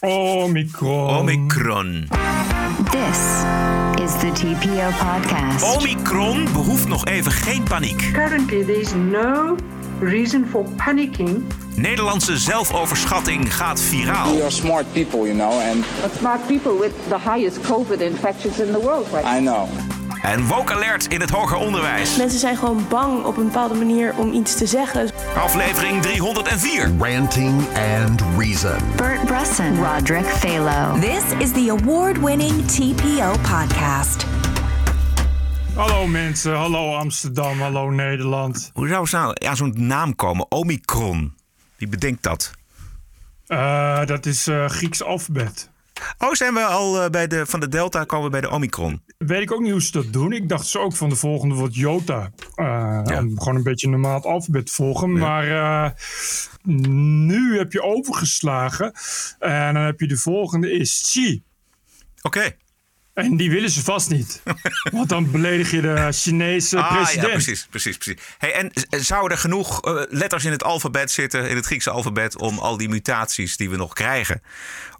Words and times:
Omicron. 0.00 1.18
Omicron. 1.18 2.06
This 2.90 3.18
is 4.00 4.16
the 4.20 4.30
TPO 4.32 4.90
podcast. 4.90 5.76
Omicron 5.76 6.44
behoeft 6.52 6.88
nog 6.88 7.04
even 7.04 7.32
geen 7.32 7.62
paniek. 7.62 8.10
Currently, 8.12 8.64
there 8.64 8.80
is 8.80 8.94
no 8.94 9.56
reason 10.00 10.46
for 10.46 10.64
panicking. 10.76 11.44
Nederlandse 11.76 12.36
zelfoverschatting 12.36 13.52
gaat 13.52 13.80
viraal. 13.80 14.34
We 14.34 14.42
are 14.42 14.50
smart 14.50 14.92
people, 14.92 15.26
you 15.26 15.34
know, 15.34 15.60
and 15.60 15.84
smart 16.16 16.46
people 16.46 16.78
with 16.78 16.92
the 17.08 17.18
highest 17.18 17.58
COVID 17.60 18.00
infections 18.00 18.58
in 18.60 18.72
the 18.72 18.80
world 18.80 19.06
right. 19.12 19.24
I 19.24 19.40
know. 19.40 19.68
En 20.22 20.46
woke 20.46 20.72
alert 20.72 21.06
in 21.06 21.20
het 21.20 21.30
hoger 21.30 21.56
onderwijs. 21.56 22.16
Mensen 22.16 22.38
zijn 22.38 22.56
gewoon 22.56 22.86
bang 22.88 23.24
op 23.24 23.36
een 23.36 23.44
bepaalde 23.44 23.74
manier 23.74 24.14
om 24.16 24.32
iets 24.32 24.56
te 24.56 24.66
zeggen. 24.66 25.10
Aflevering 25.36 26.02
304. 26.02 26.90
Ranting 26.98 27.62
and 28.04 28.22
Reason. 28.38 28.78
Bert 28.96 29.24
Brusson, 29.24 29.84
Roderick 29.84 30.24
Phalo. 30.24 31.00
This 31.00 31.22
is 31.38 31.52
the 31.52 31.76
award 31.80 32.18
winning 32.20 32.66
TPO 32.66 33.30
podcast. 33.30 34.26
Hallo 35.74 36.06
mensen, 36.06 36.54
hallo 36.56 36.94
Amsterdam, 36.94 37.60
hallo 37.60 37.90
Nederland. 37.90 38.70
Hoe 38.74 38.88
zou 38.88 39.06
ze 39.06 39.16
nou 39.16 39.34
aan 39.46 39.56
zo'n 39.56 39.74
naam 39.76 40.16
komen? 40.16 40.50
Omicron. 40.50 41.34
Wie 41.76 41.88
bedenkt 41.88 42.22
dat? 42.22 42.50
Eh, 43.46 44.04
dat 44.04 44.26
is 44.26 44.46
eh, 44.46 44.68
Grieks 44.68 45.02
alfabet. 45.02 45.70
Oh, 46.18 46.32
zijn 46.32 46.54
we 46.54 46.60
al 46.60 47.02
eh, 47.02 47.10
bij 47.10 47.26
de, 47.26 47.46
van 47.46 47.60
de 47.60 47.68
Delta 47.68 48.04
komen 48.04 48.24
we 48.24 48.30
bij 48.30 48.40
de 48.40 48.50
Omicron? 48.50 49.02
Weet 49.18 49.42
ik 49.42 49.52
ook 49.52 49.60
niet 49.60 49.70
hoe 49.70 49.82
ze 49.82 49.92
dat 49.92 50.12
doen. 50.12 50.32
Ik 50.32 50.48
dacht 50.48 50.66
ze 50.66 50.78
ook 50.78 50.96
van 50.96 51.08
de 51.08 51.16
volgende 51.16 51.54
wordt 51.54 51.74
Jota. 51.74 52.30
Om 52.54 53.38
gewoon 53.38 53.56
een 53.56 53.62
beetje 53.62 53.88
normaal 53.88 54.14
het 54.14 54.24
alfabet 54.24 54.70
volgen. 54.70 55.12
Maar 55.12 55.48
eh, 55.48 55.90
nu 56.88 57.58
heb 57.58 57.72
je 57.72 57.82
overgeslagen. 57.82 58.92
En 59.38 59.74
dan 59.74 59.82
heb 59.82 60.00
je 60.00 60.08
de 60.08 60.16
volgende 60.16 60.72
is 60.72 61.00
Xi. 61.02 61.42
Oké. 62.22 62.56
En 63.18 63.36
die 63.36 63.50
willen 63.50 63.70
ze 63.70 63.82
vast 63.82 64.10
niet. 64.10 64.42
Want 64.92 65.08
dan 65.08 65.30
beledig 65.30 65.70
je 65.70 65.80
de 65.80 66.08
Chinese 66.12 66.78
Ah, 66.78 66.92
president. 66.96 67.26
ja, 67.26 67.32
precies, 67.32 67.66
precies, 67.70 67.96
precies. 67.96 68.22
Hey, 68.38 68.52
en 68.52 68.70
zouden 69.04 69.30
er 69.30 69.38
genoeg 69.38 69.82
eh, 69.84 70.02
letters 70.08 70.44
in 70.44 70.50
het 70.50 70.64
alfabet 70.64 71.10
zitten, 71.10 71.48
in 71.48 71.56
het 71.56 71.66
Griekse 71.66 71.90
alfabet, 71.90 72.38
om 72.38 72.58
al 72.58 72.76
die 72.76 72.88
mutaties 72.88 73.56
die 73.56 73.70
we 73.70 73.76
nog 73.76 73.92
krijgen? 73.92 74.42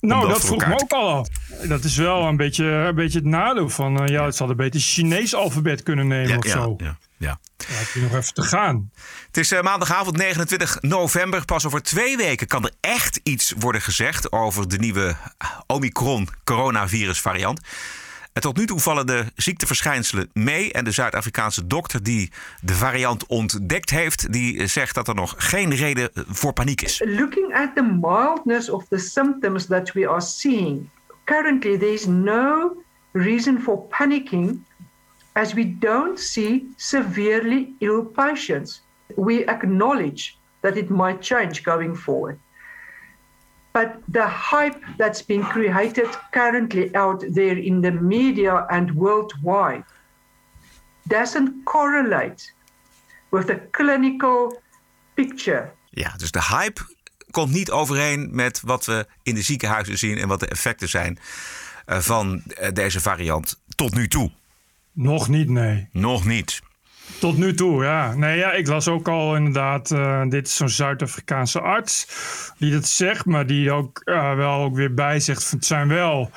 Nou, 0.00 0.28
dat 0.28 0.40
voor 0.40 0.46
vroeg 0.48 0.66
me 0.66 0.80
ook 0.80 0.92
al 0.92 1.08
af. 1.18 1.28
Dat 1.68 1.84
is 1.84 1.96
wel 1.96 2.22
een 2.26 2.36
beetje, 2.36 2.64
een 2.64 2.94
beetje 2.94 3.18
het 3.18 3.26
nadeel 3.28 3.68
van... 3.68 4.00
eh, 4.02 4.08
ja, 4.08 4.24
het 4.24 4.38
hadden 4.38 4.56
beter 4.56 4.80
Chinees 4.80 5.34
alfabet 5.34 5.82
kunnen 5.82 6.06
nemen 6.06 6.28
Ja, 6.28 6.36
of 6.36 6.44
ja, 6.46 6.52
zo. 6.52 6.74
ja, 6.78 6.96
ja. 7.16 7.38
Heb 7.66 7.88
je 7.94 8.00
nog 8.00 8.14
even 8.14 8.34
te 8.34 8.42
gaan. 8.42 8.90
Het 9.26 9.36
is 9.36 9.52
eh, 9.52 9.60
maandagavond 9.62 10.16
29 10.16 10.78
november. 10.80 11.44
Pas 11.44 11.66
over 11.66 11.82
twee 11.82 12.16
weken 12.16 12.46
kan 12.46 12.64
er 12.64 12.72
echt 12.80 13.20
iets 13.22 13.52
worden 13.58 13.80
gezegd 13.82 14.32
over 14.32 14.68
de 14.68 14.78
nieuwe 14.78 15.16
Omicron 15.66 16.28
coronavirus 16.44 17.20
variant. 17.20 17.60
Tot 18.38 18.56
nu 18.56 18.66
toe 18.66 18.80
vallen 18.80 19.06
de 19.06 19.24
ziekteverschijnselen 19.36 20.30
mee. 20.32 20.72
En 20.72 20.84
de 20.84 20.90
Zuid-Afrikaanse 20.90 21.66
dokter 21.66 22.02
die 22.02 22.32
de 22.60 22.74
variant 22.74 23.26
ontdekt 23.26 23.90
heeft, 23.90 24.32
die 24.32 24.66
zegt 24.66 24.94
dat 24.94 25.08
er 25.08 25.14
nog 25.14 25.34
geen 25.36 25.74
reden 25.74 26.10
voor 26.14 26.52
paniek 26.52 26.82
is. 26.82 27.02
Looking 27.04 27.54
at 27.54 27.74
the 27.74 27.82
mildness 27.82 28.70
of 28.70 28.84
the 28.88 28.98
symptoms 28.98 29.66
that 29.66 29.92
we 29.92 30.08
are 30.08 30.20
seeing, 30.20 30.88
currently 31.24 31.78
there 31.78 31.92
is 31.92 32.06
no 32.06 32.76
reason 33.12 33.60
for 33.60 33.78
panicking 33.78 34.64
as 35.32 35.52
we 35.52 35.78
don't 35.78 36.20
see 36.20 36.72
severely 36.76 37.74
ill 37.78 38.02
patients. 38.02 38.86
We 39.16 39.44
acknowledge 39.44 40.36
that 40.60 40.76
it 40.76 40.88
might 40.88 41.22
change 41.22 41.62
going 41.62 41.96
forward. 41.96 42.38
But 43.72 43.88
the 44.12 44.26
hype 44.50 44.78
that's 44.96 45.24
been 45.24 45.42
created 45.42 46.08
currently 46.30 46.96
out 46.96 47.20
there 47.34 47.62
in 47.62 47.80
the 47.80 47.90
media 47.90 48.66
and 48.66 48.90
worldwide 48.90 49.84
doesn't 51.02 51.64
correlate 51.64 52.52
with 53.30 53.46
the 53.46 53.60
clinical 53.70 54.62
picture 55.14 55.76
Ja, 55.90 56.14
dus 56.16 56.30
de 56.30 56.42
hype 56.42 56.80
komt 57.30 57.52
niet 57.52 57.70
overeen 57.70 58.28
met 58.32 58.60
wat 58.60 58.86
we 58.86 59.06
in 59.22 59.34
de 59.34 59.42
ziekenhuizen 59.42 59.98
zien 59.98 60.18
en 60.18 60.28
wat 60.28 60.40
de 60.40 60.46
effecten 60.46 60.88
zijn 60.88 61.18
eh, 61.84 61.98
van 61.98 62.42
eh, 62.42 62.72
deze 62.72 63.00
variant 63.00 63.62
tot 63.74 63.94
nu 63.94 64.08
toe. 64.08 64.30
Nog 64.92 65.28
niet, 65.28 65.48
nee. 65.48 65.88
Nog 65.92 66.24
niet. 66.24 66.60
Tot 67.20 67.36
nu 67.36 67.54
toe, 67.54 67.84
ja. 67.84 68.14
Nee, 68.14 68.38
ja, 68.38 68.52
ik 68.52 68.66
las 68.66 68.88
ook 68.88 69.08
al 69.08 69.36
inderdaad, 69.36 69.90
eh, 69.90 70.22
dit 70.28 70.46
is 70.46 70.56
zo'n 70.56 70.68
Zuid-Afrikaanse 70.68 71.60
arts 71.60 72.06
die 72.58 72.72
dat 72.72 72.86
zegt, 72.86 73.24
maar 73.24 73.46
die 73.46 73.72
ook 73.72 74.00
eh, 74.04 74.34
wel 74.34 74.62
ook 74.62 74.74
weer 74.74 74.94
bij 74.94 75.20
zegt, 75.20 75.50
het 75.50 75.64
zijn 75.64 75.88
wel 75.88 76.30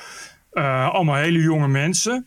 eh, 0.52 0.90
allemaal 0.90 1.16
hele 1.16 1.40
jonge 1.40 1.68
mensen 1.68 2.26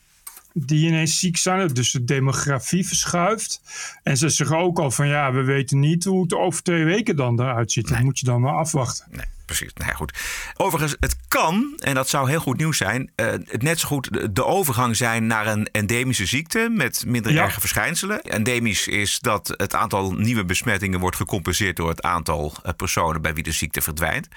die 0.53 0.87
ineens 0.87 1.19
ziek 1.19 1.37
zijn, 1.37 1.69
dus 1.69 1.93
de 1.93 2.05
demografie 2.05 2.87
verschuift. 2.87 3.61
En 4.03 4.17
ze 4.17 4.29
zeggen 4.29 4.59
ook 4.59 4.79
al 4.79 4.91
van, 4.91 5.09
ja, 5.09 5.33
we 5.33 5.43
weten 5.43 5.79
niet 5.79 6.05
hoe 6.05 6.23
het 6.23 6.35
over 6.35 6.63
twee 6.63 6.85
weken 6.85 7.17
dan 7.17 7.41
eruit 7.41 7.73
ziet. 7.73 7.89
Dat 7.89 8.01
moet 8.01 8.19
je 8.19 8.27
dan 8.27 8.41
maar 8.41 8.55
afwachten. 8.55 9.07
Nee, 9.11 9.27
precies. 9.45 9.73
Nou 9.75 9.91
ja, 9.91 9.97
goed. 9.97 10.19
Overigens, 10.57 10.97
het 11.01 11.17
kan, 11.29 11.73
en 11.79 11.95
dat 11.95 12.09
zou 12.09 12.29
heel 12.29 12.41
goed 12.41 12.57
nieuws 12.57 12.77
zijn, 12.77 13.11
eh, 13.15 13.27
het 13.27 13.63
net 13.63 13.81
zo 13.81 13.89
goed 13.89 14.35
de, 14.37 14.45
overgang 14.45 14.97
zijn 14.97 15.27
naar 15.27 15.47
een 15.47 15.69
endemische 15.73 16.27
ziekte 16.27 16.69
met 16.71 17.05
minder 17.07 17.33
Ja. 17.33 17.43
erge 17.43 17.61
verschijnselen. 17.61 18.23
Endemisch 18.23 18.89
is 18.89 19.19
dat 19.19 19.55
het 19.57 19.75
aantal 19.75 20.13
nieuwe 20.13 20.45
besmettingen 20.45 21.01
wordt 21.01 21.17
gecompenseerd 21.17 21.77
door 21.77 21.89
het 21.89 22.03
aantal 22.03 22.53
eh, 22.63 22.73
personen 22.77 23.23
bij 23.23 23.35
wie 23.35 23.43
de 23.43 23.53
ziekte 23.53 23.81
verdwijnt. 23.81 24.29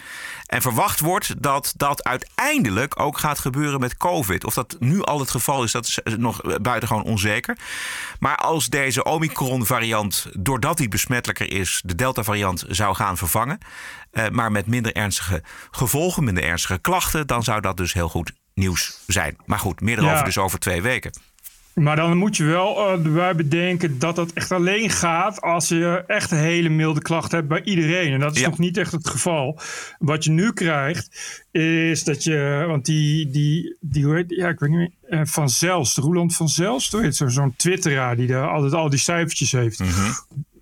En 0.46 0.62
verwacht 0.62 1.00
wordt 1.00 1.42
dat 1.44 1.74
dat 1.78 2.04
uiteindelijk 2.04 3.00
ook 3.00 3.18
gaat 3.18 3.40
gebeuren 3.40 3.80
met 3.80 3.98
COVID. 3.98 4.44
Of 4.44 4.54
dat 4.54 4.76
nu 4.80 5.02
al 5.02 5.20
het 5.20 5.30
geval 5.32 5.64
is, 5.64 5.72
dat 5.72 5.86
is 5.86 6.02
eh, 6.02 6.14
nog 6.14 6.42
buitengewoon 6.62 7.04
onzeker. 7.04 7.58
Maar 8.20 8.36
als 8.36 8.68
deze 8.68 9.04
Omicron-variant, 9.04 10.28
doordat 10.38 10.78
die 10.78 10.88
besmettelijker 10.88 11.52
is, 11.52 11.82
de 11.86 11.96
Delta-variant 11.96 12.66
zou 12.68 12.96
gaan 12.96 13.18
vervangen, 13.18 13.58
maar 14.32 14.52
met 14.52 14.68
minder 14.68 14.94
ernstige 14.96 15.44
gevolgen, 15.72 16.24
minder 16.24 16.44
ernstige 16.44 16.80
klachten, 16.80 17.28
dan 17.28 17.44
zou 17.44 17.62
dat 17.62 17.78
dus 17.78 17.94
heel 17.94 18.10
goed 18.10 18.32
nieuws 18.54 19.00
zijn. 19.08 19.36
Maar 19.46 19.60
goed, 19.60 19.82
meer 19.82 19.98
erover 19.98 20.16
Ja. 20.18 20.24
dus 20.24 20.38
over 20.38 20.60
twee 20.60 20.82
weken. 20.82 21.12
Maar 21.74 21.96
dan 21.96 22.18
moet 22.18 22.38
je 22.38 22.44
wel 22.44 22.78
eh, 22.88 23.06
erbij 23.06 23.36
bedenken 23.36 24.00
dat 24.00 24.16
dat 24.16 24.32
echt 24.34 24.52
alleen 24.52 24.90
gaat 24.90 25.42
als 25.42 25.68
je 25.68 26.04
echt 26.08 26.32
een 26.32 26.38
hele 26.38 26.70
milde 26.70 27.02
klacht 27.02 27.32
hebt 27.32 27.48
bij 27.48 27.64
iedereen. 27.64 28.14
En 28.14 28.20
dat 28.20 28.36
is 28.36 28.42
Ja. 28.42 28.50
nog 28.50 28.58
niet 28.58 28.78
echt 28.78 28.92
het 28.92 29.10
geval. 29.10 29.60
Wat 30.00 30.24
je 30.24 30.32
nu 30.32 30.54
krijgt 30.54 31.10
is 31.52 32.04
dat 32.04 32.24
je, 32.24 32.64
want 32.68 32.86
die, 32.86 33.30
die, 33.30 33.78
die 33.80 34.06
hoe 34.06 34.16
heet, 34.16 34.26
ja, 34.28 34.48
ik 34.50 34.60
weet 34.60 34.70
niet 34.70 34.78
meer, 35.10 35.20
eh, 35.20 35.26
van 35.26 35.50
Zelst, 35.50 35.98
Roeland 35.98 36.36
van 36.36 36.50
Zelst, 36.50 36.92
hoe 36.92 37.02
heet 37.02 37.16
zo- 37.16 37.28
zo'n 37.28 37.54
twitteraar 37.56 38.16
die 38.16 38.28
daar 38.28 38.50
altijd 38.50 38.74
al 38.74 38.90
die 38.90 39.00
cijfertjes 39.00 39.52
heeft. 39.52 39.82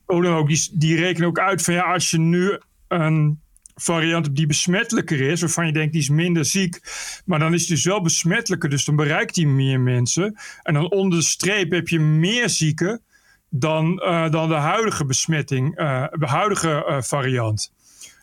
Oh, 0.05 0.23
dan 0.23 0.33
ook, 0.35 0.47
die, 0.47 0.69
die 0.71 0.95
rekenen 0.95 1.27
ook 1.27 1.39
uit 1.39 1.61
van 1.63 1.73
ja, 1.73 1.81
als 1.93 2.09
je 2.11 2.19
nu 2.19 2.59
een 2.87 3.39
variant 3.75 4.35
die 4.35 4.45
besmettelijker 4.45 5.21
is, 5.21 5.41
waarvan 5.41 5.65
je 5.65 5.73
denkt 5.73 5.91
die 5.91 6.01
is 6.01 6.09
minder 6.09 6.45
ziek, 6.45 6.79
maar 7.25 7.39
dan 7.39 7.53
is 7.53 7.59
het 7.59 7.69
dus 7.69 7.85
wel 7.85 8.01
besmettelijker, 8.01 8.69
dus 8.69 8.85
dan 8.85 8.95
bereikt 8.95 9.35
die 9.35 9.47
meer 9.47 9.79
mensen. 9.79 10.35
En 10.63 10.73
dan 10.73 10.91
onder 10.91 11.19
de 11.19 11.25
streep 11.25 11.71
heb 11.71 11.87
je 11.87 11.99
meer 11.99 12.49
zieken 12.49 13.01
dan, 13.49 13.99
eh, 13.99 14.29
dan 14.29 14.49
de 14.49 14.55
huidige 14.55 15.05
besmetting, 15.05 15.75
eh, 15.77 16.05
de 16.11 16.27
huidige 16.27 16.85
eh, 16.85 17.01
variant. 17.01 17.73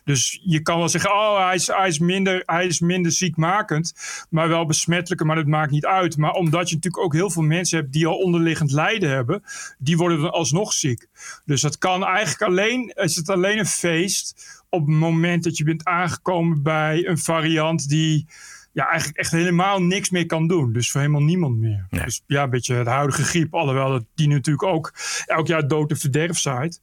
Dus 0.03 0.39
je 0.43 0.61
kan 0.61 0.77
wel 0.77 0.89
zeggen, 0.89 1.11
oh, 1.11 1.45
hij 1.45 1.55
is, 1.55 1.67
hij, 1.67 1.87
is 1.87 1.99
minder, 1.99 2.43
hij 2.45 2.65
is 2.65 2.79
minder 2.79 3.11
ziekmakend, 3.11 3.93
maar 4.29 4.47
wel 4.47 4.65
besmettelijker, 4.65 5.25
maar 5.25 5.35
dat 5.35 5.47
maakt 5.47 5.71
niet 5.71 5.85
uit. 5.85 6.17
Maar 6.17 6.31
omdat 6.31 6.69
je 6.69 6.75
natuurlijk 6.75 7.03
ook 7.03 7.13
heel 7.13 7.29
veel 7.29 7.41
mensen 7.41 7.79
hebt 7.79 7.93
die 7.93 8.07
al 8.07 8.17
onderliggend 8.17 8.71
lijden 8.71 9.09
hebben, 9.09 9.43
die 9.77 9.97
worden 9.97 10.21
dan 10.21 10.31
alsnog 10.31 10.73
ziek. 10.73 11.07
Dus 11.45 11.61
dat 11.61 11.77
kan 11.77 12.05
eigenlijk 12.05 12.41
alleen, 12.41 12.91
is 12.95 13.15
het 13.15 13.29
alleen 13.29 13.59
een 13.59 13.65
feest 13.65 14.62
op 14.73 14.87
het 14.87 14.95
moment 14.95 15.43
dat 15.43 15.57
je 15.57 15.63
bent 15.63 15.85
aangekomen 15.85 16.63
bij 16.63 17.07
een 17.07 17.17
variant 17.17 17.89
die 17.89 18.27
ja, 18.71 18.87
eigenlijk 18.87 19.17
echt 19.17 19.31
helemaal 19.31 19.81
niks 19.81 20.09
meer 20.09 20.25
kan 20.25 20.47
doen. 20.47 20.73
Dus 20.73 20.91
voor 20.91 21.01
helemaal 21.01 21.23
niemand 21.23 21.57
meer. 21.57 21.85
Nee. 21.89 22.03
Dus 22.03 22.21
ja, 22.27 22.43
een 22.43 22.49
beetje 22.49 22.83
de 22.83 22.89
huidige 22.89 23.23
griep, 23.23 23.53
alhoewel 23.53 23.89
dat 23.89 24.05
die 24.15 24.27
natuurlijk 24.27 24.63
ook 24.63 24.93
elk 25.25 25.47
jaar 25.47 25.67
dood 25.67 25.89
en 25.89 25.97
verderf 25.97 26.37
zaait. 26.37 26.81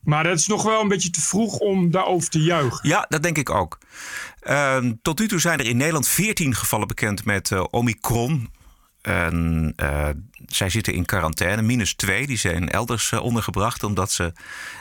Maar 0.00 0.24
dat 0.24 0.38
is 0.38 0.46
nog 0.46 0.62
wel 0.62 0.80
een 0.80 0.88
beetje 0.88 1.10
te 1.10 1.20
vroeg 1.20 1.58
om 1.58 1.90
daarover 1.90 2.30
te 2.30 2.42
juichen. 2.42 2.88
Ja, 2.88 3.06
dat 3.08 3.22
denk 3.22 3.38
ik 3.38 3.50
ook. 3.50 3.78
Ehm, 4.40 4.92
tot 5.02 5.18
nu 5.18 5.28
toe 5.28 5.40
zijn 5.40 5.58
er 5.58 5.66
in 5.66 5.76
Nederland 5.76 6.08
14 6.08 6.54
gevallen 6.54 6.88
bekend 6.88 7.24
met 7.24 7.50
eh, 7.50 7.64
Omicron. 7.70 8.50
En, 9.02 9.72
eh, 9.76 10.08
zij 10.46 10.70
zitten 10.70 10.92
in 10.94 11.04
quarantaine, 11.04 11.62
minus 11.62 11.94
twee. 11.94 12.26
Die 12.26 12.36
zijn 12.36 12.68
elders 12.70 13.12
eh, 13.12 13.22
ondergebracht 13.22 13.82
omdat 13.82 14.12
ze 14.12 14.32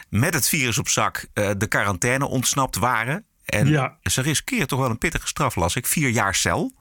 met 0.10 0.34
het 0.34 0.48
virus 0.50 0.78
op 0.78 0.88
zak 0.90 1.26
eh, 1.34 1.50
de 1.58 1.68
quarantaine 1.68 2.26
ontsnapt 2.28 2.76
waren. 2.76 3.26
En 3.46 3.68
Ja. 3.68 3.98
ze 4.04 4.22
riskeren 4.22 4.68
toch 4.68 4.80
wel 4.80 4.90
een 4.90 4.98
pittige 4.98 5.28
straf, 5.28 5.56
las 5.56 5.76
ik. 5.76 5.88
Vier 5.88 6.10
jaar 6.10 6.36
cel. 6.36 6.74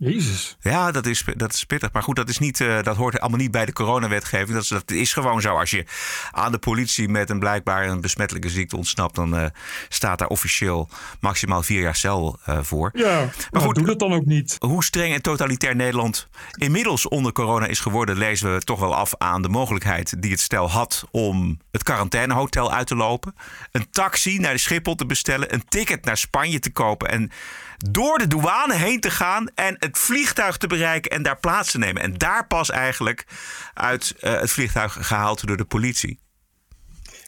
Jezus. 0.00 0.56
Ja, 0.60 0.90
dat 0.90 1.06
is, 1.06 1.24
dat 1.36 1.52
is 1.52 1.64
pittig. 1.64 1.92
Maar 1.92 2.02
goed, 2.02 2.16
dat, 2.16 2.28
is 2.28 2.38
niet, 2.38 2.60
uh, 2.60 2.82
dat 2.82 2.96
hoort 2.96 3.20
allemaal 3.20 3.38
niet 3.38 3.50
bij 3.50 3.66
de 3.66 3.72
coronawetgeving. 3.72 4.52
Dat 4.52 4.62
is, 4.62 4.68
dat 4.68 4.90
is 4.90 5.12
gewoon 5.12 5.40
zo. 5.40 5.56
Als 5.56 5.70
je 5.70 5.84
aan 6.30 6.52
de 6.52 6.58
politie 6.58 7.08
met 7.08 7.30
een 7.30 7.38
blijkbaar 7.38 7.88
een 7.88 8.00
besmettelijke 8.00 8.48
ziekte 8.48 8.76
ontsnapt... 8.76 9.14
dan 9.14 9.34
uh, 9.34 9.44
staat 9.88 10.18
daar 10.18 10.28
officieel 10.28 10.88
maximaal 11.20 11.62
vier 11.62 11.80
jaar 11.80 11.96
cel 11.96 12.38
uh, 12.48 12.58
voor. 12.62 12.90
Ja, 12.94 13.30
maar 13.50 13.62
goed, 13.62 13.74
doe 13.74 13.86
dat 13.86 13.98
dan 13.98 14.12
ook 14.12 14.24
niet. 14.24 14.56
Hoe 14.58 14.84
streng 14.84 15.14
en 15.14 15.22
totalitair 15.22 15.76
Nederland 15.76 16.28
inmiddels 16.52 17.08
onder 17.08 17.32
corona 17.32 17.66
is 17.66 17.80
geworden... 17.80 18.16
lezen 18.16 18.54
we 18.54 18.60
toch 18.60 18.80
wel 18.80 18.94
af 18.94 19.14
aan 19.18 19.42
de 19.42 19.48
mogelijkheid 19.48 20.22
die 20.22 20.30
het 20.30 20.40
stel 20.40 20.70
had... 20.70 21.04
om 21.10 21.58
het 21.70 21.82
quarantainehotel 21.82 22.72
uit 22.72 22.86
te 22.86 22.96
lopen. 22.96 23.34
Een 23.72 23.90
taxi 23.90 24.38
naar 24.38 24.52
de 24.52 24.58
Schiphol 24.58 24.94
te 24.94 25.06
bestellen. 25.06 25.54
Een 25.54 25.64
ticket 25.68 26.04
naar 26.04 26.16
Spanje 26.16 26.58
te 26.58 26.70
kopen. 26.70 27.10
En 27.10 27.30
door 27.88 28.18
de 28.18 28.26
douane 28.26 28.74
heen 28.74 29.00
te 29.00 29.10
gaan 29.10 29.48
en 29.54 29.76
het 29.78 29.98
vliegtuig 29.98 30.56
te 30.56 30.66
bereiken 30.66 31.10
en 31.10 31.22
daar 31.22 31.38
plaats 31.38 31.70
te 31.70 31.78
nemen. 31.78 32.02
En 32.02 32.18
daar 32.18 32.46
pas 32.46 32.70
eigenlijk 32.70 33.26
uit 33.74 34.14
uh, 34.20 34.40
het 34.40 34.50
vliegtuig 34.50 34.96
gehaald 35.00 35.46
door 35.46 35.56
de 35.56 35.64
politie. 35.64 36.20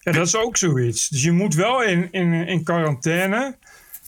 Ja, 0.01 0.13
dat 0.13 0.27
is 0.27 0.37
ook 0.37 0.57
zoiets. 0.57 1.09
Dus 1.09 1.23
je 1.23 1.33
moet 1.33 1.55
wel 1.55 1.83
in, 1.83 2.09
in, 2.13 2.33
in 2.33 2.65
quarantaine. 2.65 3.59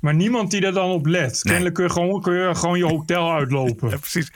Maar 0.01 0.15
niemand 0.15 0.51
die 0.51 0.67
er 0.67 0.73
dan 0.73 0.91
op 0.91 1.07
let. 1.07 1.31
Nee. 1.33 1.41
Kennelijk 1.43 1.75
kun 1.75 1.85
je, 1.85 1.91
gewoon, 1.91 2.23
kun 2.23 2.35
je 2.35 2.55
gewoon 2.55 2.79
je 2.79 2.87
hotel 2.87 3.33
uitlopen. 3.33 3.91
ja, 3.91 3.97
precies. 3.97 4.33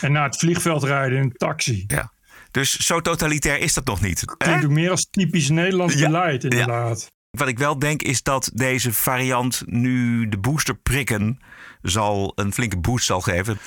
En 0.00 0.12
naar 0.12 0.24
het 0.24 0.36
vliegveld 0.36 0.82
rijden 0.82 1.18
in 1.18 1.24
een 1.24 1.32
taxi. 1.32 1.84
Ja. 1.86 2.12
Dus 2.50 2.76
zo 2.76 3.00
totalitair 3.00 3.58
is 3.58 3.74
dat 3.74 3.84
nog 3.84 4.00
niet. 4.00 4.24
Klinkt 4.36 4.68
meer 4.68 4.90
als 4.90 5.08
typisch 5.10 5.48
Nederlands 5.48 5.94
ja. 5.94 6.06
beleid, 6.06 6.44
inderdaad. 6.44 7.10
Wat 7.38 7.48
ik 7.48 7.58
wel 7.58 7.78
denk 7.78 8.02
is 8.02 8.22
dat 8.22 8.50
deze 8.54 8.92
variant 8.92 9.62
nu 9.66 10.28
de 10.28 10.38
booster 10.38 10.74
prikken 10.74 11.40
zal 11.82 12.32
een 12.34 12.52
flinke 12.52 12.76
boost 12.76 13.06
zal 13.06 13.20
geven. 13.20 13.58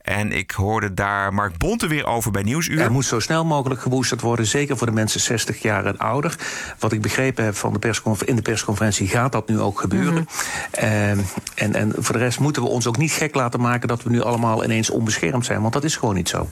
En 0.00 0.32
ik 0.32 0.50
hoorde 0.50 0.94
daar 0.94 1.34
Mark 1.34 1.58
Bonte 1.58 1.86
weer 1.86 2.06
over 2.06 2.30
bij 2.30 2.42
Nieuwsuur. 2.42 2.80
Er 2.80 2.92
moet 2.92 3.04
zo 3.04 3.20
snel 3.20 3.44
mogelijk 3.44 3.80
geboosterd 3.80 4.20
worden, 4.20 4.46
zeker 4.46 4.76
voor 4.76 4.86
de 4.86 4.92
mensen 4.92 5.20
60 5.20 5.62
jaar 5.62 5.86
en 5.86 5.98
ouder. 5.98 6.38
Wat 6.78 6.92
ik 6.92 7.02
begrepen 7.02 7.44
heb 7.44 7.56
van 7.56 7.72
de 7.72 7.78
persconfer 7.78 8.28
in 8.28 8.36
de 8.36 8.42
persconferentie 8.42 9.08
gaat 9.08 9.32
dat 9.32 9.48
nu 9.48 9.60
ook 9.60 9.80
gebeuren. 9.80 10.20
Mm 10.20 10.28
-hmm. 10.70 11.24
en, 11.54 11.74
en 11.74 11.92
voor 11.96 12.14
de 12.14 12.20
rest 12.20 12.40
moeten 12.40 12.62
we 12.62 12.68
ons 12.68 12.86
ook 12.86 12.96
niet 12.96 13.12
gek 13.12 13.34
laten 13.34 13.60
maken 13.60 13.88
dat 13.88 14.02
we 14.02 14.10
nu 14.10 14.22
allemaal 14.22 14.64
ineens 14.64 14.90
onbeschermd 14.90 15.44
zijn, 15.44 15.60
want 15.60 15.72
dat 15.72 15.84
is 15.84 15.96
gewoon 15.96 16.14
niet 16.14 16.28
zo. 16.28 16.48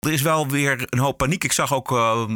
Er 0.00 0.12
is 0.12 0.22
wel 0.22 0.48
weer 0.48 0.86
een 0.90 0.98
hoop 0.98 1.16
paniek. 1.18 1.44
Ik 1.44 1.52
zag 1.52 1.74
ook 1.74 1.90
uh, 1.90 2.26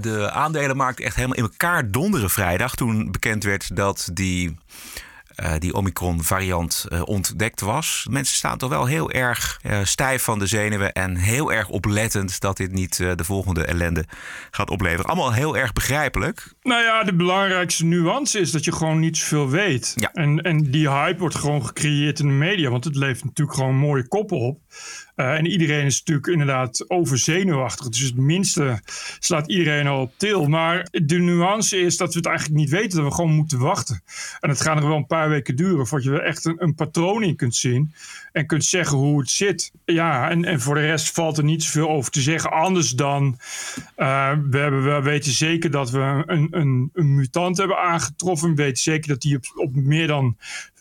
de 0.00 0.30
aandelenmarkt 0.30 1.00
echt 1.00 1.14
helemaal 1.14 1.36
in 1.36 1.42
elkaar 1.42 1.90
donderen 1.90 2.30
vrijdag. 2.30 2.74
Toen 2.74 3.10
bekend 3.10 3.44
werd 3.44 3.76
dat 3.76 4.10
die, 4.12 4.56
uh, 5.42 5.52
die 5.58 5.74
Omicron-variant 5.74 6.86
uh, 6.88 7.02
ontdekt 7.04 7.60
was. 7.60 8.06
Mensen 8.10 8.36
staan 8.36 8.58
toch 8.58 8.70
wel 8.70 8.86
heel 8.86 9.10
erg 9.10 9.60
stijf 9.82 10.22
van 10.22 10.38
de 10.38 10.46
zenuwen. 10.46 10.92
En 10.92 11.16
heel 11.16 11.52
erg 11.52 11.68
oplettend 11.68 12.40
dat 12.40 12.56
dit 12.56 12.72
niet 12.72 12.96
de 12.96 13.24
volgende 13.24 13.64
ellende 13.64 14.04
gaat 14.50 14.70
opleveren. 14.70 15.06
Allemaal 15.06 15.32
heel 15.32 15.56
erg 15.56 15.72
begrijpelijk. 15.72 16.54
Nou 16.62 16.82
ja, 16.82 17.04
de 17.04 17.14
belangrijkste 17.14 17.84
nuance 17.84 18.38
is 18.38 18.50
dat 18.50 18.64
je 18.64 18.72
gewoon 18.72 18.98
niet 18.98 19.16
zoveel 19.16 19.50
weet. 19.50 19.92
Ja. 19.94 20.10
En, 20.12 20.42
en 20.42 20.70
die 20.70 20.90
hype 20.90 21.18
wordt 21.18 21.34
gewoon 21.34 21.66
gecreëerd 21.66 22.18
in 22.18 22.26
de 22.26 22.32
media. 22.32 22.70
Want 22.70 22.84
het 22.84 22.96
levert 22.96 23.24
natuurlijk 23.24 23.56
gewoon 23.56 23.76
mooie 23.76 24.08
koppen 24.08 24.38
op. 24.38 24.60
Uh, 25.16 25.34
en 25.34 25.46
iedereen 25.46 25.84
is 25.84 25.98
natuurlijk 25.98 26.26
inderdaad 26.26 26.90
overzenuwachtig. 26.90 27.88
Dus 27.88 28.00
het 28.00 28.16
minste 28.16 28.80
slaat 29.18 29.48
iedereen 29.48 29.86
al 29.86 30.00
op 30.00 30.12
til. 30.16 30.48
Maar 30.48 30.88
de 30.90 31.18
nuance 31.18 31.80
is 31.80 31.96
dat 31.96 32.12
we 32.12 32.18
het 32.18 32.28
eigenlijk 32.28 32.58
niet 32.58 32.70
weten. 32.70 32.96
Dat 32.98 33.08
we 33.08 33.14
gewoon 33.14 33.34
moeten 33.34 33.58
wachten. 33.58 34.02
En 34.40 34.48
het 34.48 34.60
gaat 34.60 34.74
nog 34.74 34.84
wel 34.84 34.96
een 34.96 35.06
paar 35.06 35.28
weken 35.28 35.56
duren 35.56 35.86
voordat 35.86 36.08
je 36.08 36.14
er 36.14 36.24
echt 36.24 36.44
een, 36.44 36.56
een 36.58 36.74
patroon 36.74 37.22
in 37.22 37.36
kunt 37.36 37.56
zien. 37.56 37.94
En 38.32 38.46
kunt 38.46 38.64
zeggen 38.64 38.96
hoe 38.96 39.20
het 39.20 39.30
zit. 39.30 39.72
Ja, 39.84 40.30
en, 40.30 40.44
en 40.44 40.60
voor 40.60 40.74
de 40.74 40.80
rest 40.86 41.12
valt 41.12 41.38
er 41.38 41.44
niet 41.44 41.62
zoveel 41.62 41.88
over 41.88 42.10
te 42.10 42.20
zeggen. 42.20 42.50
Anders 42.50 42.90
dan, 42.90 43.38
uh, 43.96 44.32
we, 44.50 44.58
hebben, 44.58 44.84
we 44.84 45.02
weten 45.02 45.32
zeker 45.32 45.70
dat 45.70 45.90
we 45.90 46.22
een, 46.26 46.48
een, 46.50 46.90
een 46.94 47.14
mutant 47.14 47.56
hebben 47.56 47.78
aangetroffen. 47.78 48.48
We 48.48 48.54
weten 48.54 48.82
zeker 48.82 49.08
dat 49.08 49.20
die 49.20 49.36
op, 49.36 49.44
op 49.54 49.74
meer 49.74 50.06
dan 50.06 50.36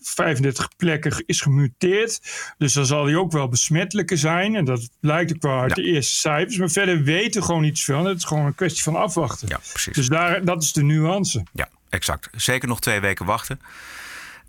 35 0.08 0.68
plekken 0.78 1.24
is 1.26 1.42
gemuteerd. 1.42 2.20
Dus 2.58 2.74
dan 2.74 2.86
zal 2.86 3.04
die 3.04 3.20
ook 3.20 3.32
wel 3.32 3.48
besmettelijker 3.48 4.18
zijn. 4.18 4.56
En 4.56 4.66
dat 4.66 4.90
blijkt 5.00 5.34
ook 5.34 5.42
wel 5.42 5.60
uit 5.60 5.76
ja. 5.76 5.84
de 5.84 5.90
eerste 5.90 6.16
cijfers. 6.16 6.58
Maar 6.58 6.70
verder 6.70 7.04
weten 7.04 7.42
we 7.42 7.48
gewoon 7.48 7.62
niet 7.62 7.78
zoveel. 7.78 8.06
Het 8.06 8.18
is 8.18 8.24
gewoon 8.24 8.46
een 8.46 8.56
kwestie 8.56 8.84
van 8.84 8.96
afwachten. 8.96 9.48
Ja, 9.48 9.60
precies. 9.72 9.96
Dus 9.96 10.08
daar, 10.08 10.46
dat 10.46 10.64
is 10.64 10.74
de 10.74 10.84
nuance. 10.84 11.44
Ja, 11.54 11.70
exact. 11.90 12.30
Zeker 12.36 12.68
nog 12.68 12.80
twee 12.80 13.00
weken 13.00 13.26
wachten. 13.26 13.60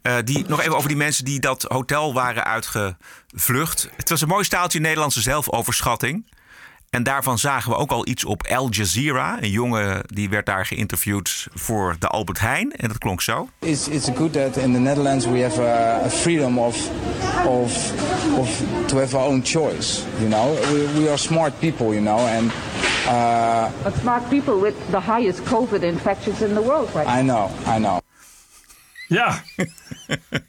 Uh, 0.03 0.17
die, 0.25 0.45
nog 0.49 0.61
even 0.61 0.77
over 0.77 0.89
die 0.89 0.97
mensen 0.97 1.25
die 1.25 1.41
dat 1.41 1.63
hotel 1.63 2.15
waren 2.15 2.45
uitgevlucht. 2.45 3.91
Het 3.97 4.09
was 4.09 4.21
een 4.21 4.29
mooi 4.29 4.45
staaltje 4.45 4.81
Nederlandse 4.81 5.21
zelfoverschatting. 5.21 6.27
En 6.91 7.03
daarvan 7.03 7.39
zagen 7.39 7.71
we 7.71 7.77
ook 7.77 7.91
al 7.91 8.07
iets 8.07 8.25
op 8.25 8.47
Al 8.47 8.69
Jazeera. 8.71 9.43
Een 9.43 9.51
jongen 9.51 10.01
die 10.07 10.29
werd 10.29 10.47
daar 10.47 10.67
geïnterviewd 10.67 11.47
voor 11.55 11.97
de 11.99 12.07
Albert 12.09 12.41
Heijn. 12.41 12.73
En 12.73 12.89
dat 12.89 12.99
klonk 12.99 13.23
zo. 13.23 13.49
It's, 13.59 13.89
it's 13.89 14.09
good 14.17 14.33
that 14.33 14.57
in 14.57 14.73
the 14.73 14.79
Netherlands 14.79 15.27
we 15.27 15.43
have 15.43 15.63
a, 15.63 16.05
a 16.05 16.09
freedom 16.11 16.59
of, 16.59 16.77
of, 17.47 17.93
of 18.39 18.63
to 18.87 18.99
have 18.99 19.17
our 19.17 19.27
own 19.29 19.41
choice. 19.45 20.03
You 20.19 20.29
know, 20.29 20.55
we, 20.73 21.01
we 21.01 21.09
are 21.09 21.19
smart 21.19 21.59
people, 21.59 21.87
you 21.87 22.01
know. 22.01 22.19
And, 22.27 22.53
uh, 23.07 23.67
But 23.83 23.95
smart 24.01 24.29
people 24.29 24.61
with 24.61 24.75
the 24.91 25.01
highest 25.01 25.43
COVID 25.45 25.83
infections 25.83 26.41
in 26.41 26.55
the 26.55 26.63
world 26.63 26.89
right 26.95 27.21
I 27.21 27.23
know, 27.23 27.51
I 27.77 27.79
know. 27.79 27.99
Ja, 29.09 29.43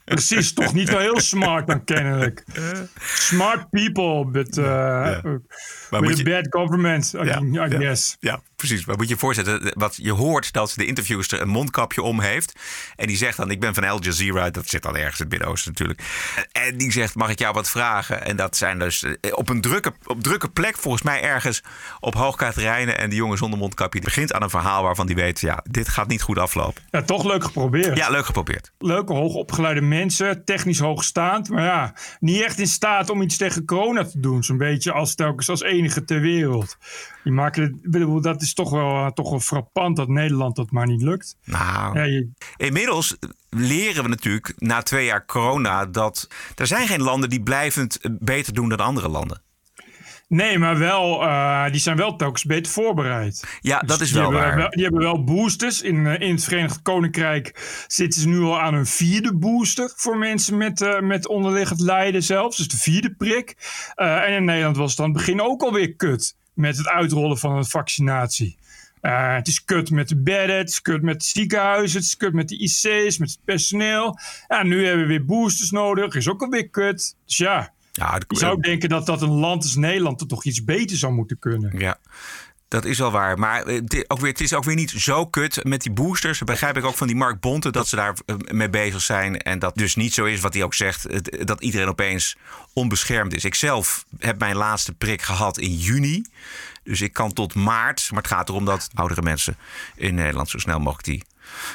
precies. 0.04 0.52
Toch 0.52 0.74
niet 0.74 0.90
wel 0.90 0.98
heel 0.98 1.20
smart 1.20 1.66
dan 1.66 1.84
kennelijk. 1.84 2.44
Smart 3.00 3.70
people, 3.70 4.24
but, 4.24 4.56
uh, 4.58 5.18
with 5.90 6.20
a 6.20 6.22
bad 6.22 6.46
government, 6.50 7.14
I, 7.14 7.68
guess. 7.68 8.16
Ja, 8.20 8.40
precies. 8.58 8.84
Maar 8.84 8.96
moet 8.96 9.08
je 9.08 9.14
je 9.14 9.20
voorstellen, 9.20 9.72
wat 9.74 9.96
je 9.96 10.12
hoort 10.12 10.52
dat 10.52 10.72
de 10.76 10.86
interviewster 10.86 11.40
een 11.40 11.48
mondkapje 11.48 12.02
om 12.02 12.20
heeft. 12.20 12.60
En 12.96 13.06
die 13.06 13.16
zegt 13.16 13.36
dan, 13.36 13.50
ik 13.50 13.60
ben 13.60 13.74
van 13.74 13.84
Al 13.84 14.02
Jazeera. 14.02 14.50
Dat 14.50 14.68
zit 14.68 14.82
dan 14.82 14.96
ergens 14.96 15.20
in 15.20 15.24
het 15.24 15.30
Midden-Oosten 15.30 15.70
natuurlijk. 15.70 16.02
En 16.52 16.78
die 16.78 16.92
zegt, 16.92 17.14
mag 17.14 17.30
ik 17.30 17.38
jou 17.38 17.54
wat 17.54 17.70
vragen? 17.70 18.24
En 18.24 18.36
dat 18.36 18.56
zijn 18.56 18.78
dus 18.78 19.04
op 19.30 19.48
een 19.48 19.60
drukke, 19.60 19.92
op 20.04 20.22
drukke 20.22 20.48
plek, 20.48 20.76
volgens 20.78 21.02
mij 21.02 21.22
ergens 21.22 21.62
op 22.00 22.14
Hoogkaterijnen. 22.14 22.98
En 22.98 23.08
die 23.08 23.18
jongen 23.18 23.38
zonder 23.38 23.58
mondkapje 23.58 24.00
begint 24.00 24.32
aan 24.32 24.42
een 24.42 24.50
verhaal 24.50 24.82
waarvan 24.82 25.06
die 25.06 25.16
weet, 25.16 25.40
ja, 25.40 25.64
dit 25.70 25.88
gaat 25.88 26.08
niet 26.08 26.22
goed 26.22 26.38
aflopen. 26.38 26.82
Ja, 26.90 27.02
toch 27.02 27.24
leuk 27.24 27.44
geprobeerd. 27.44 27.96
Ja, 27.96 28.10
leuk 28.10 28.26
geprobeerd. 28.26 28.72
Leuke, 28.78 29.12
hoogopgeleide 29.12 29.80
mensen, 29.80 30.44
technisch 30.44 30.78
hoogstaand. 30.78 31.48
Maar 31.48 31.64
ja, 31.64 31.94
niet 32.20 32.42
echt 32.42 32.58
in 32.58 32.66
staat 32.66 33.10
om 33.10 33.22
iets 33.22 33.36
tegen 33.36 33.64
corona 33.64 34.04
te 34.04 34.20
doen. 34.20 34.44
Zo'n 34.44 34.58
beetje 34.58 34.92
als 34.92 35.14
telkens 35.14 35.48
als 35.48 35.62
enige 35.62 36.04
ter 36.04 36.20
wereld. 36.20 36.76
Die 37.24 37.32
maken 37.32 37.62
het, 37.62 37.72
bedoel, 37.82 38.20
dat 38.20 38.42
is 38.42 38.47
toch 38.54 38.70
wel, 38.70 38.90
uh, 38.90 39.06
toch 39.06 39.30
wel 39.30 39.40
frappant 39.40 39.96
dat 39.96 40.08
Nederland 40.08 40.56
dat 40.56 40.70
maar 40.70 40.86
niet 40.86 41.02
lukt. 41.02 41.36
Nou, 41.44 41.98
ja, 41.98 42.04
je... 42.04 42.28
inmiddels 42.56 43.16
leren 43.50 44.02
we 44.02 44.08
natuurlijk 44.08 44.54
na 44.56 44.82
twee 44.82 45.04
jaar 45.04 45.26
corona 45.26 45.86
dat 45.86 46.28
er 46.54 46.66
zijn 46.66 46.86
geen 46.86 47.02
landen 47.02 47.30
die 47.30 47.42
blijvend 47.42 47.98
beter 48.20 48.54
doen 48.54 48.68
dan 48.68 48.78
andere 48.78 49.08
landen. 49.08 49.42
Nee, 50.28 50.58
maar 50.58 50.78
wel, 50.78 51.22
uh, 51.22 51.70
die 51.70 51.80
zijn 51.80 51.96
wel 51.96 52.16
telkens 52.16 52.44
beter 52.44 52.72
voorbereid. 52.72 53.58
Ja, 53.60 53.78
dat 53.78 53.98
dus 53.98 54.08
is 54.08 54.14
wel 54.14 54.28
die 54.28 54.32
waar. 54.32 54.42
Hebben 54.42 54.62
wel, 54.62 54.70
die 54.70 54.82
hebben 54.82 55.02
wel 55.02 55.24
boosters. 55.24 55.82
In, 55.82 55.96
uh, 55.96 56.20
in 56.20 56.30
het 56.30 56.44
Verenigd 56.44 56.82
Koninkrijk 56.82 57.82
zitten 57.86 58.20
ze 58.20 58.28
nu 58.28 58.40
al 58.40 58.60
aan 58.60 58.74
een 58.74 58.86
vierde 58.86 59.34
booster 59.34 59.92
voor 59.96 60.18
mensen 60.18 60.56
met, 60.56 60.80
uh, 60.80 61.00
met 61.00 61.28
onderliggend 61.28 61.80
lijden 61.80 62.22
zelfs. 62.22 62.56
Dus 62.56 62.68
de 62.68 62.76
vierde 62.76 63.14
prik. 63.14 63.56
en 63.94 64.32
in 64.32 64.44
Nederland 64.44 64.76
was 64.76 64.90
het 64.90 65.00
aan 65.00 65.08
het 65.08 65.16
begin 65.16 65.42
ook 65.42 65.62
alweer 65.62 65.94
kut 65.94 66.36
met 66.58 66.76
het 66.76 66.88
uitrollen 66.88 67.38
van 67.38 67.56
een 67.56 67.64
vaccinatie. 67.64 68.56
Uh, 69.02 69.34
het 69.34 69.48
is 69.48 69.64
kut 69.64 69.90
met 69.90 70.08
de 70.08 70.16
bedden, 70.16 70.56
het 70.56 70.68
is 70.68 70.82
kut 70.82 71.02
met 71.02 71.20
de 71.20 71.26
ziekenhuizen, 71.26 71.98
het 71.98 72.06
is 72.06 72.16
kut 72.16 72.32
met 72.32 72.48
de 72.48 72.58
IC's, 72.58 73.18
met 73.18 73.30
het 73.30 73.38
personeel. 73.44 74.18
Ja, 74.48 74.62
nu 74.62 74.86
hebben 74.86 75.02
we 75.02 75.08
weer 75.08 75.24
boosters 75.24 75.70
nodig, 75.70 76.14
is 76.14 76.28
ook 76.28 76.42
alweer 76.42 76.68
kut. 76.68 77.16
Dus 77.26 77.36
ja, 77.36 77.72
ja 77.92 78.20
je 78.28 78.38
zou 78.38 78.60
denken 78.60 78.88
dat 78.88 79.06
dat 79.06 79.22
een 79.22 79.28
land 79.28 79.62
als 79.62 79.76
Nederland 79.76 80.20
er 80.20 80.26
toch 80.26 80.44
iets 80.44 80.64
beter 80.64 80.96
zou 80.96 81.12
moeten 81.12 81.38
kunnen. 81.38 81.78
Ja. 81.78 81.98
Dat 82.68 82.84
is 82.84 82.98
wel 82.98 83.10
waar. 83.10 83.38
Maar 83.38 83.64
het, 83.64 84.04
ook 84.08 84.20
weer, 84.20 84.30
het 84.30 84.40
is 84.40 84.54
ook 84.54 84.64
weer 84.64 84.74
niet 84.74 84.90
zo 84.90 85.26
kut 85.26 85.64
met 85.64 85.82
die 85.82 85.92
boosters. 85.92 86.38
Dat 86.38 86.48
begrijp 86.48 86.76
ik 86.76 86.84
ook 86.84 86.96
van 86.96 87.06
die 87.06 87.16
Mark 87.16 87.40
Bonte 87.40 87.70
dat 87.70 87.88
ze 87.88 87.96
daar 87.96 88.14
mee 88.50 88.70
bezig 88.70 89.00
zijn. 89.00 89.38
En 89.38 89.58
dat 89.58 89.74
dus 89.76 89.94
niet 89.96 90.14
zo 90.14 90.24
is 90.24 90.40
wat 90.40 90.54
hij 90.54 90.62
ook 90.62 90.74
zegt. 90.74 91.06
Dat 91.46 91.60
iedereen 91.62 91.88
opeens 91.88 92.36
onbeschermd 92.72 93.34
is. 93.34 93.44
Ik 93.44 93.54
zelf 93.54 94.04
heb 94.18 94.38
mijn 94.38 94.56
laatste 94.56 94.92
prik 94.94 95.22
gehad 95.22 95.58
in 95.58 95.74
juni. 95.74 96.24
Dus 96.82 97.00
ik 97.00 97.12
kan 97.12 97.32
tot 97.32 97.54
maart. 97.54 98.08
Maar 98.10 98.22
het 98.22 98.30
gaat 98.32 98.48
erom 98.48 98.64
dat 98.64 98.88
oudere 98.94 99.22
mensen 99.22 99.56
in 99.96 100.14
Nederland 100.14 100.50
zo 100.50 100.58
snel 100.58 100.78
mogelijk 100.78 101.04
die 101.04 101.22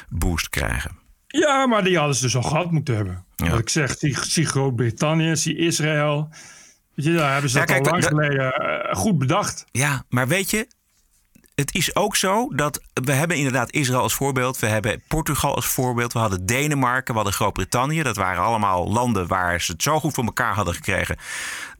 boost 0.08 0.48
krijgen. 0.48 0.98
Ja, 1.26 1.66
maar 1.66 1.84
die 1.84 1.96
hadden 1.98 2.16
ze 2.16 2.22
dus 2.22 2.36
al 2.36 2.42
gehad 2.42 2.70
moeten 2.70 2.94
hebben. 2.94 3.24
Ja. 3.36 3.50
Wat 3.50 3.58
ik 3.58 3.68
zeg, 3.68 3.98
zie, 3.98 4.16
zie 4.22 4.46
Groot-Brittannië, 4.46 5.36
zie 5.36 5.56
Israël. 5.56 6.28
Weet 6.94 7.06
je, 7.06 7.14
daar 7.14 7.32
hebben 7.32 7.50
ze 7.50 7.58
Ja, 7.58 7.64
dat 7.64 7.74
kijk, 7.74 7.86
al 7.86 7.92
lang 7.92 8.02
de- 8.02 8.08
geleden 8.08 8.52
eh, 8.52 8.94
goed 8.94 9.18
bedacht. 9.18 9.64
Ja, 9.70 10.04
maar 10.08 10.28
weet 10.28 10.50
je, 10.50 10.66
het 11.54 11.74
is 11.74 11.96
ook 11.96 12.16
zo 12.16 12.48
dat 12.54 12.80
we 12.92 13.12
hebben 13.12 13.36
inderdaad 13.36 13.70
Israël 13.70 14.00
als 14.00 14.14
voorbeeld. 14.14 14.58
We 14.58 14.66
hebben 14.66 15.02
Portugal 15.08 15.54
als 15.54 15.66
voorbeeld. 15.66 16.12
We 16.12 16.18
hadden 16.18 16.46
Denemarken, 16.46 17.10
we 17.10 17.20
hadden 17.20 17.32
Groot-Brittannië. 17.32 18.02
Dat 18.02 18.16
waren 18.16 18.42
allemaal 18.42 18.88
landen 18.92 19.26
waar 19.26 19.60
ze 19.60 19.72
het 19.72 19.82
zo 19.82 20.00
goed 20.00 20.14
voor 20.14 20.24
elkaar 20.24 20.54
hadden 20.54 20.74
gekregen. 20.74 21.16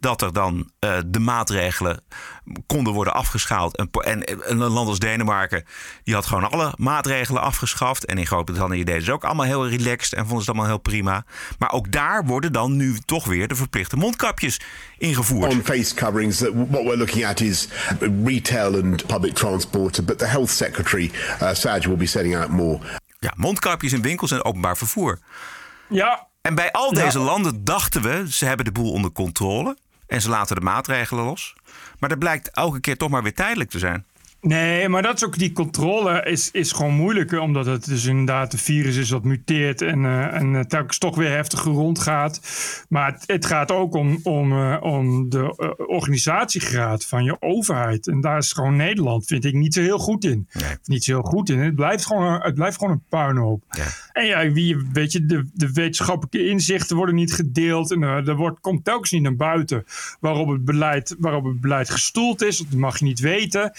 Dat 0.00 0.22
er 0.22 0.32
dan 0.32 0.70
uh, 0.80 0.98
de 1.06 1.18
maatregelen 1.18 2.02
konden 2.66 2.92
worden 2.92 3.14
afgeschaald. 3.14 3.76
En, 3.76 3.90
en, 3.90 4.50
een 4.50 4.58
land 4.58 4.88
als 4.88 4.98
Denemarken, 4.98 5.64
die 6.02 6.14
had 6.14 6.26
gewoon 6.26 6.50
alle 6.50 6.72
maatregelen 6.76 7.42
afgeschaft. 7.42 8.04
En 8.04 8.18
in 8.18 8.26
Groot-Brittannië 8.26 8.84
deden 8.84 9.02
ze 9.02 9.12
ook 9.12 9.24
allemaal 9.24 9.46
heel 9.46 9.68
relaxed 9.68 10.12
en 10.12 10.26
vonden 10.26 10.44
ze 10.44 10.50
het 10.50 10.58
allemaal 10.58 10.66
heel 10.66 10.92
prima. 10.92 11.24
Maar 11.58 11.72
ook 11.72 11.92
daar 11.92 12.24
worden 12.24 12.52
dan 12.52 12.76
nu 12.76 12.98
toch 13.04 13.24
weer 13.24 13.48
de 13.48 13.54
verplichte 13.54 13.96
mondkapjes 13.96 14.60
ingevoerd. 15.04 15.52
On 15.52 15.64
face 15.64 15.94
coverings, 15.94 16.40
what 16.40 16.82
we're 16.84 16.96
looking 16.96 17.24
at 17.24 17.40
is 17.40 17.68
retail 18.24 18.82
and 18.82 19.06
public 19.06 19.34
transport. 19.34 20.06
But 20.06 20.18
the 20.18 20.26
health 20.26 20.50
secretary, 20.50 21.10
uh, 21.42 21.54
Saj, 21.54 21.86
will 21.86 21.96
be 21.96 22.06
setting 22.06 22.36
out 22.36 22.48
more. 22.48 22.78
Ja, 23.18 23.32
mondkapjes 23.36 23.92
in 23.92 24.02
winkels 24.02 24.30
en 24.30 24.44
openbaar 24.44 24.76
vervoer. 24.76 25.18
Ja. 25.88 26.26
En 26.40 26.54
bij 26.54 26.72
al 26.72 26.92
deze 26.92 27.18
landen 27.18 27.64
dachten 27.64 28.02
we, 28.02 28.32
ze 28.32 28.44
hebben 28.44 28.64
de 28.64 28.72
boel 28.72 28.92
onder 28.92 29.12
controle. 29.12 29.76
En 30.06 30.20
ze 30.20 30.28
laten 30.28 30.56
de 30.56 30.62
maatregelen 30.62 31.24
los. 31.24 31.54
Maar 31.98 32.08
dat 32.08 32.18
blijkt 32.18 32.50
elke 32.50 32.80
keer 32.80 32.96
toch 32.96 33.10
maar 33.10 33.22
weer 33.22 33.34
tijdelijk 33.34 33.70
te 33.70 33.78
zijn. 33.78 34.06
Nee, 34.46 34.88
maar 34.88 35.02
dat 35.02 35.14
is 35.14 35.24
ook 35.24 35.38
die 35.38 35.52
controle 35.52 36.22
is, 36.22 36.50
is 36.50 36.72
gewoon 36.72 36.94
moeilijker. 36.94 37.40
Omdat 37.40 37.66
het 37.66 37.84
dus 37.84 38.04
inderdaad 38.04 38.52
een 38.52 38.58
virus 38.58 38.96
is 38.96 39.08
dat 39.08 39.24
muteert 39.24 39.82
en, 39.82 40.04
uh, 40.04 40.34
en 40.34 40.54
uh, 40.54 40.60
telkens 40.60 40.98
toch 40.98 41.16
weer 41.16 41.30
heftiger 41.30 41.72
rondgaat. 41.72 42.40
Maar 42.88 43.12
het, 43.12 43.22
het 43.26 43.46
gaat 43.46 43.70
ook 43.70 43.94
om, 43.94 44.18
om, 44.22 44.52
uh, 44.52 44.76
om 44.80 45.28
de 45.28 45.54
organisatiegraad 45.86 47.04
van 47.04 47.24
je 47.24 47.36
overheid. 47.40 48.06
En 48.06 48.20
daar 48.20 48.38
is 48.38 48.52
gewoon 48.52 48.76
Nederland, 48.76 49.26
vind 49.26 49.44
ik, 49.44 49.54
niet 49.54 49.74
zo 49.74 49.80
heel 49.80 49.98
goed 49.98 50.24
in. 50.24 50.48
Nee. 50.52 50.76
Niet 50.84 51.04
zo 51.04 51.12
heel 51.12 51.30
goed 51.30 51.50
in. 51.50 51.58
Het 51.58 51.74
blijft 51.74 52.06
gewoon, 52.06 52.42
het 52.42 52.54
blijft 52.54 52.78
gewoon 52.78 52.92
een 52.92 53.04
puinhoop. 53.08 53.62
Ja. 53.68 53.86
En 54.12 54.26
ja, 54.26 54.50
wie, 54.50 54.76
weet 54.92 55.12
je, 55.12 55.26
de, 55.26 55.48
de 55.54 55.72
wetenschappelijke 55.72 56.48
inzichten 56.48 56.96
worden 56.96 57.14
niet 57.14 57.32
gedeeld. 57.32 57.90
En 57.90 58.02
er 58.02 58.36
wordt, 58.36 58.60
komt 58.60 58.84
telkens 58.84 59.10
niet 59.10 59.22
naar 59.22 59.36
buiten 59.36 59.84
waarop 60.20 60.48
het 60.48 60.64
beleid, 60.64 61.16
waarop 61.18 61.44
het 61.44 61.60
beleid 61.60 61.90
gestoeld 61.90 62.42
is. 62.42 62.58
Dat 62.58 62.78
mag 62.78 62.98
je 62.98 63.04
niet 63.04 63.20
weten. 63.20 63.72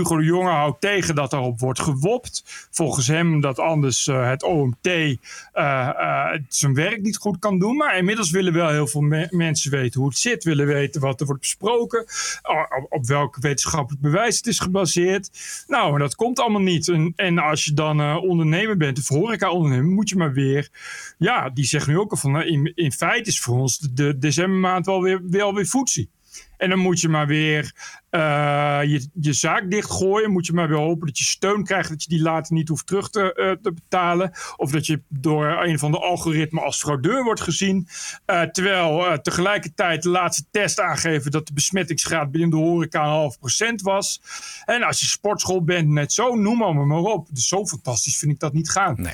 Hugo 0.00 0.16
de 0.16 0.24
Jonge 0.24 0.50
houdt 0.50 0.80
tegen 0.80 1.14
dat 1.14 1.32
erop 1.32 1.60
wordt 1.60 1.80
gewopt. 1.80 2.68
Volgens 2.70 3.06
hem 3.06 3.40
dat 3.40 3.58
anders 3.58 4.06
uh, 4.06 4.28
het 4.28 4.42
OMT 4.42 4.86
uh, 4.86 5.16
uh, 5.54 6.32
zijn 6.48 6.74
werk 6.74 7.02
niet 7.02 7.16
goed 7.16 7.38
kan 7.38 7.58
doen. 7.58 7.76
Maar 7.76 7.98
inmiddels 7.98 8.30
willen 8.30 8.52
wel 8.52 8.68
heel 8.68 8.86
veel 8.86 9.00
me 9.00 9.26
mensen 9.30 9.70
weten 9.70 10.00
hoe 10.00 10.08
het 10.08 10.18
zit. 10.18 10.44
Willen 10.44 10.66
weten 10.66 11.00
wat 11.00 11.20
er 11.20 11.26
wordt 11.26 11.40
besproken. 11.40 12.00
Op, 12.42 12.86
op 12.88 13.06
welk 13.06 13.36
wetenschappelijk 13.40 14.02
bewijs 14.02 14.36
het 14.36 14.46
is 14.46 14.58
gebaseerd. 14.58 15.30
Nou, 15.66 15.98
dat 15.98 16.14
komt 16.14 16.40
allemaal 16.40 16.60
niet. 16.60 17.12
En, 17.16 17.38
als 17.38 17.64
je 17.64 17.72
dan 17.72 18.18
ondernemer 18.18 18.76
bent, 18.76 18.98
of 18.98 19.08
horeca-ondernemer, 19.08 19.90
moet 19.90 20.08
je 20.08 20.16
maar 20.16 20.32
weer... 20.32 20.68
Ja, 21.18 21.50
die 21.50 21.64
zeggen 21.64 21.92
nu 21.92 21.98
ook 21.98 22.10
al 22.10 22.16
van... 22.16 22.42
In, 22.42 22.72
in 22.74 22.92
feite 22.92 23.30
is 23.30 23.40
voor 23.40 23.58
ons 23.58 23.78
de, 23.78 23.92
de 23.92 24.18
decembermaand 24.18 24.86
wel 24.86 25.02
weer, 25.02 25.20
wel 25.30 25.54
weer. 25.54 25.68
En 26.60 26.68
dan 26.68 26.78
moet 26.78 27.00
je 27.00 27.08
maar 27.08 27.26
weer 27.26 27.72
uh, 28.10 28.80
je, 28.82 29.08
je 29.20 29.32
zaak 29.32 29.70
dichtgooien. 29.70 30.30
Moet 30.30 30.46
je 30.46 30.52
maar 30.52 30.68
weer 30.68 30.78
hopen 30.78 31.06
dat 31.06 31.18
je 31.18 31.24
steun 31.24 31.64
krijgt. 31.64 31.88
Dat 31.88 32.02
je 32.02 32.08
die 32.08 32.22
later 32.22 32.54
niet 32.54 32.68
hoeft 32.68 32.86
terug 32.86 33.10
te, 33.10 33.36
uh, 33.36 33.62
te 33.62 33.72
betalen. 33.72 34.32
Of 34.56 34.70
dat 34.70 34.86
je 34.86 35.02
door 35.08 35.46
een 35.46 35.78
van 35.78 35.90
de 35.90 35.98
algoritmen 35.98 36.62
als 36.62 36.78
fraudeur 36.78 37.24
wordt 37.24 37.40
gezien. 37.40 37.88
Uh, 38.26 38.42
terwijl 38.42 39.20
tegelijkertijd 39.22 40.02
de 40.02 40.08
laatste 40.08 40.44
test 40.50 40.80
aangeven 40.80 41.30
dat 41.30 41.46
de 41.46 41.52
besmettingsgraad 41.52 42.30
binnen 42.30 42.50
de 42.50 42.56
horeca 42.56 43.02
een 43.02 43.08
half 43.08 43.38
procent 43.38 43.82
was. 43.82 44.22
En 44.64 44.82
als 44.82 45.00
je 45.00 45.06
sportschool 45.06 45.64
bent, 45.64 45.88
net 45.88 46.12
zo, 46.12 46.34
noem 46.34 46.58
maar, 46.58 46.74
maar 46.74 46.98
op. 46.98 47.28
Dus 47.30 47.48
zo 47.48 47.66
fantastisch 47.66 48.18
vind 48.18 48.32
ik 48.32 48.38
dat 48.38 48.52
niet 48.52 48.70
gaan. 48.70 48.96
Nee. 48.98 49.12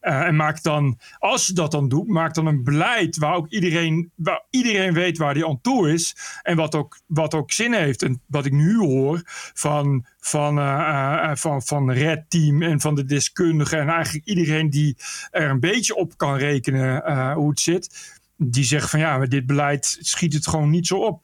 en 0.00 0.36
maak 0.36 0.62
dan, 0.62 0.98
als 1.18 1.46
je 1.46 1.52
dat 1.52 1.70
dan 1.70 1.88
doet, 1.88 2.08
maak 2.08 2.34
dan 2.34 2.46
een 2.46 2.64
beleid 2.64 3.16
waar 3.16 3.34
ook 3.34 3.48
iedereen, 3.48 4.10
waar 4.14 4.42
iedereen 4.50 4.92
weet 4.92 5.18
waar 5.18 5.34
die 5.34 5.46
aan 5.46 5.60
toe 5.60 5.92
is. 5.92 6.14
En 6.48 6.56
wat 6.56 6.74
ook, 6.74 6.98
wat 7.06 7.34
ook 7.34 7.52
zin 7.52 7.72
heeft. 7.72 8.02
En 8.02 8.22
wat 8.26 8.44
ik 8.44 8.52
nu 8.52 8.76
hoor 8.76 9.22
van, 9.54 10.06
van, 10.20 10.58
uh, 10.58 10.64
uh, 10.64 11.30
van, 11.34 11.62
van 11.62 11.90
Red 11.90 12.30
Team 12.30 12.62
en 12.62 12.80
van 12.80 12.94
de 12.94 13.04
deskundigen 13.04 13.80
en 13.80 13.88
eigenlijk 13.88 14.26
iedereen 14.26 14.70
die 14.70 14.96
er 15.30 15.50
een 15.50 15.60
beetje 15.60 15.94
op 15.94 16.16
kan 16.16 16.36
rekenen 16.36 17.02
uh, 17.06 17.32
hoe 17.32 17.50
het 17.50 17.60
zit, 17.60 18.16
die 18.36 18.64
zegt 18.64 18.90
van 18.90 19.00
ja, 19.00 19.18
met 19.18 19.30
dit 19.30 19.46
beleid 19.46 19.98
schiet 20.00 20.32
het 20.32 20.48
gewoon 20.48 20.70
niet 20.70 20.86
zo 20.86 20.96
op. 20.96 21.22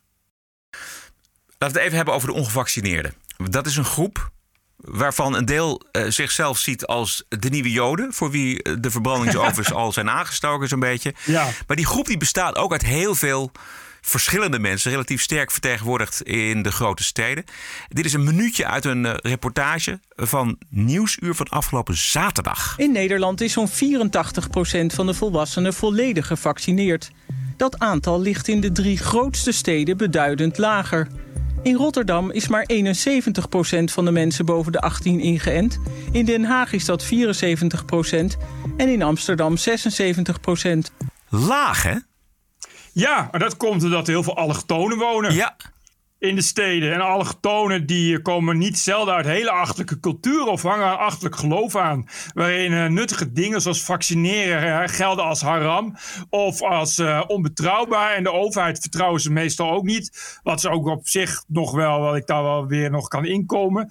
Laten 1.58 1.58
we 1.58 1.64
het 1.66 1.76
even 1.76 1.96
hebben 1.96 2.14
over 2.14 2.28
de 2.28 2.34
ongevaccineerden. 2.34 3.14
Dat 3.50 3.66
is 3.66 3.76
een 3.76 3.84
groep 3.84 4.32
waarvan 4.76 5.34
een 5.34 5.44
deel 5.44 5.82
uh, 5.92 6.04
zichzelf 6.08 6.58
ziet 6.58 6.86
als 6.86 7.24
de 7.28 7.48
nieuwe 7.48 7.70
Joden, 7.70 8.12
voor 8.12 8.30
wie 8.30 8.78
de 8.80 8.90
verbrandingsovens 8.90 9.72
al 9.82 9.92
zijn 9.92 10.10
aangestoken, 10.10 10.68
zo'n 10.68 10.80
beetje. 10.80 11.14
Ja. 11.24 11.48
Maar 11.66 11.76
die 11.76 11.86
groep 11.86 12.06
die 12.06 12.16
bestaat 12.16 12.56
ook 12.56 12.72
uit 12.72 12.84
heel 12.84 13.14
veel 13.14 13.52
verschillende 14.06 14.58
mensen, 14.58 14.90
relatief 14.90 15.22
sterk 15.22 15.50
vertegenwoordigd 15.50 16.22
in 16.22 16.62
de 16.62 16.72
grote 16.72 17.04
steden. 17.04 17.44
Dit 17.88 18.04
is 18.04 18.12
een 18.12 18.24
minuutje 18.24 18.66
uit 18.66 18.84
een 18.84 19.04
uh, 19.04 19.14
reportage 19.16 20.00
van 20.16 20.58
Nieuwsuur 20.68 21.34
van 21.34 21.48
afgelopen 21.48 21.96
zaterdag. 21.96 22.74
In 22.76 22.92
Nederland 22.92 23.40
is 23.40 23.52
zo'n 23.52 23.68
84% 23.68 23.70
van 24.86 25.06
de 25.06 25.14
volwassenen 25.14 25.74
volledig 25.74 26.26
gevaccineerd. 26.26 27.10
Dat 27.56 27.78
aantal 27.78 28.20
ligt 28.20 28.48
in 28.48 28.60
de 28.60 28.72
drie 28.72 28.98
grootste 28.98 29.52
steden 29.52 29.96
beduidend 29.96 30.58
lager. 30.58 31.08
In 31.62 31.74
Rotterdam 31.74 32.30
is 32.30 32.48
maar 32.48 32.68
71% 32.72 33.84
van 33.84 34.04
de 34.04 34.10
mensen 34.10 34.44
boven 34.44 34.72
de 34.72 34.80
18 34.80 35.20
ingeënt. 35.20 35.80
In 36.12 36.24
Den 36.24 36.44
Haag 36.44 36.72
is 36.72 36.84
dat 36.84 37.04
74% 37.04 37.08
en 38.76 38.88
in 38.88 39.02
Amsterdam 39.02 39.56
76%. 39.56 39.62
Laag, 41.28 41.82
hè? 41.82 41.94
Ja, 42.94 43.28
maar 43.30 43.40
dat 43.40 43.56
komt 43.56 43.82
omdat 43.84 44.06
heel 44.06 44.22
veel 44.22 44.36
allochtonen 44.36 44.98
wonen. 44.98 45.34
Ja. 45.34 45.56
In 46.24 46.34
de 46.34 46.42
steden. 46.42 46.92
En 46.92 47.00
allochtonen 47.00 47.86
die 47.86 48.22
komen 48.22 48.58
niet 48.58 48.78
zelden 48.78 49.14
uit 49.14 49.26
hele 49.26 49.50
achterlijke 49.50 50.00
culturen 50.00 50.46
of 50.46 50.62
hangen 50.62 50.86
aan 50.86 50.98
achterlijk 50.98 51.36
geloof 51.36 51.76
aan. 51.76 52.08
Waarin 52.34 52.72
uh, 52.72 52.86
nuttige 52.86 53.32
dingen 53.32 53.60
zoals 53.60 53.82
vaccineren 53.82 54.82
uh, 54.82 54.88
gelden 54.88 55.24
als 55.24 55.40
haram 55.40 55.96
of 56.30 56.62
als 56.62 56.98
uh, 56.98 57.22
onbetrouwbaar. 57.26 58.14
En 58.14 58.22
de 58.22 58.32
overheid 58.32 58.78
vertrouwen 58.80 59.20
ze 59.20 59.32
meestal 59.32 59.70
ook 59.70 59.84
niet. 59.84 60.38
Wat 60.42 60.60
ze 60.60 60.70
ook 60.70 60.86
op 60.86 61.08
zich 61.08 61.44
nog 61.48 61.72
wel, 61.72 62.00
wat 62.00 62.16
ik 62.16 62.26
daar 62.26 62.42
wel 62.42 62.66
weer 62.66 62.90
nog 62.90 63.08
kan 63.08 63.24
inkomen. 63.24 63.88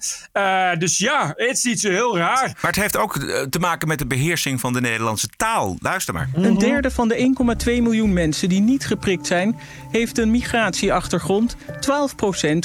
dus 0.78 0.98
ja, 0.98 1.32
het 1.36 1.56
is 1.56 1.64
niet 1.64 1.80
zo 1.80 1.90
heel 1.90 2.16
raar. 2.16 2.58
Maar 2.62 2.70
het 2.70 2.80
heeft 2.80 2.96
ook 2.96 3.12
te 3.50 3.58
maken 3.58 3.88
met 3.88 3.98
de 3.98 4.06
beheersing 4.06 4.60
van 4.60 4.72
de 4.72 4.80
Nederlandse 4.80 5.28
taal. 5.36 5.76
Luister 5.80 6.14
maar. 6.14 6.28
Een 6.32 6.58
derde 6.58 6.90
van 6.90 7.08
de 7.08 7.34
1,2 7.66 7.82
miljoen 7.82 8.12
mensen 8.12 8.48
die 8.48 8.60
niet 8.60 8.86
geprikt 8.86 9.26
zijn, 9.26 9.56
heeft 9.90 10.18
een 10.18 10.30
migratieachtergrond. 10.30 11.56
12 11.80 12.14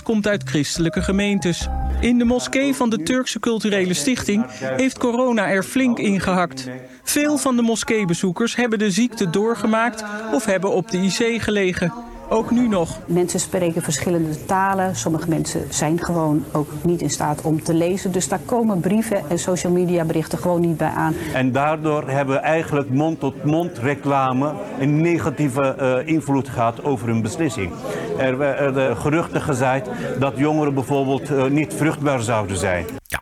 komt 0.03 0.27
uit 0.27 0.43
christelijke 0.43 1.01
gemeentes. 1.01 1.67
In 1.99 2.17
de 2.17 2.25
moskee 2.25 2.73
van 2.73 2.89
de 2.89 3.03
Turkse 3.03 3.39
Culturele 3.39 3.93
Stichting 3.93 4.45
heeft 4.49 4.97
corona 4.97 5.47
er 5.47 5.63
flink 5.63 5.99
ingehakt. 5.99 6.69
Veel 7.03 7.37
van 7.37 7.55
de 7.55 7.61
moskeebezoekers 7.61 8.55
hebben 8.55 8.79
de 8.79 8.91
ziekte 8.91 9.29
doorgemaakt 9.29 10.03
of 10.33 10.45
hebben 10.45 10.71
op 10.71 10.91
de 10.91 10.97
IC 10.97 11.41
gelegen. 11.41 11.93
Ook 12.31 12.51
nu 12.51 12.67
nog. 12.67 12.99
Mensen 13.05 13.39
spreken 13.39 13.81
verschillende 13.81 14.45
talen. 14.45 14.95
Sommige 14.95 15.29
mensen 15.29 15.65
zijn 15.69 15.99
gewoon 15.99 16.45
ook 16.51 16.71
niet 16.81 17.01
in 17.01 17.09
staat 17.09 17.41
om 17.41 17.63
te 17.63 17.73
lezen. 17.73 18.11
Dus 18.11 18.27
daar 18.27 18.39
komen 18.45 18.79
brieven 18.79 19.29
en 19.29 19.39
social 19.39 19.71
media 19.71 20.03
berichten 20.03 20.37
gewoon 20.37 20.61
niet 20.61 20.77
bij 20.77 20.89
aan. 20.89 21.13
En 21.33 21.51
daardoor 21.51 22.09
hebben 22.09 22.35
we 22.35 22.41
eigenlijk 22.41 22.89
mond-tot-mond 22.89 23.77
reclame 23.77 24.53
een 24.79 25.01
negatieve 25.01 25.75
uh, 25.79 26.07
invloed 26.07 26.49
gehad 26.49 26.83
over 26.83 27.07
hun 27.07 27.21
beslissing. 27.21 27.71
Er 28.17 28.37
werden 28.37 28.97
geruchten 28.97 29.41
gezaaid 29.41 29.89
dat 30.19 30.37
jongeren 30.37 30.73
bijvoorbeeld 30.73 31.29
uh, 31.29 31.45
niet 31.45 31.73
vruchtbaar 31.73 32.21
zouden 32.21 32.57
zijn. 32.57 32.85
Ja. 33.03 33.21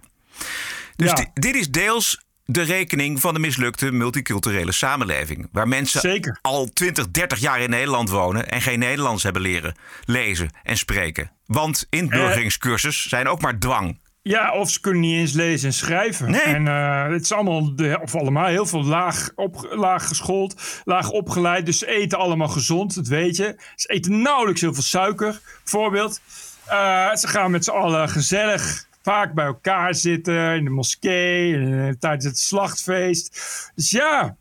Dus 0.96 1.10
ja. 1.10 1.26
dit 1.34 1.56
is 1.56 1.72
deels 1.72 2.27
de 2.50 2.62
rekening 2.62 3.22
van 3.22 3.34
de 3.34 3.40
mislukte 3.40 3.92
multiculturele 3.92 4.72
samenleving. 4.72 5.48
Waar 5.52 5.68
mensen 5.68 6.00
Zeker. 6.00 6.40
al 6.42 6.66
20, 6.66 7.12
30 7.12 7.40
jaar 7.40 7.62
in 7.62 7.70
Nederland 7.70 8.10
wonen 8.10 8.50
en 8.50 8.62
geen 8.62 8.80
Nederlands 8.80 9.24
hebben 9.24 9.42
leren 9.42 9.76
lezen 10.06 10.50
en 10.64 10.78
spreken. 10.78 11.32
Want 11.46 11.88
inburgeringscursus 11.90 13.04
uh, 13.04 13.10
zijn 13.10 13.28
ook 13.28 13.42
maar 13.42 13.60
dwang. 13.60 14.00
Ja, 14.22 14.54
of 14.54 14.70
ze 14.70 14.80
kunnen 14.80 15.02
niet 15.02 15.20
eens 15.20 15.32
lezen 15.32 15.68
en 15.68 15.74
schrijven. 15.74 16.32
Nee. 16.32 16.42
En 16.42 16.66
uh, 16.66 17.08
het 17.08 17.22
is 17.22 17.32
allemaal, 17.32 17.76
de, 17.76 18.00
of 18.02 18.16
allemaal 18.16 18.46
heel 18.46 18.66
veel 18.66 18.84
laag, 18.84 19.30
op, 19.36 19.68
laag 19.72 20.08
geschoold, 20.08 20.82
laag 20.84 21.10
opgeleid. 21.10 21.66
Dus 21.66 21.78
ze 21.78 21.88
eten 21.88 22.18
allemaal 22.18 22.48
gezond, 22.48 22.96
dat 22.96 23.08
weet 23.08 23.36
je. 23.36 23.56
Ze 23.76 23.88
eten 23.88 24.22
nauwelijks 24.22 24.62
heel 24.62 24.74
veel 24.74 24.84
suiker, 24.84 25.40
bijvoorbeeld. 25.64 26.22
Uh, 26.70 27.16
ze 27.16 27.28
gaan 27.28 27.52
met 27.52 27.64
z'n 27.64 27.72
allen 27.72 28.10
gezellig 28.10 28.87
vaak 29.08 29.34
bij 29.34 29.46
elkaar 29.46 29.96
zitten 29.96 30.56
in 30.56 30.64
de 30.64 30.70
moskee, 30.70 31.54
en, 31.54 32.00
tijdens 32.00 32.26
het 32.26 32.40
slachtfeest. 32.40 33.38
Dus 33.76 33.92
ja, 33.92 34.38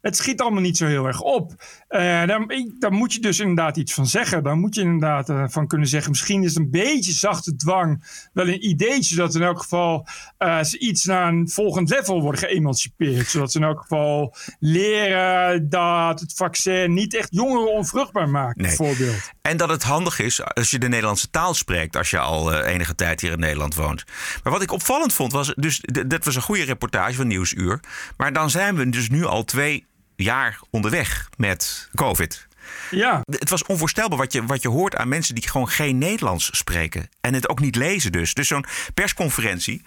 het 0.00 0.16
schiet 0.16 0.40
allemaal 0.40 0.62
niet 0.62 0.76
zo 0.76 0.86
heel 0.86 1.06
erg 1.06 1.20
op. 1.20 1.54
Uh, 1.88 2.26
dan, 2.26 2.52
dan, 2.78 2.92
moet 2.92 3.12
je 3.12 3.20
dus 3.20 3.40
inderdaad 3.40 3.76
iets 3.76 3.94
van 3.94 4.06
zeggen. 4.06 4.42
Dan 4.42 4.58
moet 4.58 4.74
je 4.74 4.80
inderdaad 4.80 5.28
uh, 5.28 5.44
van 5.48 5.66
kunnen 5.66 5.88
zeggen. 5.88 6.10
Misschien 6.10 6.42
is 6.42 6.54
een 6.54 6.70
beetje 6.70 7.12
zachte 7.12 7.56
dwang 7.56 8.04
wel 8.32 8.48
een 8.48 8.68
ideetje. 8.68 9.16
Dat 9.16 9.34
in 9.34 9.42
elk 9.42 9.58
geval 9.58 10.06
uh, 10.38 10.62
ze 10.62 10.78
iets 10.78 11.04
naar 11.04 11.28
een 11.28 11.48
volgend 11.48 11.90
level 11.90 12.22
worden 12.22 12.40
geëmancipeerd. 12.40 13.28
Zodat 13.28 13.52
ze 13.52 13.58
in 13.58 13.64
elk 13.64 13.80
geval 13.80 14.34
leren 14.58 15.68
dat 15.68 16.20
het 16.20 16.32
vaccin 16.34 16.94
niet 16.94 17.16
echt 17.16 17.28
jongeren 17.30 17.72
onvruchtbaar 17.72 18.28
maakt, 18.28 18.56
nee. 18.56 18.66
bijvoorbeeld. 18.66 19.30
En 19.42 19.56
dat 19.56 19.68
het 19.68 19.82
handig 19.82 20.18
is 20.18 20.44
als 20.44 20.70
je 20.70 20.78
de 20.78 20.88
Nederlandse 20.88 21.30
taal 21.30 21.54
spreekt. 21.54 21.96
Als 21.96 22.10
je 22.10 22.18
al 22.18 22.62
enige 22.62 22.94
tijd 22.94 23.20
hier 23.20 23.32
in 23.32 23.38
Nederland 23.38 23.74
woont. 23.74 24.04
Maar 24.42 24.52
wat 24.52 24.62
ik 24.62 24.72
opvallend 24.72 25.12
vond 25.12 25.32
was. 25.32 25.52
Dus 25.56 25.80
dat 26.06 26.24
was 26.24 26.36
een 26.36 26.42
goede 26.42 26.64
reportage 26.64 27.14
van 27.14 27.26
Nieuwsuur. 27.26 27.80
Maar 28.16 28.32
dan 28.32 28.50
zijn 28.50 28.76
we 28.76 28.90
dus 28.90 29.08
nu 29.08 29.24
al 29.24 29.44
twee 29.44 29.84
jaar 30.16 30.60
onderweg 30.70 31.28
met 31.36 31.88
COVID. 31.94 32.46
Ja. 32.90 33.20
Het 33.30 33.50
was 33.50 33.64
onvoorstelbaar 33.64 34.18
wat 34.18 34.32
je, 34.32 34.44
wat 34.44 34.62
je 34.62 34.68
hoort 34.68 34.96
aan 34.96 35.08
mensen 35.08 35.34
die 35.34 35.48
gewoon 35.48 35.68
geen 35.68 35.98
Nederlands 35.98 36.48
spreken. 36.56 37.08
En 37.20 37.34
het 37.34 37.48
ook 37.48 37.60
niet 37.60 37.76
lezen 37.76 38.12
dus. 38.12 38.34
Dus 38.34 38.48
zo'n 38.48 38.64
persconferentie. 38.94 39.82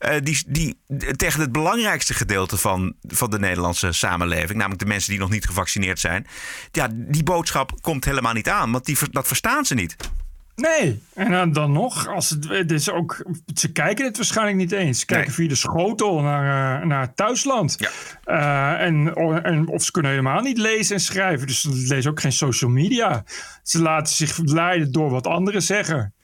Uh, 0.00 0.14
die, 0.22 0.42
die 0.46 0.78
tegen 1.16 1.40
het 1.40 1.52
belangrijkste 1.52 2.14
gedeelte 2.14 2.56
van, 2.56 2.94
van 3.02 3.30
de 3.30 3.38
Nederlandse 3.38 3.92
samenleving, 3.92 4.58
namelijk 4.58 4.80
de 4.80 4.86
mensen 4.86 5.10
die 5.10 5.20
nog 5.20 5.30
niet 5.30 5.46
gevaccineerd 5.46 6.00
zijn, 6.00 6.26
ja, 6.72 6.88
die 6.92 7.22
boodschap 7.22 7.72
komt 7.80 8.04
helemaal 8.04 8.32
niet 8.32 8.48
aan, 8.48 8.72
want 8.72 8.84
die, 8.84 8.96
dat 9.10 9.26
verstaan 9.26 9.64
ze 9.64 9.74
niet. 9.74 9.96
Nee, 10.60 11.02
en 11.14 11.30
dan, 11.30 11.52
dan 11.52 11.72
nog, 11.72 12.08
als 12.08 12.30
het, 12.30 12.48
het, 12.48 12.72
is 12.72 12.90
ook, 12.90 13.24
ze 13.54 13.72
kijken 13.72 14.04
het 14.04 14.16
waarschijnlijk 14.16 14.56
niet 14.56 14.72
eens. 14.72 14.98
Ze 14.98 15.06
kijken 15.06 15.32
via 15.32 15.48
de 15.48 15.54
schotel 15.54 16.20
naar, 16.20 16.80
uh, 16.80 16.86
naar 16.86 17.00
het 17.00 17.16
thuisland. 17.16 17.76
Ja. 17.78 17.90
Uh, 18.78 18.86
en, 18.86 19.14
en, 19.42 19.68
of 19.68 19.82
ze 19.82 19.90
kunnen 19.90 20.10
helemaal 20.10 20.40
niet 20.40 20.58
lezen 20.58 20.94
en 20.94 21.00
schrijven. 21.00 21.46
Dus 21.46 21.60
ze 21.60 21.70
lezen 21.70 22.10
ook 22.10 22.20
geen 22.20 22.32
social 22.32 22.70
media. 22.70 23.24
Ze 23.62 23.82
laten 23.82 24.14
zich 24.14 24.38
leiden 24.38 24.92
door 24.92 25.10
wat 25.10 25.26
anderen 25.26 25.62
zeggen. 25.62 26.14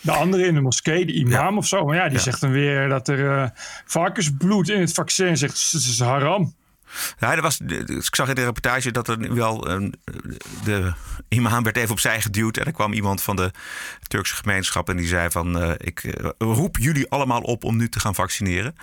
De 0.00 0.12
andere 0.12 0.46
in 0.46 0.54
de 0.54 0.60
moskee, 0.60 1.06
de 1.06 1.12
imam 1.12 1.52
ja. 1.52 1.56
of 1.56 1.66
zo. 1.66 1.84
Maar 1.84 1.96
ja, 1.96 2.04
die 2.04 2.16
ja. 2.16 2.22
zegt 2.22 2.40
dan 2.40 2.50
weer 2.50 2.88
dat 2.88 3.08
er 3.08 3.18
uh, 3.18 3.48
varkensbloed 3.84 4.68
in 4.68 4.80
het 4.80 4.92
vaccin 4.92 5.36
zegt. 5.36 5.72
Het 5.72 5.80
is 5.80 6.00
haram. 6.00 6.54
Ja, 7.18 7.34
er 7.34 7.42
was, 7.42 7.60
ik 7.86 8.14
zag 8.14 8.28
in 8.28 8.34
de 8.34 8.44
reportage 8.44 8.90
dat 8.90 9.08
er 9.08 9.34
wel 9.34 9.68
een, 9.68 9.94
de 10.64 10.92
imam 11.28 11.62
werd 11.62 11.76
even 11.76 11.90
opzij 11.90 12.20
geduwd. 12.20 12.56
En 12.56 12.66
er 12.66 12.72
kwam 12.72 12.92
iemand 12.92 13.22
van 13.22 13.36
de 13.36 13.50
Turkse 14.06 14.34
gemeenschap 14.34 14.88
en 14.88 14.96
die 14.96 15.06
zei 15.06 15.30
van... 15.30 15.62
Uh, 15.62 15.72
ik 15.76 16.02
uh, 16.02 16.30
roep 16.38 16.76
jullie 16.76 17.10
allemaal 17.10 17.40
op 17.40 17.64
om 17.64 17.76
nu 17.76 17.88
te 17.88 18.00
gaan 18.00 18.14
vaccineren. 18.14 18.74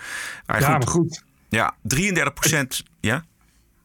Maar 0.46 0.60
ja, 0.60 0.66
goed, 0.66 0.78
maar 0.78 0.94
goed. 0.94 1.22
Ja, 1.48 1.74
33 1.82 2.32
procent... 2.32 2.82
Ja? 3.00 3.24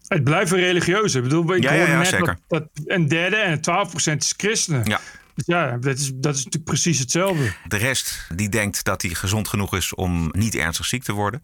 Het 0.07 0.23
blijven 0.23 0.57
religieuze. 0.57 1.17
Ik 1.17 1.23
bedoel, 1.23 1.55
ik 1.55 1.63
ja, 1.63 1.73
ja, 1.73 1.87
ja, 1.87 1.97
net 1.97 2.07
zeker. 2.07 2.37
Dat, 2.47 2.67
dat 2.73 2.85
een 2.85 3.07
derde 3.07 3.35
en 3.35 3.61
12 3.61 3.89
procent 3.89 4.23
is 4.23 4.33
christenen. 4.37 4.85
Ja. 4.85 4.99
Dus 5.35 5.45
ja, 5.45 5.77
dat 5.77 5.97
is, 5.97 6.11
dat 6.13 6.35
is 6.35 6.43
natuurlijk 6.43 6.63
precies 6.63 6.99
hetzelfde. 6.99 7.53
De 7.67 7.77
rest 7.77 8.27
die 8.35 8.49
denkt 8.49 8.83
dat 8.83 9.01
hij 9.01 9.11
gezond 9.11 9.47
genoeg 9.47 9.75
is 9.75 9.95
om 9.95 10.29
niet 10.31 10.55
ernstig 10.55 10.85
ziek 10.85 11.03
te 11.03 11.13
worden. 11.13 11.41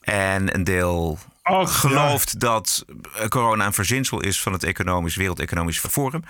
En 0.00 0.54
een 0.54 0.64
deel 0.64 1.18
Och, 1.48 1.80
gelooft 1.80 2.32
ja. 2.32 2.38
dat 2.38 2.84
corona 3.28 3.66
een 3.66 3.72
verzinsel 3.72 4.20
is 4.20 4.42
van 4.42 4.52
het 4.52 4.64
economisch, 4.64 5.16
Wereldeconomisch 5.16 5.78
Forum. 5.78 6.22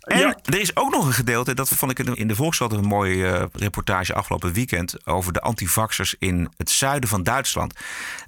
En 0.00 0.18
Ja. 0.18 0.38
er 0.44 0.60
is 0.60 0.76
ook 0.76 0.90
nog 0.90 1.06
een 1.06 1.12
gedeelte, 1.12 1.54
dat 1.54 1.68
vond 1.68 1.90
ik 1.90 1.98
in 1.98 2.28
de 2.28 2.34
Volkskrant 2.34 2.72
een 2.72 2.84
mooie 2.84 3.26
eh, 3.26 3.44
reportage 3.52 4.14
afgelopen 4.14 4.52
weekend 4.52 5.06
over 5.06 5.32
de 5.32 5.40
antivaxers 5.40 6.14
in 6.18 6.52
het 6.56 6.70
zuiden 6.70 7.08
van 7.08 7.22
Duitsland. 7.22 7.74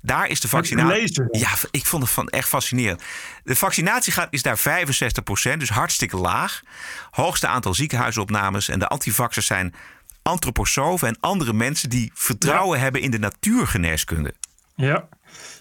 Daar 0.02 0.28
is 0.28 0.40
de 0.40 0.48
vaccinatie. 0.48 1.24
Ja, 1.30 1.50
ik 1.70 1.86
vond 1.86 2.02
het 2.02 2.12
van 2.12 2.28
echt 2.28 2.48
fascinerend. 2.48 3.02
De 3.44 3.56
vaccinatiegraad 3.56 4.28
is 4.30 4.42
daar 4.42 4.58
65%, 4.58 5.56
dus 5.58 5.70
hartstikke 5.70 6.16
laag. 6.16 6.60
Hoogste 7.10 7.46
aantal 7.46 7.74
ziekenhuisopnames 7.74 8.68
en 8.68 8.78
de 8.78 8.86
antivaxers 8.88 9.46
zijn 9.46 9.74
antroposofen 10.22 11.08
en 11.08 11.16
andere 11.20 11.52
mensen 11.52 11.90
die 11.90 12.10
vertrouwen 12.14 12.80
hebben 12.80 13.00
in 13.00 13.10
de 13.10 13.18
natuurgeneeskunde. 13.18 14.34
Ja. 14.74 15.08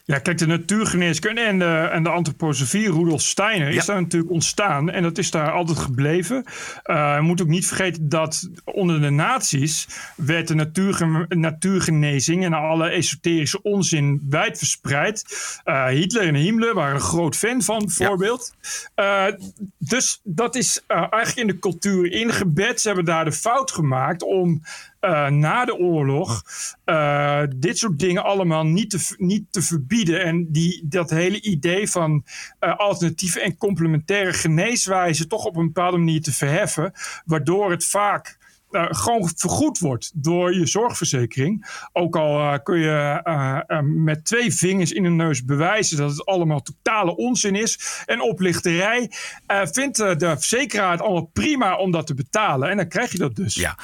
Ja, 0.10 0.20
kijk, 0.20 0.38
de 0.38 0.48
natuurgeneeskunde 0.48 1.42
en 1.42 1.60
de, 1.60 1.90
en 1.92 2.04
de 2.04 2.10
antroposofie, 2.10 2.92
Rudolf 2.92 3.22
Steiner, 3.22 3.70
is 3.70 3.86
daar 3.86 4.02
natuurlijk 4.02 4.32
ontstaan. 4.32 4.90
En 4.90 5.04
dat 5.04 5.18
is 5.18 5.32
daar 5.32 5.52
altijd 5.52 5.78
gebleven. 5.78 6.44
Uh, 6.86 7.14
je 7.16 7.22
moet 7.22 7.42
ook 7.42 7.48
niet 7.48 7.68
vergeten 7.68 8.10
dat 8.10 8.50
onder 8.64 9.02
de 9.02 9.10
nazi's 9.10 9.88
werd 10.16 10.48
de 10.48 10.54
natuurge 10.54 11.26
natuurgenezing 11.30 12.46
en 12.46 12.54
alle 12.54 12.90
esoterische 12.90 13.62
onzin 13.62 14.26
wijd 14.30 14.58
verspreid. 14.58 15.24
Uh, 15.66 15.86
Hitler 15.86 16.28
en 16.28 16.36
Himmler 16.36 16.74
waren 16.74 16.96
een 16.96 17.02
groot 17.02 17.36
fan 17.36 17.62
van, 17.62 17.80
bijvoorbeeld. 17.86 18.54
Ja. 18.96 19.28
Uh, 19.28 19.36
dus 19.78 20.20
dat 20.24 20.56
is 20.56 20.84
eigenlijk 20.88 21.36
in 21.36 21.48
de 21.48 21.60
cultuur 21.60 22.12
ingebed. 22.12 22.82
Ze 22.82 22.88
hebben 22.88 23.06
daar 23.06 23.26
de 23.26 23.32
fout 23.32 23.72
gemaakt 23.72 24.24
om 24.24 24.62
uh, 25.02 25.28
na 25.30 25.66
de 25.66 25.78
oorlog 25.78 26.42
uh, 26.86 27.42
dit 27.56 27.78
soort 27.78 28.00
dingen 28.00 28.24
allemaal 28.24 28.66
niet 28.66 28.90
te, 28.90 29.16
niet 29.18 29.46
te 29.50 29.62
verbieden. 29.62 30.24
En 30.24 30.52
die, 30.52 30.82
dat 30.88 31.10
hele 31.10 31.42
idee 31.42 31.90
van 31.90 32.24
uh, 32.60 32.76
alternatieve 32.78 33.42
en 33.42 33.58
complementaire 33.58 34.34
geneeswijzen 34.34 35.28
toch 35.28 35.46
op 35.46 35.56
een 35.56 35.66
bepaalde 35.66 35.98
manier 35.98 36.22
te 36.22 36.34
verheffen, 36.34 36.94
waardoor 37.26 37.72
het 37.72 37.86
vaak 37.86 38.38
uh, 38.72 38.86
gewoon 38.90 39.32
vergoed 39.36 39.80
wordt 39.80 40.12
door 40.14 40.54
je 40.54 40.66
zorgverzekering. 40.66 41.66
Ook 41.94 42.16
al 42.16 42.40
uh, 42.40 42.54
kun 42.64 42.80
je 42.80 43.22
uh, 43.24 43.80
met 43.82 44.26
twee 44.26 44.54
vingers 44.54 44.92
in 44.92 45.04
de 45.04 45.10
neus 45.10 45.46
bewijzen 45.46 45.98
dat 45.98 46.12
het 46.12 46.26
allemaal 46.26 46.62
totale 46.62 47.16
onzin 47.16 47.56
is. 47.56 48.04
En 48.06 48.22
oplichterij 48.22 49.12
vindt 49.48 49.98
de 49.98 50.36
verzekeraar 50.38 50.92
het 50.92 51.02
allemaal 51.02 51.30
prima 51.34 51.76
om 51.76 51.92
dat 51.92 52.08
te 52.08 52.14
betalen. 52.14 52.70
En 52.70 52.78
dan 52.78 52.88
krijg 52.88 53.12
je 53.12 53.18
dat 53.18 53.36
dus. 53.36 53.56
Ja, 53.56 53.78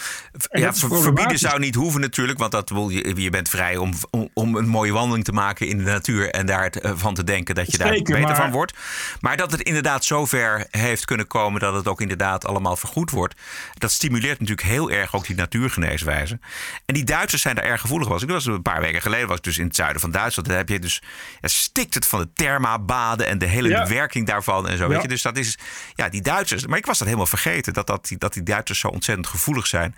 ja 0.52 0.74
ver 0.74 1.02
verbieden 1.02 1.40
zou 1.40 1.60
niet 1.60 1.76
hoeven 1.76 2.02
natuurlijk. 2.02 2.40
Want 2.40 2.52
dat, 2.52 2.70
je, 2.70 3.14
je 3.16 3.30
bent 3.30 3.50
vrij 3.50 3.78
om, 3.78 3.94
om, 4.10 4.30
om, 4.34 4.56
een 4.56 4.68
mooie 4.68 4.92
wandeling 4.92 5.26
te 5.26 5.32
maken 5.32 5.68
in 5.68 5.78
de 5.78 5.84
natuur. 5.84 6.30
En 6.30 6.46
daarvan 6.46 7.14
te 7.14 7.24
denken 7.24 7.56
dat 7.56 7.66
je 7.66 7.78
Zeker, 7.78 7.90
daar 7.90 8.04
beter 8.04 8.20
maar... 8.20 8.36
van 8.36 8.52
wordt. 8.52 8.74
Maar 9.20 9.38
dat 9.38 9.52
het 9.52 9.62
inderdaad 9.62 10.04
zover 10.04 10.68
heeft 10.70 11.06
kunnen 11.06 11.28
komen 11.28 11.60
dat 11.60 11.74
het 11.74 11.88
ook 11.88 12.02
inderdaad 12.02 12.46
allemaal 12.46 12.76
vergoed 12.76 13.12
wordt. 13.12 13.36
Dat 13.74 13.92
stimuleert 13.92 14.40
natuurlijk 14.40 14.68
heel 14.68 14.75
heel 14.76 14.92
erg 14.92 15.16
ook 15.16 15.26
die 15.26 15.36
natuurgeneeswijze. 15.36 16.40
En 16.86 16.94
die 16.94 17.04
Duitsers 17.04 17.42
zijn 17.42 17.56
daar 17.56 17.64
erg 17.66 17.82
gevoelig 17.82 18.08
was. 18.08 18.24
Ik 18.24 18.30
was 18.30 18.46
een 18.46 18.62
paar 18.62 18.82
weken 18.82 19.02
geleden 19.02 19.28
was 19.28 19.38
ik 19.38 19.44
dus 19.44 19.58
in 19.58 19.66
het 19.66 19.76
zuiden 19.76 20.02
van 20.02 20.12
Duitsland. 20.12 20.48
Daar 20.48 20.58
heb 20.58 20.70
je 20.70 20.80
dus 20.80 21.02
ja, 21.42 21.48
stikt 21.48 21.94
het 21.94 22.06
van 22.08 22.20
de 22.20 22.28
thermabaden 22.34 23.28
en 23.28 23.38
de 23.38 23.46
hele 23.46 23.70
Ja. 23.70 23.88
werking 23.88 24.28
daarvan 24.28 24.68
en 24.68 24.78
zo. 24.78 24.88
Weet 24.88 25.02
je? 25.02 25.08
Dus 25.08 25.22
dat 25.22 25.38
is 25.38 25.58
ja 25.94 26.10
die 26.10 26.22
Duitsers. 26.22 26.66
Maar 26.68 26.78
ik 26.78 26.86
was 26.86 26.98
dat 26.98 27.08
helemaal 27.08 27.28
vergeten 27.28 27.74
dat, 27.74 27.88
dat, 27.88 28.08
die, 28.08 28.18
dat 28.18 28.34
die 28.34 28.44
Duitsers 28.44 28.80
zo 28.80 28.88
ontzettend 28.88 29.28
gevoelig 29.28 29.68
zijn 29.68 29.96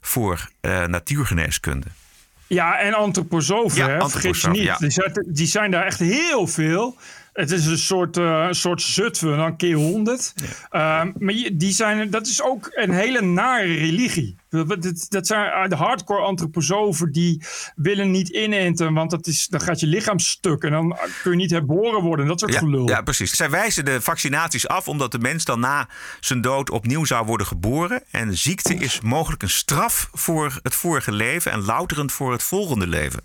voor 0.00 0.48
eh, 0.60 0.84
natuurgeneeskunde. 0.84 1.86
Ja, 2.46 2.78
en 2.78 2.94
antroposofen, 2.94 3.78
Ja, 3.78 3.88
hè, 3.88 4.08
vergeet 4.08 4.40
je 4.40 4.48
niet. 4.48 4.62
ja. 4.62 4.76
Die, 4.76 4.90
zijn, 4.90 5.24
die 5.26 5.46
zijn 5.46 5.70
daar 5.70 5.84
echt 5.84 5.98
heel 5.98 6.46
veel. 6.46 6.96
Het 7.38 7.50
is 7.50 7.66
een 7.66 7.78
soort, 7.78 8.16
eh 8.16 8.44
een 8.48 8.54
soort 8.54 8.82
zutven, 8.82 9.36
dan 9.36 9.56
keer 9.56 9.74
honderd. 9.76 10.32
Ehm, 10.70 11.10
maar 11.18 11.34
je- 11.34 11.56
die 11.56 11.72
zijn, 11.72 12.10
dat 12.10 12.26
is 12.26 12.42
ook 12.42 12.68
een 12.70 12.90
hele 12.90 13.20
nare 13.22 13.74
religie. 13.74 14.36
Dat, 14.48 14.68
dat, 15.08 15.26
zijn 15.26 15.50
eh, 15.50 15.68
de 15.68 15.74
hardcore 15.76 16.22
antroposofen 16.22 17.12
die 17.12 17.42
willen 17.76 18.10
niet 18.10 18.28
inenten, 18.28 18.94
want 18.94 19.10
dat 19.10 19.26
is, 19.26 19.46
dan 19.46 19.60
gaat 19.60 19.80
je 19.80 19.86
lichaam 19.86 20.18
stuk 20.18 20.62
en 20.62 20.70
dan 20.70 20.96
kun 21.22 21.30
je 21.30 21.36
niet 21.36 21.50
herboren 21.50 22.02
worden. 22.02 22.26
Dat 22.26 22.40
soort 22.40 22.52
Ja, 22.52 22.58
gelul. 22.58 22.88
ja, 22.88 23.02
precies. 23.02 23.36
Zij 23.36 23.50
wijzen 23.50 23.84
de 23.84 24.00
vaccinaties 24.00 24.68
af 24.68 24.88
omdat 24.88 25.12
de 25.12 25.18
mens 25.18 25.44
dan 25.44 25.60
na 25.60 25.88
zijn 26.20 26.40
dood 26.40 26.70
opnieuw 26.70 27.04
zou 27.04 27.26
worden 27.26 27.46
geboren. 27.46 28.02
En 28.10 28.36
ziekte 28.36 28.74
is 28.74 29.00
mogelijk 29.00 29.42
een 29.42 29.50
straf 29.50 30.08
voor 30.12 30.58
het 30.62 30.74
vorige 30.74 31.12
leven 31.12 31.52
en 31.52 31.64
louterend 31.64 32.12
voor 32.12 32.32
het 32.32 32.42
volgende 32.42 32.86
leven. 32.86 33.20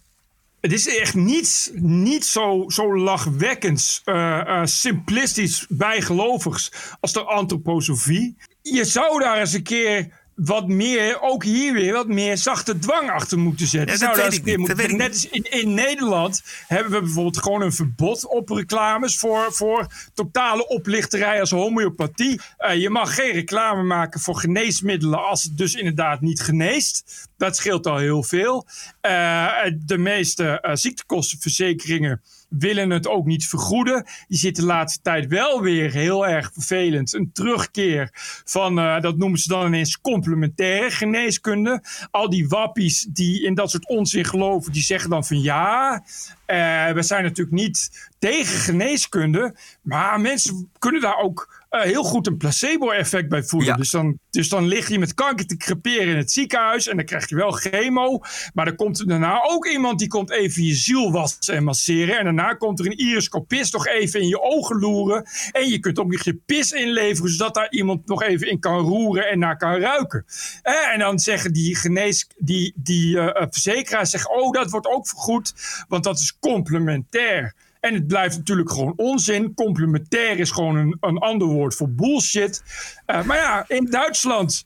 Het 0.64 0.74
is 0.74 0.98
echt 0.98 1.16
niet, 1.16 1.72
niet 1.76 2.26
zo, 2.26 2.64
zo 2.68 2.98
lachwekkend, 2.98 4.02
eh, 4.06 4.40
eh, 4.40 4.66
simplistisch 4.66 5.66
bijgelovigs 5.70 6.72
als 7.00 7.14
de 7.14 7.24
antroposofie. 7.24 8.38
Je 8.62 8.86
zou 8.86 9.20
daar 9.20 9.40
eens 9.40 9.54
een 9.54 9.64
keer 9.64 10.23
wat 10.36 10.68
meer, 10.68 11.22
ook 11.22 11.44
hier 11.44 11.74
weer, 11.74 11.94
wat 11.94 12.08
meer 12.08 12.38
zachte 12.38 12.80
dwang 12.80 13.10
achter 13.12 13.40
moeten 13.40 13.68
zetten. 13.68 13.92
Ja, 13.92 13.98
Zou 13.98 14.16
dat 14.16 14.24
weet 14.24 14.34
ik 14.34 14.44
keer 14.44 14.58
niet, 14.58 14.58
moeten- 14.58 14.78
dat 14.78 14.86
weet 14.86 14.96
ik 14.96 15.02
Net 15.02 15.14
als 15.14 15.28
in, 15.30 15.62
in 15.62 15.74
Nederland 15.74 16.42
hebben 16.68 16.92
we 16.92 17.00
bijvoorbeeld 17.02 17.38
gewoon 17.44 17.62
een 17.62 17.74
verbod 17.74 18.28
op 18.28 18.50
reclames 18.50 19.18
voor, 19.18 19.54
voor 19.54 19.88
totale 20.14 20.68
oplichterij 20.68 21.40
als 21.40 21.50
homeopathie. 21.52 22.42
Eh, 22.58 22.76
je 22.82 22.90
mag 22.90 23.16
geen 23.16 23.32
reclame 23.32 23.84
maken 23.84 24.20
voor 24.20 24.36
geneesmiddelen 24.36 25.26
als 25.26 25.44
het 25.44 25.58
dus 25.58 25.74
inderdaad 25.74 26.22
niet 26.22 26.42
geneest. 26.42 27.28
Dat 27.38 27.56
scheelt 27.56 27.88
al 27.88 27.98
heel 27.98 28.24
veel. 28.24 28.68
Eh, 29.02 29.48
de 29.86 29.98
meeste 29.98 30.60
eh, 30.62 30.76
ziektekostenverzekeringen 30.76 32.22
willen 32.58 32.90
het 32.90 33.08
ook 33.08 33.26
niet 33.26 33.48
vergoeden. 33.48 34.06
Je 34.28 34.38
ziet 34.38 34.56
de 34.56 34.66
laatste 34.66 35.02
tijd 35.02 35.28
wel 35.28 35.62
weer 35.62 35.92
heel 35.92 36.28
erg 36.28 36.52
vervelend. 36.54 37.14
Een 37.14 37.32
terugkeer 37.34 38.10
van, 38.46 38.80
uh, 38.80 39.00
dat 39.00 39.18
noemen 39.18 39.40
ze 39.40 39.48
dan 39.48 39.66
ineens 39.66 40.02
complementaire 40.02 40.92
geneeskunde. 40.92 41.84
Al 42.12 42.30
die 42.30 42.48
wappies 42.48 43.06
die 43.10 43.44
in 43.44 43.54
dat 43.54 43.72
soort 43.72 43.88
onzin 43.88 44.26
geloven, 44.26 44.72
die 44.72 44.84
zeggen 44.84 45.10
dan 45.10 45.26
van 45.26 45.42
ja, 45.42 46.04
uh, 46.48 46.92
we 46.92 47.02
zijn 47.02 47.24
natuurlijk 47.24 47.56
niet 47.56 48.10
tegen 48.20 48.60
geneeskunde. 48.60 49.56
Maar 49.82 50.22
mensen 50.22 50.70
kunnen 50.80 51.02
daar 51.02 51.18
ook 51.18 51.63
uh, 51.74 51.82
heel 51.82 52.04
goed 52.04 52.28
een 52.28 52.38
placebo-effect 52.38 53.30
bij 53.30 53.44
voelen. 53.44 53.70
Ja. 53.70 53.76
Dus, 53.76 53.92
dan, 53.92 54.18
dus 54.30 54.50
dan 54.50 54.66
lig 54.66 54.90
je 54.90 55.00
met 55.00 55.14
kanker 55.14 55.46
te 55.46 55.58
creperen 55.58 56.08
in 56.08 56.18
het 56.18 56.32
ziekenhuis. 56.32 56.88
En 56.88 56.96
dan 56.96 57.06
krijg 57.06 57.30
je 57.30 57.36
wel 57.36 57.52
chemo. 57.52 58.20
Maar 58.54 58.66
dan 58.66 58.76
komt 58.76 59.00
er 59.00 59.08
daarna 59.08 59.42
ook 59.44 59.68
iemand 59.68 60.00
die 60.00 60.08
komt 60.08 60.32
even 60.32 60.64
je 60.64 60.74
ziel 60.74 61.12
wassen 61.12 61.56
en 61.56 61.64
masseren. 61.64 62.18
En 62.18 62.24
daarna 62.24 62.54
komt 62.54 62.80
er 62.80 62.86
een 62.86 63.00
iriscopist 63.00 63.74
nog 63.74 63.88
even 63.88 64.22
in 64.22 64.28
je 64.28 64.42
ogen 64.42 64.80
loeren. 64.80 65.26
En 65.52 65.70
je 65.70 65.80
kunt 65.80 66.00
ook 66.00 66.12
nog 66.12 66.24
je 66.24 66.36
pis 66.46 66.72
inleveren. 66.72 67.32
Zodat 67.32 67.54
daar 67.54 67.72
iemand 67.72 68.08
nog 68.08 68.24
even 68.24 68.50
in 68.50 68.60
kan 68.60 68.80
roeren 68.80 69.30
en 69.30 69.40
naar 69.40 69.58
kan 69.58 69.80
ruiken. 69.80 70.26
Eh, 70.62 70.94
en 70.94 71.00
dan 71.00 71.20
zeggen 71.20 71.54
die, 71.54 71.76
genees, 71.76 72.28
die, 72.38 72.74
die 72.76 73.16
uh, 73.16 73.30
verzekeraars 73.50 74.10
zeggen, 74.10 74.32
oh 74.32 74.52
dat 74.52 74.70
wordt 74.70 74.88
ook 74.88 75.08
vergoed. 75.08 75.54
Want 75.88 76.04
dat 76.04 76.20
is 76.20 76.40
complementair. 76.40 77.56
En 77.84 77.94
het 77.94 78.08
blijft 78.08 78.38
natuurlijk 78.38 78.72
gewoon 78.72 78.94
onzin. 78.96 79.54
Complementair 79.54 80.40
is 80.40 80.52
gewoon 80.52 80.76
een, 80.76 80.98
een 81.00 81.18
ander 81.18 81.48
woord 81.48 81.76
voor 81.76 81.90
bullshit. 81.90 82.64
Uh, 83.08 83.24
maar 83.24 83.38
ja, 83.38 83.66
in 83.68 83.86
Duitsland 83.86 84.64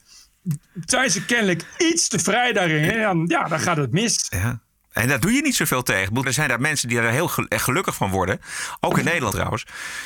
zijn 0.85 1.09
ze 1.09 1.25
kennelijk 1.25 1.65
iets 1.77 2.07
te 2.07 2.19
vrij 2.19 2.53
daarin. 2.53 2.91
En 2.91 3.01
dan, 3.01 3.25
ja, 3.27 3.43
dan 3.43 3.59
gaat 3.59 3.77
het 3.77 3.91
mis. 3.91 4.27
Ja. 4.29 4.61
En 4.97 5.07
daar 5.07 5.19
doe 5.19 5.31
je 5.31 5.41
niet 5.41 5.55
zoveel 5.55 5.83
tegen. 5.83 6.25
Er 6.25 6.33
zijn 6.33 6.49
daar 6.49 6.61
mensen 6.61 6.87
die 6.89 6.99
er 6.99 7.11
heel 7.11 7.27
gelukkig 7.49 7.95
van 7.95 8.09
worden. 8.09 8.41
Ook 8.79 8.97
in 8.97 9.05
Nederland 9.05 9.33
trouwens. 9.33 9.63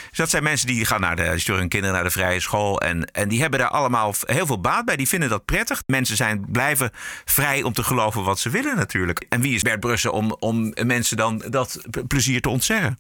Dus 0.10 0.18
dat 0.18 0.30
zijn 0.30 0.44
mensen 0.44 0.68
die 0.68 0.86
gaan 0.86 1.02
naar 1.02 1.16
de, 1.16 1.42
hun 1.46 1.70
kinderen 1.70 1.96
naar 1.96 2.04
de 2.04 2.10
vrije 2.10 2.40
school. 2.40 2.82
En, 2.82 3.12
en 3.12 3.30
die 3.30 3.42
hebben 3.42 3.60
daar 3.60 3.70
allemaal 3.70 4.14
heel 4.26 4.46
veel 4.46 4.62
baat 4.62 4.86
bij. 4.86 4.96
Die 4.96 5.08
vinden 5.08 5.30
dat 5.30 5.46
prettig. 5.46 5.84
Mensen 5.86 6.16
zijn 6.16 6.46
blijven 6.52 6.92
vrij 7.26 7.64
om 7.64 7.74
te 7.74 7.84
geloven 7.84 8.24
wat 8.24 8.40
ze 8.40 8.50
willen 8.50 8.76
natuurlijk. 8.76 9.26
En 9.30 9.42
wie 9.42 9.56
is 9.56 9.62
Bert 9.62 9.80
Brussen 9.80 10.14
om, 10.14 10.36
om 10.40 10.74
mensen 10.86 11.18
dan 11.18 11.44
dat 11.50 11.82
plezier 12.08 12.42
te 12.42 12.50
ontzeggen? 12.50 12.98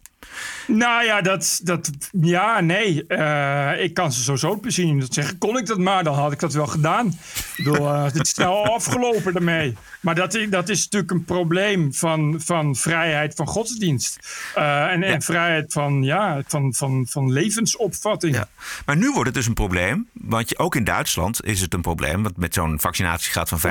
Nou 0.67 1.05
ja, 1.05 1.21
dat, 1.21 1.59
dat 1.63 1.89
ja, 2.21 2.59
nee. 2.59 3.03
Uh, 3.07 3.83
ik 3.83 3.93
kan 3.93 4.11
ze 4.11 4.21
sowieso 4.21 4.55
plezier 4.55 4.93
niet 4.93 5.13
zeggen. 5.13 5.37
Kon 5.37 5.57
ik 5.57 5.65
dat 5.65 5.77
maar, 5.77 6.03
dan 6.03 6.13
had 6.13 6.31
ik 6.31 6.39
dat 6.39 6.53
wel 6.53 6.67
gedaan. 6.67 7.07
Ik 7.07 7.53
bedoel, 7.55 7.87
uh, 7.87 8.03
het 8.03 8.15
is 8.15 8.29
snel 8.29 8.73
afgelopen 8.73 9.33
daarmee. 9.33 9.75
Maar 9.99 10.15
dat, 10.15 10.37
dat 10.49 10.69
is 10.69 10.83
natuurlijk 10.83 11.11
een 11.11 11.25
probleem 11.25 11.93
van, 11.93 12.35
van 12.43 12.75
vrijheid 12.75 13.35
van 13.35 13.47
godsdienst. 13.47 14.19
Uh, 14.57 14.91
en, 14.91 15.01
ja. 15.01 15.21
vrijheid 15.21 15.73
van, 15.73 16.03
ja, 16.03 16.41
van, 16.47 16.73
van, 16.73 17.05
van 17.09 17.31
levensopvatting. 17.31 18.35
Ja. 18.35 18.47
Maar 18.85 18.97
nu 18.97 19.11
wordt 19.11 19.25
het 19.25 19.33
dus 19.33 19.47
een 19.47 19.53
probleem. 19.53 20.09
Want 20.13 20.49
je, 20.49 20.57
ook 20.57 20.75
in 20.75 20.83
Duitsland 20.83 21.45
is 21.45 21.61
het 21.61 21.73
een 21.73 21.81
probleem. 21.81 22.23
Want 22.23 22.37
met 22.37 22.53
zo'n 22.53 22.79
vaccinatiegraad 22.79 23.49
van 23.49 23.59
65% 23.59 23.63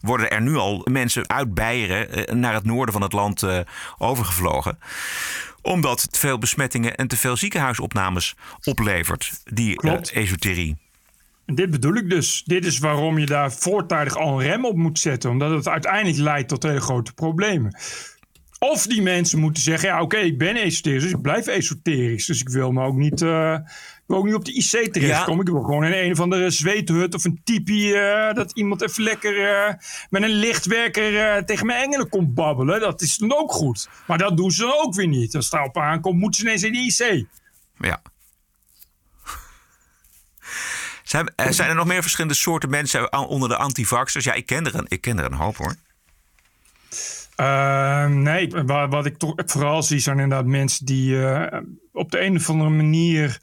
worden 0.00 0.30
er 0.30 0.42
nu 0.42 0.56
al 0.56 0.86
mensen 0.90 1.28
uit 1.28 1.54
Beieren 1.54 2.40
naar 2.40 2.54
het 2.54 2.64
noorden 2.64 2.92
van 2.92 3.02
het 3.02 3.12
land 3.12 3.46
overgevlogen 3.98 4.78
omdat 5.62 6.02
het 6.02 6.18
veel 6.18 6.38
besmettingen 6.38 6.96
en 6.96 7.08
te 7.08 7.16
veel 7.16 7.36
ziekenhuisopnames 7.36 8.34
oplevert, 8.64 9.40
die 9.44 9.82
uh, 9.82 9.92
esoterie. 10.12 10.76
Dit 11.46 11.70
bedoel 11.70 11.94
ik 11.94 12.10
dus. 12.10 12.42
Dit 12.44 12.64
is 12.64 12.78
waarom 12.78 13.18
je 13.18 13.26
daar 13.26 13.52
voortijdig 13.52 14.16
al 14.16 14.40
een 14.40 14.46
rem 14.46 14.64
op 14.64 14.76
moet 14.76 14.98
zetten. 14.98 15.30
Omdat 15.30 15.50
het 15.50 15.68
uiteindelijk 15.68 16.18
leidt 16.18 16.48
tot 16.48 16.62
hele 16.62 16.80
grote 16.80 17.12
problemen. 17.12 17.78
Of 18.58 18.86
die 18.86 19.02
mensen 19.02 19.38
moeten 19.38 19.62
zeggen: 19.62 19.88
ja, 19.88 19.94
oké, 19.94 20.04
okay, 20.04 20.26
ik 20.26 20.38
ben 20.38 20.56
esoterisch, 20.56 21.02
dus 21.02 21.12
ik 21.12 21.22
blijf 21.22 21.46
esoterisch. 21.46 22.26
Dus 22.26 22.40
ik 22.40 22.48
wil 22.48 22.72
me 22.72 22.84
ook 22.84 22.94
niet, 22.94 23.20
uh, 23.20 23.52
ik 23.52 24.02
wil 24.06 24.16
ook 24.16 24.24
niet 24.24 24.34
op 24.34 24.44
de 24.44 24.52
IC 24.52 24.92
terechtkomen. 24.92 25.44
Ja. 25.44 25.50
Ik 25.50 25.56
wil 25.56 25.62
gewoon 25.62 25.84
in 25.84 25.92
een 25.92 26.12
of 26.12 26.20
andere 26.20 26.50
zweethut 26.50 27.14
of 27.14 27.24
een 27.24 27.40
tipi. 27.44 27.92
Uh, 27.92 28.32
dat 28.32 28.52
iemand 28.52 28.82
even 28.82 29.02
lekker 29.02 29.38
uh, 29.38 29.74
met 30.10 30.22
een 30.22 30.28
lichtwerker 30.28 31.44
tegen 31.44 31.66
mijn 31.66 31.82
engelen 31.82 32.08
komt 32.08 32.34
babbelen. 32.34 32.80
Dat 32.80 33.02
is 33.02 33.16
dan 33.16 33.36
ook 33.36 33.52
goed. 33.52 33.88
Maar 34.06 34.18
dat 34.18 34.36
doen 34.36 34.50
ze 34.50 34.62
dan 34.62 34.78
ook 34.84 34.94
weer 34.94 35.08
niet. 35.08 35.34
Als 35.34 35.44
het 35.44 35.54
daarop 35.54 35.78
aankomt, 35.78 36.18
moeten 36.20 36.40
ze 36.40 36.46
ineens 36.46 36.62
in 36.62 36.72
de 36.72 36.78
IC. 36.78 37.26
Ja. 37.78 38.02
Zijn, 41.02 41.32
zijn 41.50 41.68
er 41.68 41.74
nog 41.74 41.86
meer 41.86 42.02
verschillende 42.02 42.34
soorten 42.34 42.70
mensen 42.70 43.12
onder 43.12 43.48
de 43.48 43.56
antivaxers? 43.56 44.24
Ja, 44.24 44.32
ik 44.32 44.46
ken 44.46 44.66
er 44.66 44.74
een, 44.74 44.86
ik 44.88 45.00
ken 45.00 45.18
er 45.18 45.24
een 45.24 45.32
hoop 45.32 45.56
hoor. 45.56 45.74
Uh, 47.36 48.06
nee, 48.06 48.48
wat, 48.48 48.90
wat, 48.90 49.06
ik 49.06 49.16
toch 49.16 49.32
vooral 49.36 49.82
zie 49.82 49.98
zijn 49.98 50.18
inderdaad 50.18 50.46
mensen 50.46 50.86
die 50.86 51.10
uh, 51.10 51.46
op 51.92 52.10
de 52.10 52.20
een 52.20 52.36
of 52.36 52.50
andere 52.50 52.70
manier 52.70 53.38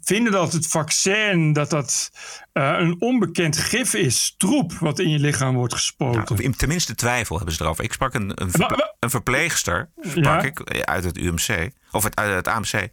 vinden 0.00 0.32
dat 0.32 0.52
het 0.52 0.66
vaccin 0.66 1.52
dat 1.52 1.70
dat 1.70 2.10
uh, 2.52 2.74
een 2.78 2.96
onbekend 3.00 3.56
gif 3.56 3.94
is, 3.94 4.34
troep 4.36 4.72
wat 4.72 4.98
in 4.98 5.10
je 5.10 5.18
lichaam 5.18 5.54
wordt 5.54 5.74
gespoten. 5.74 6.36
Nou, 6.36 6.52
tenminste 6.52 6.94
twijfel 6.94 7.36
hebben 7.36 7.54
ze 7.54 7.62
erover. 7.62 7.84
Ik 7.84 7.92
sprak 7.92 8.14
een, 8.14 8.42
een, 8.42 8.50
verple 8.50 8.94
een 8.98 9.10
verpleegster 9.10 9.90
sprak 10.00 10.24
ja? 10.24 10.42
ik, 10.42 10.84
uit 10.84 11.04
het 11.04 11.18
UMC 11.18 11.70
of 11.90 12.04
het, 12.04 12.16
uit 12.16 12.34
het 12.34 12.48
AMC. 12.48 12.88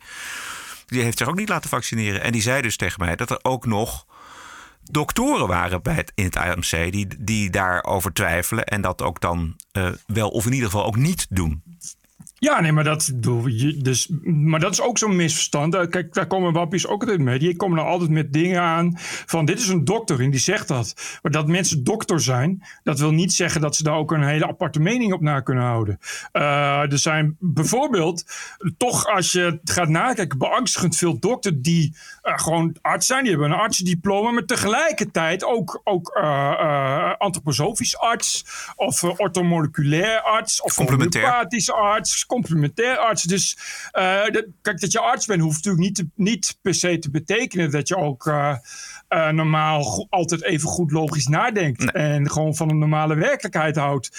Die 0.86 1.02
heeft 1.02 1.18
zich 1.18 1.28
ook 1.28 1.36
niet 1.36 1.50
laten 1.50 1.70
vaccineren 1.70 2.22
en 2.22 2.32
die 2.32 2.42
zei 2.42 2.62
dus 2.62 2.78
tegen 2.78 3.06
mij 3.06 3.16
dat 3.16 3.30
er 3.30 3.40
ook 3.42 3.66
nog 3.66 4.06
doktoren 4.92 5.48
waren 5.48 5.82
bij 5.82 5.94
het, 5.94 6.12
in 6.16 6.24
het 6.24 6.36
AMC 6.36 6.92
die, 6.92 7.08
die 7.20 7.50
daarover 7.50 8.14
twijfelen 8.14 8.66
en 8.66 8.82
dat 8.82 9.02
ook 9.02 9.20
dan 9.22 9.56
uh, 9.78 9.90
wel 10.06 10.30
of 10.30 10.46
in 10.46 10.54
ieder 10.54 10.70
geval 10.70 10.86
ook 10.86 10.96
niet 10.96 11.28
doen. 11.30 11.64
Ja, 12.40 12.62
nee, 12.62 12.72
maar 12.72 12.84
dat, 12.84 13.12
dus, 13.78 14.10
maar 14.24 14.60
dat 14.60 14.72
is 14.72 14.82
ook 14.82 14.98
zo'n 14.98 15.16
misverstand. 15.16 15.88
Kijk, 15.88 16.14
daar 16.14 16.28
komen 16.28 16.54
wappies 16.54 16.88
ook 16.88 17.02
altijd 17.02 17.20
mee. 17.20 17.40
Die 17.40 17.56
komen 17.56 17.78
dan 17.78 17.86
altijd 17.86 18.10
met 18.10 18.34
dingen 18.34 18.62
aan 18.62 18.94
van 19.26 19.46
dit 19.46 19.60
is 19.60 19.68
een 19.68 19.86
dokter 19.86 20.22
en 20.22 20.32
die 20.32 20.40
zegt 20.40 20.68
dat. 20.68 21.20
Maar 21.22 21.32
dat 21.32 21.48
mensen 21.48 21.84
dokter 21.84 22.22
zijn, 22.22 22.64
dat 22.84 23.00
wil 23.00 23.12
niet 23.12 23.34
zeggen 23.34 23.62
dat 23.62 23.76
ze 23.76 23.84
daar 23.84 23.96
ook 23.96 24.12
een 24.12 24.24
hele 24.24 24.48
aparte 24.48 24.80
mening 24.80 25.14
op 25.14 25.22
na 25.22 25.40
kunnen 25.40 25.64
houden. 25.64 26.00
Uh, 26.34 26.92
er 26.92 26.98
zijn 26.98 27.38
bijvoorbeeld, 27.40 28.26
toch 28.78 29.06
als 29.06 29.32
je 29.32 29.60
gaat 29.64 29.90
nakijken, 29.90 30.38
beangstigend 30.38 30.96
veel 30.96 31.20
dokters 31.20 31.56
die 31.58 31.96
uh, 32.24 32.38
gewoon 32.38 32.76
arts 32.82 33.06
zijn. 33.06 33.24
Die 33.24 33.32
hebben 33.32 33.52
een 33.52 33.58
artsdiploma, 33.58 34.32
maar 34.32 34.46
tegelijkertijd 34.46 35.44
ook, 35.44 35.82
ook 35.84 36.18
uh, 36.22 37.14
antroposofisch 37.18 37.98
arts 37.98 38.46
of 38.76 39.04
orthomoleculair 39.04 40.22
arts 40.22 40.62
of 40.62 40.76
homeopathisch 40.76 41.72
arts 41.72 42.26
complementair 42.30 42.98
arts. 42.98 43.24
Dus 43.24 43.58
uh, 43.94 44.26
dat, 44.26 44.46
kijk, 44.62 44.80
dat 44.80 44.92
je 44.92 45.00
arts 45.00 45.26
bent 45.26 45.42
hoeft 45.42 45.66
natuurlijk 45.66 45.84
niet, 45.84 45.96
te, 45.96 46.08
niet 46.16 46.58
per 46.62 46.74
se 46.74 47.00
te 47.00 47.10
betekenen 47.10 47.72
dat 47.72 47.88
je 47.88 47.96
ook 47.96 48.26
uh, 48.26 48.56
uh, 49.10 49.30
normaal 49.30 49.84
go- 49.84 50.08
altijd 50.10 50.44
even 50.44 50.70
goed 50.70 50.92
logisch 50.92 51.28
nadenkt. 51.28 51.80
Nee. 51.80 52.04
En 52.04 52.32
gewoon 52.32 52.56
van 52.56 52.70
een 52.70 52.80
normale 52.80 53.16
werkelijkheid 53.16 53.76
houdt. 53.76 54.10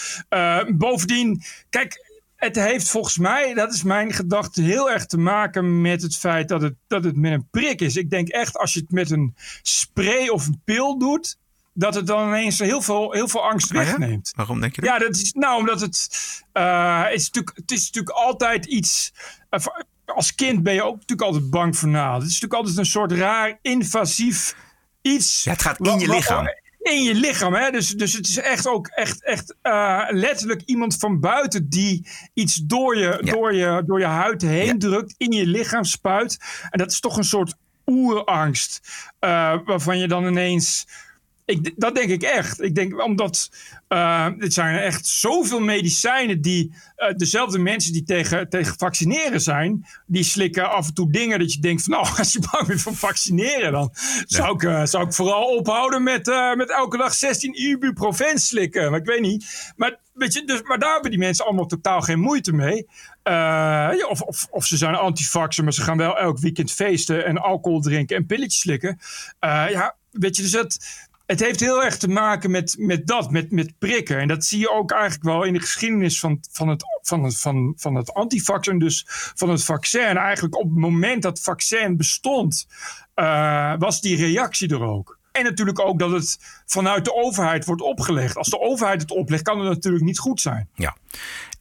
bovendien, 0.68 1.42
kijk. 1.68 2.08
Het 2.36 2.56
heeft 2.56 2.88
volgens 2.88 3.18
mij, 3.18 3.54
dat 3.54 3.72
is 3.72 3.82
mijn 3.82 4.12
gedachte, 4.12 4.62
heel 4.62 4.90
erg 4.90 5.06
te 5.06 5.18
maken 5.18 5.80
met 5.80 6.02
het 6.02 6.16
feit 6.16 6.48
dat 6.48 6.62
het, 6.62 6.74
dat 6.86 7.04
het 7.04 7.16
met 7.16 7.32
een 7.32 7.48
prik 7.50 7.80
is. 7.80 7.96
Ik 7.96 8.10
denk 8.10 8.28
echt, 8.28 8.56
als 8.56 8.74
je 8.74 8.80
het 8.80 8.90
met 8.90 9.10
een 9.10 9.34
spray 9.62 10.28
of 10.28 10.46
een 10.46 10.60
pil 10.64 10.98
doet, 10.98 11.38
dat 11.72 11.94
het 11.94 12.06
dan 12.06 12.28
ineens 12.28 12.59
heel 12.59 12.83
veel, 12.83 13.12
heel 13.12 13.28
veel 13.28 13.48
angst 13.48 13.70
wegneemt. 13.70 14.26
Oh 14.26 14.33
ja? 14.33 14.33
Waarom 14.37 14.61
denk 14.61 14.74
je 14.74 14.80
dat? 14.80 14.90
Ja, 14.90 14.98
dat 14.98 15.16
is, 15.16 15.33
nou, 15.33 15.59
omdat 15.59 15.80
het, 15.80 16.09
uh, 16.52 17.06
is 17.12 17.24
natuurlijk, 17.24 17.56
het 17.56 17.70
is 17.70 17.85
natuurlijk 17.87 18.16
altijd 18.16 18.64
iets... 18.66 19.12
Uh, 19.50 19.66
als 20.04 20.35
kind 20.35 20.62
ben 20.62 20.74
je 20.74 20.83
ook 20.83 20.94
natuurlijk 20.94 21.28
altijd 21.28 21.50
bang 21.50 21.76
voor 21.76 21.88
na. 21.88 22.14
Het 22.14 22.22
is 22.22 22.28
natuurlijk 22.28 22.54
altijd 22.54 22.76
een 22.78 22.87
soort 22.87 23.12
raar 23.12 23.59
invasief 23.62 24.56
iets. 25.02 25.44
Ja, 25.44 25.52
het 25.52 25.62
gaat 25.62 25.78
in 25.80 25.98
je 25.98 26.09
lichaam. 26.09 26.46
In 26.78 27.02
je 27.02 27.14
lichaam, 27.14 27.54
hè? 27.54 27.70
Dus, 27.70 27.88
dus 27.88 28.12
het 28.12 28.28
is 28.28 28.37
echt 28.37 28.66
ook 28.66 28.87
echt, 28.87 29.24
echt 29.24 29.54
uh, 29.62 30.04
letterlijk 30.09 30.62
iemand 30.64 30.96
van 30.96 31.20
buiten 31.20 31.68
die 31.68 32.09
iets 32.35 32.56
door 32.56 32.96
je, 32.96 33.20
ja. 33.22 33.33
door 33.33 33.54
je, 33.54 33.83
door 33.87 33.98
je 33.98 34.06
huid 34.06 34.42
heen 34.42 34.66
ja. 34.66 34.76
drukt, 34.78 35.14
in 35.16 35.33
je 35.33 35.46
lichaam 35.46 35.85
spuit. 35.85 36.38
En 36.70 36.78
dat 36.78 36.90
is 36.90 37.00
toch 37.00 37.16
een 37.16 37.24
soort 37.24 37.54
oerangst, 37.87 38.80
waarvan 39.64 39.98
je 39.98 40.09
dan 40.09 40.26
ineens. 40.26 40.87
Ik, 41.50 41.72
dat 41.76 41.94
denk 41.94 42.10
ik 42.10 42.22
echt. 42.22 42.62
Ik 42.62 42.74
denk 42.74 43.02
omdat 43.02 43.50
uh, 43.88 44.26
het 44.38 44.52
zijn 44.52 44.76
echt 44.76 45.06
zoveel 45.06 45.60
medicijnen 45.60 46.40
die 46.40 46.72
uh, 46.96 47.14
dezelfde 47.14 47.58
mensen 47.58 47.92
die 47.92 48.02
tegen, 48.02 48.48
tegen 48.48 48.74
vaccineren 48.78 49.40
zijn, 49.40 49.86
die 50.06 50.22
slikken 50.22 50.70
af 50.70 50.86
en 50.86 50.94
toe 50.94 51.12
dingen 51.12 51.38
dat 51.38 51.52
je 51.52 51.60
denkt 51.60 51.82
van 51.82 51.92
nou, 51.92 52.06
als 52.18 52.32
je 52.32 52.48
bang 52.50 52.66
bent 52.66 52.80
voor 52.80 52.94
vaccineren, 52.94 53.72
dan 53.72 53.90
ja. 53.92 54.24
zou, 54.26 54.54
ik, 54.54 54.62
uh, 54.62 54.84
zou 54.84 55.06
ik 55.06 55.12
vooral 55.12 55.56
ophouden 55.56 56.02
met, 56.02 56.26
met 56.56 56.70
elke 56.70 56.96
dag 56.96 57.14
16 57.14 57.62
ibuprofen 57.62 58.38
slikken. 58.38 58.90
Maar 58.90 59.00
ik 59.00 59.06
weet 59.06 59.20
niet. 59.20 59.72
Maar, 59.76 59.98
weet 60.12 60.32
je, 60.32 60.44
dus, 60.44 60.62
maar 60.62 60.78
daar 60.78 60.92
hebben 60.92 61.10
die 61.10 61.20
mensen 61.20 61.44
allemaal 61.44 61.66
totaal 61.66 62.00
geen 62.00 62.20
moeite 62.20 62.52
mee. 62.52 62.86
Ja, 63.22 64.06
of, 64.08 64.20
of, 64.20 64.46
of, 64.50 64.64
ze 64.64 64.76
zijn 64.76 64.94
antivaxer, 64.94 65.64
maar 65.64 65.72
ze 65.72 65.82
gaan 65.82 65.96
wel 65.96 66.18
elk 66.18 66.38
weekend 66.38 66.72
feesten 66.72 67.24
en 67.24 67.38
alcohol 67.38 67.80
drinken 67.80 68.16
en 68.16 68.26
pilletjes 68.26 68.60
slikken. 68.60 68.98
ja, 69.40 69.96
weet 70.10 70.36
je, 70.36 70.42
dus 70.42 70.50
dat 70.50 70.78
het 71.30 71.40
heeft 71.40 71.60
heel 71.60 71.84
erg 71.84 71.96
te 71.96 72.08
maken 72.08 72.50
met, 72.50 72.74
met 72.78 73.06
dat, 73.06 73.30
met, 73.30 73.50
met 73.50 73.78
prikken. 73.78 74.18
En 74.18 74.28
dat 74.28 74.44
zie 74.44 74.58
je 74.58 74.70
ook 74.70 74.90
eigenlijk 74.90 75.22
wel 75.22 75.44
in 75.44 75.52
de 75.52 75.60
geschiedenis 75.60 76.20
van, 76.20 76.38
van 76.50 76.68
het, 76.68 76.84
van 77.02 77.24
het, 77.24 77.38
van, 77.38 77.72
van 77.76 77.94
het 77.94 78.14
antivax 78.14 78.68
en 78.68 78.78
dus 78.78 79.04
van 79.34 79.48
het 79.48 79.64
vaccin. 79.64 80.04
En 80.04 80.16
eigenlijk 80.16 80.56
op 80.56 80.70
het 80.70 80.78
moment 80.78 81.22
dat 81.22 81.32
het 81.32 81.46
vaccin 81.46 81.96
bestond, 81.96 82.66
uh, 83.14 83.74
was 83.78 84.00
die 84.00 84.16
reactie 84.16 84.68
er 84.68 84.82
ook. 84.82 85.18
En 85.32 85.44
natuurlijk 85.44 85.80
ook 85.80 85.98
dat 85.98 86.10
het 86.10 86.38
vanuit 86.66 87.04
de 87.04 87.14
overheid 87.14 87.64
wordt 87.64 87.82
opgelegd. 87.82 88.36
Als 88.36 88.48
de 88.48 88.60
overheid 88.60 89.00
het 89.00 89.10
oplegt, 89.10 89.42
kan 89.42 89.58
het 89.58 89.68
natuurlijk 89.68 90.04
niet 90.04 90.18
goed 90.18 90.40
zijn. 90.40 90.68
Ja. 90.74 90.96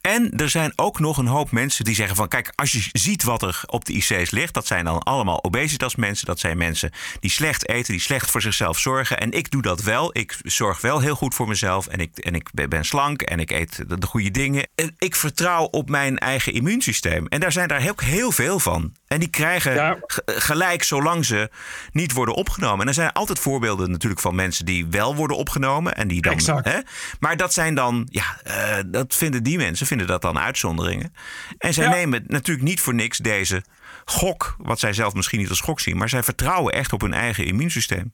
En 0.00 0.30
er 0.36 0.50
zijn 0.50 0.72
ook 0.76 0.98
nog 0.98 1.18
een 1.18 1.26
hoop 1.26 1.50
mensen 1.50 1.84
die 1.84 1.94
zeggen 1.94 2.16
van... 2.16 2.28
kijk, 2.28 2.52
als 2.54 2.72
je 2.72 2.88
ziet 2.92 3.22
wat 3.22 3.42
er 3.42 3.62
op 3.66 3.84
de 3.84 3.92
IC's 3.92 4.30
ligt... 4.30 4.54
dat 4.54 4.66
zijn 4.66 4.84
dan 4.84 5.02
allemaal 5.02 5.44
obesitasmensen. 5.44 6.26
Dat 6.26 6.38
zijn 6.38 6.58
mensen 6.58 6.90
die 7.20 7.30
slecht 7.30 7.68
eten, 7.68 7.92
die 7.92 8.02
slecht 8.02 8.30
voor 8.30 8.42
zichzelf 8.42 8.78
zorgen. 8.78 9.18
En 9.18 9.32
ik 9.32 9.50
doe 9.50 9.62
dat 9.62 9.82
wel. 9.82 10.16
Ik 10.16 10.38
zorg 10.42 10.80
wel 10.80 11.00
heel 11.00 11.14
goed 11.14 11.34
voor 11.34 11.48
mezelf. 11.48 11.86
En 11.86 11.98
ik, 11.98 12.18
en 12.18 12.34
ik 12.34 12.48
ben 12.68 12.84
slank 12.84 13.22
en 13.22 13.40
ik 13.40 13.50
eet 13.50 13.84
de, 13.88 14.06
goede 14.06 14.30
dingen. 14.30 14.68
En 14.74 14.94
ik 14.98 15.16
vertrouw 15.16 15.64
op 15.64 15.88
mijn 15.88 16.18
eigen 16.18 16.52
immuunsysteem. 16.52 17.26
En 17.26 17.40
daar 17.40 17.52
zijn 17.52 17.68
daar 17.68 17.80
heel, 17.80 17.94
heel 17.96 18.32
veel 18.32 18.58
van. 18.58 18.94
En 19.06 19.20
die 19.20 19.30
krijgen 19.30 20.04
gelijk 20.26 20.82
zolang 20.82 21.24
ze 21.24 21.50
niet 21.92 22.12
worden 22.12 22.34
opgenomen. 22.34 22.80
En 22.80 22.88
er 22.88 22.94
zijn 22.94 23.12
altijd 23.12 23.38
voorbeelden 23.38 23.90
natuurlijk 23.90 24.20
van 24.20 24.34
mensen 24.34 24.64
die 24.64 24.86
wel 24.86 25.14
worden 25.14 25.36
opgenomen. 25.36 25.96
En 25.96 26.08
die 26.08 26.22
dan. 26.22 26.38
Hè, 26.62 26.78
maar 27.20 27.36
dat 27.36 27.52
zijn 27.52 27.74
dan, 27.74 28.06
ja, 28.10 28.40
uh, 28.46 28.76
dat 28.86 29.14
vinden 29.14 29.42
die 29.42 29.56
mensen 29.56 29.86
vinden 29.90 30.06
dat 30.06 30.22
dan 30.22 30.38
uitzonderingen. 30.38 31.14
En 31.58 31.74
zij 31.74 31.88
nemen 31.88 32.24
natuurlijk 32.26 32.68
niet 32.68 32.80
voor 32.80 32.94
niks 32.94 33.18
deze 33.18 33.64
gok, 34.04 34.56
wat 34.58 34.78
zij 34.78 34.92
zelf 34.92 35.14
misschien 35.14 35.38
niet 35.38 35.48
als 35.48 35.60
gok 35.60 35.80
zien, 35.80 35.96
maar 35.96 36.08
zij 36.08 36.22
vertrouwen 36.22 36.72
echt 36.72 36.92
op 36.92 37.00
hun 37.00 37.14
eigen 37.14 37.44
immuunsysteem. 37.46 38.12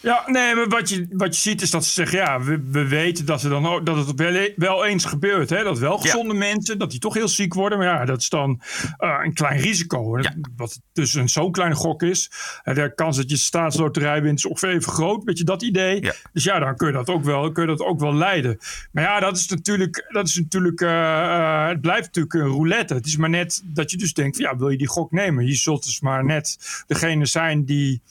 Ja, 0.00 0.22
nee, 0.26 0.54
maar 0.54 0.68
wat 0.68 0.88
je, 0.88 1.06
wat 1.10 1.34
je 1.34 1.40
ziet 1.40 1.62
is 1.62 1.70
dat 1.70 1.84
ze 1.84 1.90
zeggen, 1.90 2.18
ja, 2.18 2.40
we, 2.40 2.60
we 2.70 2.88
weten 2.88 3.26
dat, 3.26 3.40
ze 3.40 3.48
dan 3.48 3.66
ook, 3.66 3.86
dat 3.86 4.06
het 4.06 4.18
wel, 4.18 4.48
wel 4.56 4.84
eens 4.84 5.04
gebeurt. 5.04 5.50
Hè? 5.50 5.62
Dat 5.62 5.78
wel 5.78 5.98
gezonde 5.98 6.34
mensen, 6.34 6.78
dat 6.78 6.90
die 6.90 7.00
toch 7.00 7.14
heel 7.14 7.28
ziek 7.28 7.54
worden. 7.54 7.78
Maar 7.78 7.86
ja, 7.86 8.04
dat 8.04 8.20
is 8.20 8.28
dan 8.28 8.60
uh, 8.98 9.18
een 9.22 9.34
klein 9.34 9.60
risico. 9.60 10.18
Ja. 10.18 10.34
Wat 10.56 10.80
dus 10.92 11.14
een 11.14 11.28
zo'n 11.28 11.52
kleine 11.52 11.74
gok 11.74 12.02
is. 12.02 12.30
Uh, 12.64 12.74
de 12.74 12.94
kans 12.94 13.16
dat 13.16 13.30
je 13.30 13.36
staatsloterij 13.36 14.22
wint 14.22 14.38
is 14.38 14.46
ongeveer 14.46 14.68
even 14.68 14.92
groot. 14.92 15.24
Weet 15.24 15.38
je, 15.38 15.44
dat 15.44 15.62
idee. 15.62 16.02
Ja. 16.02 16.12
Dus 16.32 16.44
ja, 16.44 16.58
dan 16.58 16.76
kun 16.76 16.86
je, 16.86 16.92
dat 16.92 17.08
ook 17.08 17.24
wel, 17.24 17.52
kun 17.52 17.62
je 17.62 17.68
dat 17.68 17.86
ook 17.86 18.00
wel 18.00 18.14
leiden. 18.14 18.58
Maar 18.92 19.04
ja, 19.04 19.20
dat 19.20 19.36
is 19.36 19.48
natuurlijk, 19.48 20.06
dat 20.08 20.28
is 20.28 20.34
natuurlijk 20.34 20.80
uh, 20.80 21.68
het 21.68 21.80
blijft 21.80 22.04
natuurlijk 22.04 22.34
een 22.34 22.56
roulette. 22.56 22.94
Het 22.94 23.06
is 23.06 23.16
maar 23.16 23.30
net 23.30 23.62
dat 23.64 23.90
je 23.90 23.96
dus 23.96 24.14
denkt, 24.14 24.36
ja, 24.36 24.56
wil 24.56 24.68
je 24.68 24.78
die 24.78 24.88
gok 24.88 25.10
nemen? 25.10 25.46
Je 25.46 25.54
zult 25.54 25.84
dus 25.84 26.00
maar 26.00 26.24
net 26.24 26.58
degene 26.86 27.26
zijn 27.26 27.64
die 27.64 28.02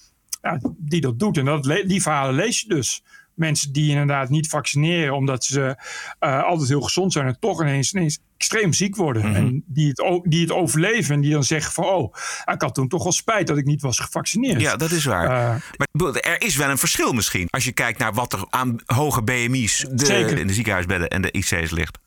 ja, 0.42 0.60
die 0.78 1.02
dat 1.02 1.20
doet. 1.20 1.38
En 1.38 1.46
dat, 1.46 1.64
die 1.64 2.02
verhalen 2.02 2.36
lees 2.36 2.62
je 2.62 2.68
dus. 2.68 3.04
Mensen 3.34 3.74
die 3.74 3.90
inderdaad 3.90 4.30
niet 4.30 4.48
vaccineren 4.48 5.16
omdat 5.16 5.46
ze 5.46 5.76
uh, 6.20 6.44
altijd 6.44 6.70
heel 6.70 6.82
gezond 6.82 7.14
zijn 7.14 7.28
en 7.28 7.38
toch 7.40 7.62
ineens, 7.62 7.94
ineens 7.94 8.20
extreem 8.38 8.74
ziek 8.74 8.96
worden. 8.96 9.28
Mhm. 9.28 9.36
En 9.36 9.64
die 9.66 9.88
het, 9.88 10.22
die 10.24 10.42
het 10.42 10.52
overleven 10.52 11.16
en 11.16 11.22
die 11.22 11.32
dan 11.32 11.44
zeggen 11.44 11.74
van 11.74 11.84
oh, 11.86 12.14
ik 12.46 12.62
had 12.62 12.74
toen 12.74 12.88
toch 12.88 13.04
wel 13.04 13.12
spijt 13.12 13.48
dat 13.48 13.58
ik 13.58 13.66
niet 13.66 13.82
was 13.82 14.00
gevaccineerd. 14.00 14.62
Ja, 14.62 14.76
dat 14.76 14.92
is 14.92 15.06
waar. 15.06 15.24
Uh, 15.24 15.62
maar 15.92 16.14
er 16.14 16.42
is 16.42 16.56
wel 16.56 16.70
een 16.70 16.78
verschil 16.78 17.14
misschien 17.14 17.48
als 17.50 17.64
je 17.64 17.72
kijkt 17.72 18.00
naar 18.00 18.14
wat 18.14 18.34
er 18.34 18.46
aan 18.50 18.76
hoge 18.86 19.24
BMI's 19.24 19.86
de, 19.92 20.40
in 20.40 20.48
de 20.48 20.54
ziekenhuisbedden 20.54 21.10
en 21.10 21.22
de 21.22 21.32
IC's 21.32 21.72
ligt. 21.72 21.98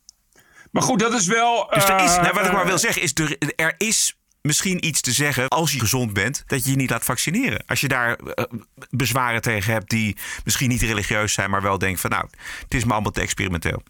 Maar 0.71 0.83
goed, 0.83 0.99
dat 0.99 1.13
is 1.13 1.27
wel. 1.27 1.71
Dus 1.71 1.85
er 1.85 2.05
is, 2.05 2.11
uh, 2.11 2.23
nou, 2.23 2.35
wat 2.35 2.47
ik 2.47 2.53
maar 2.53 2.67
wil 2.67 2.79
zeggen 2.79 3.03
is, 3.03 3.15
er, 3.15 3.37
er 3.57 3.75
is 3.79 4.17
misschien 4.43 4.87
iets 4.87 5.01
te 5.01 5.13
zeggen 5.13 5.49
als 5.49 5.73
je 5.73 5.79
gezond 5.79 6.13
bent, 6.13 6.43
dat 6.47 6.65
je 6.65 6.71
je 6.71 6.77
niet 6.77 6.91
laat 6.91 7.05
vaccineren. 7.05 7.63
Als 7.67 7.81
je 7.81 7.89
daar 7.89 8.19
uh, 8.21 8.45
bezwaren 8.91 9.41
tegen 9.41 9.73
hebt 9.73 9.91
die 9.91 10.17
misschien 10.45 10.69
niet 10.69 10.83
religieus 10.83 11.33
zijn, 11.33 11.51
maar 11.51 11.63
wel 11.63 11.79
denkt 11.79 12.01
van 12.01 12.11
nou, 12.11 12.25
het 12.63 12.75
is 12.75 12.85
me 12.85 12.93
allemaal 12.93 13.13
te 13.13 13.21
experimenteel. 13.21 13.83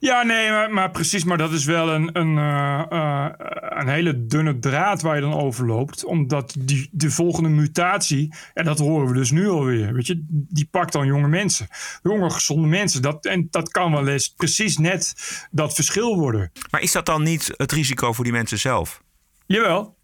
Ja, 0.00 0.22
nee, 0.22 0.50
maar, 0.50 0.70
maar, 0.70 0.90
precies. 0.90 1.24
Maar 1.24 1.38
dat 1.38 1.52
is 1.52 1.64
wel 1.64 1.88
een, 1.88 2.18
een, 2.18 2.36
uh, 2.36 2.82
uh, 2.90 3.26
een 3.60 3.88
hele 3.88 4.26
dunne 4.26 4.58
draad 4.58 5.02
waar 5.02 5.14
je 5.14 5.20
dan 5.20 5.34
over 5.34 5.66
loopt. 5.66 6.04
Omdat 6.04 6.54
die, 6.58 6.88
de 6.92 7.10
volgende 7.10 7.48
mutatie, 7.48 8.34
en 8.54 8.64
dat 8.64 8.78
horen 8.78 9.08
we 9.08 9.14
dus 9.14 9.30
nu 9.30 9.48
alweer, 9.48 9.94
weet 9.94 10.06
je, 10.06 10.24
die 10.28 10.68
pakt 10.70 10.92
dan 10.92 11.06
jonge 11.06 11.28
mensen. 11.28 11.66
Jonge, 12.02 12.30
gezonde 12.30 12.68
mensen. 12.68 13.02
Dat, 13.02 13.26
en 13.26 13.48
dat 13.50 13.68
kan 13.68 13.92
wel 13.92 14.08
eens 14.08 14.28
precies 14.28 14.78
net 14.78 15.14
dat 15.50 15.74
verschil 15.74 16.18
worden. 16.18 16.52
Maar 16.70 16.80
is 16.80 16.92
dat 16.92 17.06
dan 17.06 17.22
niet 17.22 17.54
het 17.56 17.72
risico 17.72 18.12
voor 18.12 18.24
die 18.24 18.32
mensen 18.32 18.58
zelf? 18.58 19.02
Jawel. 19.48 19.97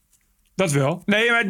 Dat 0.54 0.72
wel. 0.72 1.02
Nee, 1.04 1.30
maar 1.30 1.46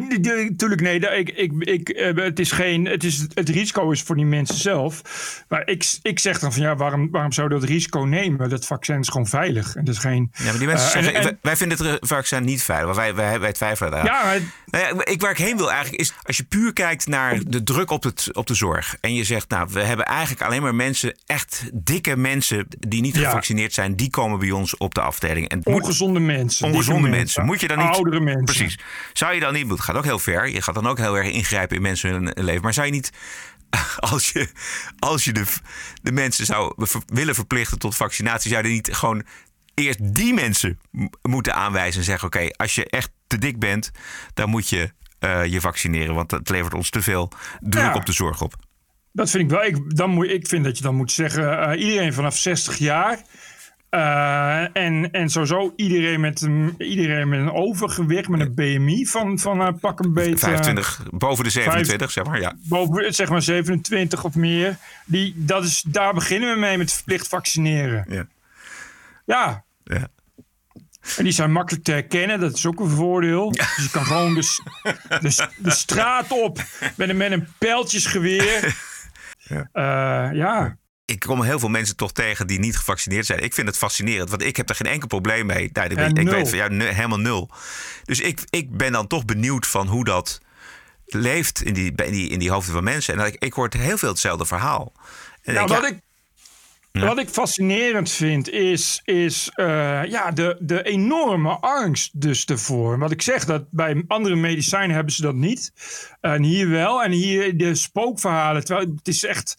natuurlijk 0.49 0.81
nee. 0.81 0.99
Ik, 0.99 1.31
ik, 1.31 1.53
ik, 1.59 2.14
het, 2.17 2.38
is 2.38 2.53
geen, 2.53 2.85
het, 2.85 3.05
is, 3.05 3.27
het 3.35 3.49
risico 3.49 3.90
is 3.90 4.03
voor 4.03 4.17
die 4.17 4.25
mensen 4.25 4.57
zelf. 4.57 5.03
Maar 5.49 5.69
ik, 5.69 5.99
ik 6.03 6.19
zeg 6.19 6.38
dan 6.38 6.53
van 6.53 6.62
ja, 6.62 6.77
waarom, 6.77 7.11
waarom 7.11 7.33
zou 7.33 7.49
je 7.49 7.55
dat 7.61 7.69
risico 7.69 8.01
nemen? 8.01 8.49
Dat 8.49 8.67
vaccin 8.67 9.01
is 9.01 9.09
gewoon 9.09 9.27
veilig. 9.27 9.75
En 9.75 9.85
dat 9.85 9.95
is 9.95 10.01
geen, 10.01 10.31
ja, 10.35 10.45
maar 10.45 10.59
die 10.59 10.67
mensen 10.67 10.87
uh, 10.87 10.93
zeggen, 10.93 11.14
en, 11.14 11.29
en, 11.29 11.38
wij 11.43 11.57
vinden 11.57 11.87
het 11.87 11.99
vaccin 12.09 12.45
niet 12.45 12.62
veilig. 12.62 12.97
Wij, 12.97 13.14
wij, 13.14 13.40
wij 13.40 13.53
twijfelen 13.53 13.90
daar. 13.90 14.05
Ja, 14.05 14.25
maar, 14.25 14.40
nou 14.67 14.97
ja, 14.97 15.05
ik, 15.05 15.21
waar 15.21 15.31
ik 15.31 15.38
heen 15.38 15.57
wil 15.57 15.71
eigenlijk 15.73 16.01
is, 16.01 16.12
als 16.23 16.37
je 16.37 16.45
puur 16.45 16.73
kijkt 16.73 17.07
naar 17.07 17.38
de 17.47 17.62
druk 17.62 17.90
op, 17.90 18.03
het, 18.03 18.29
op 18.33 18.47
de 18.47 18.55
zorg. 18.55 18.97
En 19.01 19.14
je 19.14 19.25
zegt, 19.25 19.49
nou, 19.49 19.69
we 19.71 19.81
hebben 19.81 20.07
eigenlijk 20.07 20.43
alleen 20.43 20.62
maar 20.62 20.75
mensen, 20.75 21.17
echt 21.27 21.71
dikke 21.75 22.17
mensen 22.17 22.67
die 22.79 23.01
niet 23.01 23.17
ja. 23.17 23.25
gevaccineerd 23.25 23.73
zijn. 23.73 23.97
Die 23.97 24.11
komen 24.11 24.38
bij 24.38 24.51
ons 24.51 24.77
op 24.77 24.95
de 24.95 25.01
afdeling. 25.01 25.49
En 25.49 25.61
ongezonde 25.67 26.19
moet, 26.19 26.29
mensen. 26.29 26.67
Ongezonde 26.67 27.01
mensen. 27.01 27.19
mensen. 27.19 27.45
Moet 27.45 27.61
je 27.61 27.69
dan 27.69 27.79
niet... 27.79 27.87
Oudere 27.87 28.21
mensen. 28.21 28.45
Precies. 28.45 28.79
Zou 29.13 29.35
je 29.35 29.41
dan 29.41 29.53
niet, 29.53 29.71
het 29.71 29.81
gaat 29.81 29.97
ook 29.97 30.05
heel 30.05 30.19
ver. 30.19 30.49
Je 30.49 30.63
gaat 30.63 30.75
dan 30.75 30.87
ook 30.87 30.99
heel 30.99 31.17
erg 31.17 31.31
ingrijpen 31.31 31.77
in 31.77 31.83
mensen 31.83 32.11
hun 32.11 32.31
leven. 32.35 32.63
Maar 32.63 32.75
zou 32.75 32.87
je 32.87 32.93
niet, 32.93 33.11
als 34.13 34.31
je, 34.31 34.49
als 34.99 35.25
je 35.25 35.33
de, 35.33 35.45
de 36.03 36.13
mensen 36.13 36.47
zou 36.47 36.75
willen 37.07 37.35
verplichten 37.35 37.79
tot 37.79 37.97
vaccinatie, 37.97 38.51
zou 38.51 38.67
je 38.67 38.73
niet 38.73 38.95
gewoon 38.95 39.25
eerst 39.75 40.15
die 40.15 40.35
mensen 40.35 40.79
moeten 41.23 41.55
aanwijzen 41.55 42.01
en 42.01 42.07
zeggen: 42.07 42.27
Oké, 42.27 42.49
als 42.57 42.75
je 42.75 42.87
echt 42.87 43.11
te 43.27 43.39
dik 43.39 43.59
bent, 43.59 43.91
dan 44.35 44.49
moet 44.49 44.69
je 44.69 44.93
uh, 45.21 45.45
je 45.45 45.61
vaccineren. 45.61 46.15
Want 46.15 46.31
het 46.31 46.49
levert 46.49 46.75
ons 46.75 46.91
te 46.91 47.03
veel 47.03 47.33
druk 47.61 47.85
ja. 47.85 47.95
op 47.95 48.07
de 48.07 48.13
zorg 48.13 48.43
op. 48.43 48.55
Dat 49.13 49.31
vind 49.31 49.43
ik 49.45 49.51
wel. 49.51 49.65
Ik, 49.65 49.97
dan 49.97 50.11
moet, 50.11 50.31
ik 50.31 50.49
vind 50.49 50.65
dat 50.65 50.77
je 50.77 50.83
dan 50.83 50.95
moet 50.95 51.13
zeggen: 51.13 51.43
uh, 51.43 51.81
iedereen 51.85 52.13
vanaf 52.13 52.37
60 52.37 52.77
jaar. 52.77 53.23
Uh, 53.95 54.77
en, 54.77 55.11
en 55.11 55.29
sowieso 55.31 55.73
iedereen 55.77 56.21
met, 56.21 56.41
een, 56.41 56.75
iedereen 56.79 57.29
met 57.29 57.39
een 57.39 57.53
overgewicht, 57.53 58.29
met 58.29 58.41
een 58.41 58.55
BMI 58.55 59.07
van, 59.07 59.39
van 59.39 59.61
uh, 59.61 59.69
pak 59.81 60.01
een 60.01 60.13
beetje... 60.13 60.39
25, 60.39 61.03
boven 61.11 61.45
de 61.45 61.51
27 61.51 62.11
zeg 62.11 62.25
maar, 62.25 62.41
ja. 62.41 62.55
Boven, 62.69 63.15
zeg 63.15 63.29
maar 63.29 63.43
27 63.43 64.25
of 64.25 64.35
meer. 64.35 64.77
Die, 65.05 65.35
dat 65.37 65.65
is, 65.65 65.85
daar 65.87 66.15
beginnen 66.15 66.55
we 66.55 66.61
mee 66.61 66.79
met 66.79 66.93
verplicht 66.93 67.29
vaccineren. 67.29 68.05
Ja. 68.09 68.27
Ja. 69.27 69.65
ja. 69.85 70.09
En 71.17 71.25
die 71.25 71.33
zijn 71.33 71.53
makkelijk 71.53 71.85
te 71.85 71.93
herkennen, 71.93 72.41
dat 72.41 72.55
is 72.55 72.67
ook 72.67 72.81
een 72.81 72.91
voordeel. 72.91 73.53
Ja. 73.55 73.65
Dus 73.77 73.85
je 73.85 73.91
kan 73.91 74.05
gewoon 74.05 74.35
de, 74.35 74.61
de, 75.21 75.49
de 75.59 75.71
straat 75.71 76.31
op 76.31 76.63
met 76.97 77.09
een, 77.09 77.17
met 77.17 77.33
een 77.33 77.49
pijltjesgeweer. 77.59 78.63
Ja. 79.49 79.69
Uh, 79.75 80.37
ja 80.37 80.77
ik 81.05 81.21
kom 81.21 81.43
heel 81.43 81.59
veel 81.59 81.69
mensen 81.69 81.97
toch 81.97 82.12
tegen 82.12 82.47
die 82.47 82.59
niet 82.59 82.77
gevaccineerd 82.77 83.27
zijn. 83.27 83.43
Ik 83.43 83.55
vind 83.55 83.67
het 83.67 83.77
fascinerend, 83.77 84.31
want 84.31 84.43
ik 84.43 84.57
heb 84.57 84.69
er 84.69 84.75
geen 84.75 84.93
enkel 84.93 85.09
probleem 85.09 85.47
mee. 85.47 85.71
Nou, 85.73 85.88
ik, 85.88 85.99
ja, 85.99 86.07
ik 86.07 86.29
weet 86.29 86.49
van 86.49 86.59
ja, 86.59 86.69
helemaal 86.95 87.19
nul. 87.19 87.51
Dus 88.05 88.21
ik, 88.21 88.40
ik 88.51 88.77
ben 88.77 88.93
dan 88.93 89.07
toch 89.07 89.25
benieuwd 89.25 89.67
van 89.67 89.87
hoe 89.87 90.05
dat 90.05 90.40
leeft 91.07 91.62
in 91.62 91.75
die, 91.75 91.93
in 91.95 92.12
die, 92.12 92.29
in 92.29 92.38
die 92.38 92.51
hoofden 92.51 92.75
van 92.75 92.85
mensen. 92.85 93.19
En 93.19 93.27
ik, 93.27 93.37
ik 93.38 93.53
hoor 93.53 93.69
heel 93.79 93.99
veel 93.99 94.09
hetzelfde 94.09 94.47
verhaal. 94.47 94.93
En 95.43 95.55
nou, 95.55 95.67
denk, 95.67 95.81
wat, 95.81 95.90
ik, 95.90 96.01
ja. 97.01 97.07
wat 97.07 97.19
ik 97.19 97.29
fascinerend 97.29 98.11
vind 98.11 98.51
is, 98.51 99.01
is 99.05 99.51
uh, 99.57 100.05
ja, 100.05 100.31
de, 100.31 100.57
de 100.61 100.83
enorme 100.83 101.51
angst 101.51 102.21
dus 102.21 102.45
ervoor. 102.45 102.99
Wat 102.99 103.11
ik 103.11 103.23
zeg, 103.23 103.45
dat 103.45 103.65
bij 103.71 104.05
andere 104.07 104.35
medicijnen 104.35 104.95
hebben 104.95 105.13
ze 105.13 105.23
dat 105.23 105.35
niet. 105.35 105.73
En 106.21 106.43
hier 106.43 106.69
wel. 106.69 107.03
En 107.03 107.11
hier 107.11 107.57
de 107.57 107.75
spookverhalen. 107.75 108.65
Terwijl 108.65 108.89
het 108.97 109.09
is 109.09 109.25
echt, 109.25 109.57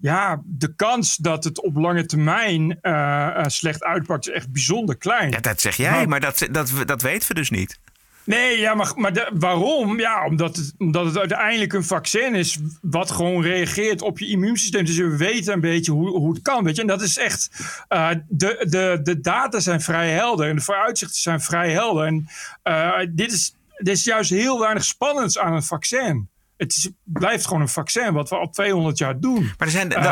ja, 0.00 0.42
de 0.44 0.74
kans 0.74 1.16
dat 1.16 1.44
het 1.44 1.62
op 1.62 1.76
lange 1.76 2.06
termijn 2.06 2.78
uh, 2.82 3.44
slecht 3.46 3.84
uitpakt 3.84 4.28
is 4.28 4.34
echt 4.34 4.52
bijzonder 4.52 4.96
klein. 4.96 5.30
Ja, 5.30 5.40
dat 5.40 5.60
zeg 5.60 5.76
jij, 5.76 5.90
maar, 5.90 6.08
maar 6.08 6.20
dat, 6.20 6.48
dat, 6.50 6.72
dat 6.84 7.02
weten 7.02 7.28
we 7.28 7.34
dus 7.34 7.50
niet. 7.50 7.78
Nee, 8.28 8.58
ja, 8.58 8.74
maar, 8.74 8.92
maar 8.96 9.12
de, 9.12 9.30
waarom? 9.34 10.00
Ja, 10.00 10.26
omdat 10.26 10.56
het, 10.56 10.74
omdat 10.78 11.04
het 11.04 11.18
uiteindelijk 11.18 11.72
een 11.72 11.84
vaccin 11.84 12.34
is 12.34 12.58
wat 12.80 13.10
gewoon 13.10 13.42
reageert 13.42 14.02
op 14.02 14.18
je 14.18 14.26
immuunsysteem. 14.26 14.84
Dus 14.84 14.96
we 14.96 15.16
weten 15.16 15.52
een 15.52 15.60
beetje 15.60 15.92
hoe, 15.92 16.08
hoe 16.08 16.34
het 16.34 16.42
kan, 16.42 16.64
weet 16.64 16.76
je. 16.76 16.80
En 16.80 16.88
dat 16.88 17.02
is 17.02 17.18
echt, 17.18 17.50
uh, 17.88 18.10
de, 18.28 18.66
de, 18.68 19.00
de 19.02 19.20
data 19.20 19.60
zijn 19.60 19.80
vrij 19.80 20.10
helder 20.10 20.48
en 20.48 20.56
de 20.56 20.62
vooruitzichten 20.62 21.20
zijn 21.20 21.40
vrij 21.40 21.70
helder. 21.70 22.06
En 22.06 22.28
uh, 22.64 22.98
dit, 23.10 23.32
is, 23.32 23.54
dit 23.76 23.96
is 23.96 24.04
juist 24.04 24.30
heel 24.30 24.60
weinig 24.60 24.84
spannends 24.84 25.38
aan 25.38 25.52
een 25.52 25.62
vaccin. 25.62 26.28
Het 26.56 26.76
is, 26.76 26.90
blijft 27.04 27.46
gewoon 27.46 27.62
een 27.62 27.68
vaccin 27.68 28.12
wat 28.12 28.28
we 28.28 28.36
al 28.36 28.50
200 28.50 28.98
jaar 28.98 29.20
doen. 29.20 29.42
Maar, 29.42 29.66
er 29.66 29.70
zijn, 29.70 29.92
uh, 29.92 30.02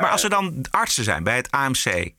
maar 0.00 0.10
als 0.10 0.24
er 0.24 0.30
dan 0.30 0.64
artsen 0.70 1.04
zijn 1.04 1.22
bij 1.22 1.36
het 1.36 1.50
AMC 1.50 2.10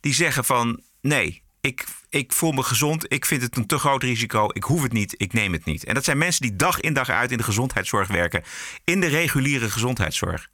die 0.00 0.14
zeggen 0.14 0.44
van 0.44 0.80
nee, 1.00 1.42
ik, 1.60 1.84
ik 2.08 2.32
voel 2.32 2.52
me 2.52 2.62
gezond, 2.62 3.12
ik 3.12 3.24
vind 3.24 3.42
het 3.42 3.56
een 3.56 3.66
te 3.66 3.78
groot 3.78 4.02
risico, 4.02 4.48
ik 4.52 4.64
hoef 4.64 4.82
het 4.82 4.92
niet, 4.92 5.14
ik 5.16 5.32
neem 5.32 5.52
het 5.52 5.64
niet. 5.64 5.84
En 5.84 5.94
dat 5.94 6.04
zijn 6.04 6.18
mensen 6.18 6.42
die 6.42 6.56
dag 6.56 6.80
in 6.80 6.92
dag 6.92 7.08
uit 7.10 7.30
in 7.30 7.36
de 7.36 7.42
gezondheidszorg 7.42 8.08
werken, 8.08 8.42
in 8.84 9.00
de 9.00 9.06
reguliere 9.06 9.70
gezondheidszorg. 9.70 10.48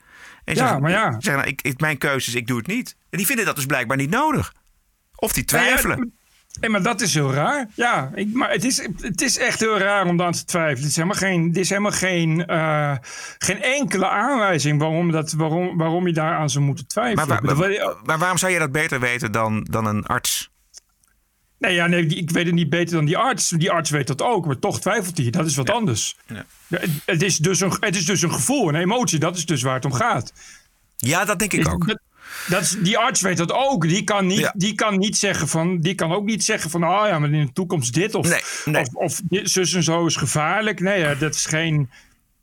En 0.44 0.54
Ja, 0.54 0.60
zeggen, 0.60 0.82
maar 0.82 0.90
ja. 0.90 1.10
Zeggen, 1.12 1.32
nou, 1.36 1.46
ik, 1.46 1.62
ik, 1.62 1.80
mijn 1.80 1.98
keuze 1.98 2.28
is, 2.28 2.34
ik 2.34 2.46
doe 2.46 2.58
het 2.58 2.66
niet. 2.66 2.96
En 3.10 3.18
die 3.18 3.26
vinden 3.26 3.44
dat 3.44 3.56
dus 3.56 3.66
blijkbaar 3.66 3.96
niet 3.96 4.10
nodig. 4.10 4.52
Of 5.14 5.32
die 5.32 5.44
twijfelen. 5.44 6.12
Ja, 6.60 6.68
maar 6.68 6.82
dat 6.82 7.00
is 7.00 7.14
heel 7.14 7.32
raar. 7.32 7.68
Ja, 7.74 8.10
ik, 8.14 8.32
maar 8.32 8.50
het 8.50 8.64
is, 8.64 8.88
het 9.00 9.20
is 9.20 9.38
echt 9.38 9.60
heel 9.60 9.78
raar 9.78 10.06
om 10.06 10.16
dan 10.16 10.32
te 10.32 10.44
twijfelen. 10.44 10.78
Het 10.80 10.88
is 10.90 10.96
helemaal 10.96 11.16
geen, 11.16 11.48
het 11.48 11.56
is 11.56 11.68
helemaal 11.68 11.90
geen, 11.92 12.46
eh, 12.46 12.94
geen 13.38 13.62
enkele 13.62 14.08
aanwijzing 14.08 14.78
waarom, 14.78 15.10
dat, 15.10 15.32
waarom, 15.32 15.76
waarom 15.76 16.06
je 16.06 16.12
daaraan 16.12 16.50
zou 16.50 16.64
moeten 16.64 16.86
twijfelen. 16.86 17.28
maar, 17.28 17.38
waar- 17.56 17.56
Dat- 17.56 17.84
maar, 17.84 17.96
maar 18.04 18.18
waarom 18.18 18.38
zou 18.38 18.52
je 18.52 18.58
dat 18.58 18.72
beter 18.72 19.00
weten 19.00 19.32
dan, 19.32 19.66
dan 19.70 19.86
een 19.86 20.06
arts? 20.06 20.50
Nee, 21.64 21.74
ja, 21.74 21.86
nee, 21.86 22.06
ik 22.06 22.30
weet 22.30 22.46
het 22.46 22.54
niet 22.54 22.70
beter 22.70 22.94
dan 22.96 23.04
die 23.04 23.16
arts. 23.16 23.48
Die 23.48 23.70
arts 23.70 23.90
weet 23.90 24.06
dat 24.06 24.22
ook, 24.22 24.46
maar 24.46 24.58
toch 24.58 24.80
twijfelt 24.80 25.16
hij. 25.18 25.30
Dat 25.30 25.46
is 25.46 25.56
wat 25.56 25.70
anders. 25.70 26.16
Ja. 26.26 26.44
Het, 26.68 26.90
het 27.04 27.22
is 27.22 27.36
dus 27.38 27.60
een, 27.60 27.72
het 27.80 27.96
is 27.96 28.06
dus 28.06 28.22
een 28.22 28.32
gevoel, 28.32 28.68
een 28.68 28.74
emotie. 28.74 29.18
Dat 29.18 29.36
is 29.36 29.46
dus 29.46 29.62
waar 29.62 29.74
het 29.74 29.84
om 29.84 29.92
gaat. 29.92 30.32
Ja, 30.96 31.24
dat 31.24 31.38
denk 31.38 31.52
ik 31.52 31.60
Is- 31.60 31.66
ook. 31.66 31.86
Dat, 31.86 31.98
dat 32.48 32.62
is, 32.62 32.76
die 32.78 32.98
arts 32.98 33.20
weet 33.20 33.36
dat 33.36 33.52
ook. 33.52 33.88
Die 33.88 34.02
kan, 34.04 34.26
niet, 34.26 34.38
Ja. 34.38 34.52
die 34.56 34.74
kan 34.74 34.98
niet 34.98 35.16
zeggen 35.16 35.48
van. 35.48 35.80
Die 35.80 35.94
kan 35.94 36.12
ook 36.12 36.24
niet 36.24 36.44
zeggen 36.44 36.70
van. 36.70 36.84
Oh 36.84 37.06
ja, 37.06 37.18
maar 37.18 37.32
in 37.32 37.46
de 37.46 37.52
toekomst 37.52 37.94
dit. 37.94 38.14
Of, 38.14 38.28
Nee, 38.28 38.40
nee. 38.64 38.82
of, 38.82 38.94
of 38.94 39.20
dit, 39.24 39.50
zus 39.50 39.72
en 39.72 39.82
zo 39.82 40.06
is 40.06 40.16
gevaarlijk. 40.16 40.80
Nee, 40.80 40.98
ja, 41.00 41.14
dat 41.14 41.34
is 41.34 41.46
geen. 41.46 41.90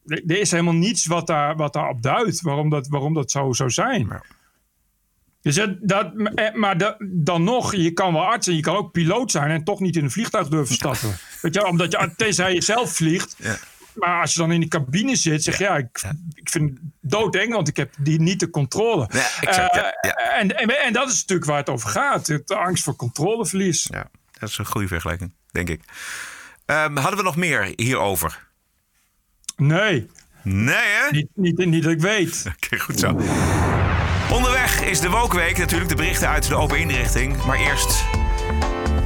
Er 0.05 0.39
is 0.39 0.51
helemaal 0.51 0.73
niets 0.73 1.05
wat, 1.05 1.27
daar, 1.27 1.55
wat 1.55 1.73
daarop 1.73 2.01
duidt. 2.01 2.41
Waarom 2.41 2.69
dat, 2.69 2.87
waarom 2.87 3.13
dat 3.13 3.31
zo 3.31 3.53
zou 3.53 3.69
zijn. 3.69 4.07
Ja. 4.09 4.21
Dus 5.41 5.55
het, 5.55 5.77
dat, 5.81 6.11
eh, 6.35 6.53
maar 6.53 6.77
dat, 6.77 6.95
dan 6.99 7.43
nog, 7.43 7.75
je 7.75 7.91
kan 7.91 8.13
wel 8.13 8.25
arts 8.25 8.47
en 8.47 8.55
je 8.55 8.61
kan 8.61 8.75
ook 8.75 8.91
piloot 8.91 9.31
zijn 9.31 9.49
en 9.49 9.63
toch 9.63 9.79
niet 9.79 9.95
in 9.95 10.03
een 10.03 10.11
vliegtuig 10.11 10.47
durven 10.47 10.75
stappen. 10.75 11.17
Weet 11.41 11.53
je, 11.53 11.67
omdat 11.67 11.91
je, 11.91 12.11
tenzij 12.17 12.53
je 12.53 12.61
zelf 12.61 12.95
vliegt. 12.95 13.35
Ja. 13.37 13.57
Maar 13.93 14.21
als 14.21 14.33
je 14.33 14.39
dan 14.39 14.51
in 14.51 14.59
de 14.59 14.67
cabine 14.67 15.15
zit, 15.15 15.43
zeg 15.43 15.57
je 15.57 15.63
ja, 15.63 15.77
ik, 15.77 16.01
ik 16.33 16.49
vind 16.49 16.69
het 16.69 16.79
doodeng, 17.01 17.53
want 17.53 17.67
ik 17.67 17.77
heb 17.77 17.93
die 17.99 18.21
niet 18.21 18.39
de 18.39 18.49
controle. 18.49 19.09
Ja, 19.11 19.29
exact, 19.41 19.75
ja, 19.75 19.93
Eh, 19.93 20.09
ja. 20.09 20.15
En, 20.39 20.57
en, 20.57 20.83
en 20.83 20.93
dat 20.93 21.09
is 21.09 21.19
natuurlijk 21.19 21.49
waar 21.49 21.57
het 21.57 21.69
over 21.69 21.89
gaat. 21.89 22.25
De 22.25 22.55
angst 22.55 22.83
voor 22.83 22.95
controleverlies. 22.95 23.87
Ja, 23.91 24.09
dat 24.39 24.49
is 24.49 24.57
een 24.57 24.65
goede 24.65 24.87
vergelijking, 24.87 25.31
denk 25.51 25.69
ik. 25.69 25.81
Ehm, 26.65 26.97
hadden 26.97 27.17
we 27.17 27.23
nog 27.23 27.35
meer 27.35 27.73
hierover? 27.75 28.47
Nee, 29.57 30.09
Nee, 30.43 30.75
hè? 30.75 31.11
niet, 31.11 31.27
niet, 31.33 31.65
niet 31.65 31.83
dat 31.83 31.91
ik 31.91 32.01
weet. 32.01 32.43
Oké, 32.55 32.79
goed 32.79 32.99
zo. 32.99 33.17
Is 34.85 34.99
de 34.99 35.09
Wokweek, 35.09 35.57
natuurlijk 35.57 35.89
de 35.89 35.95
berichten 35.95 36.29
uit 36.29 36.47
de 36.47 36.55
open 36.55 36.79
inrichting. 36.79 37.45
Maar 37.45 37.57
eerst 37.57 38.03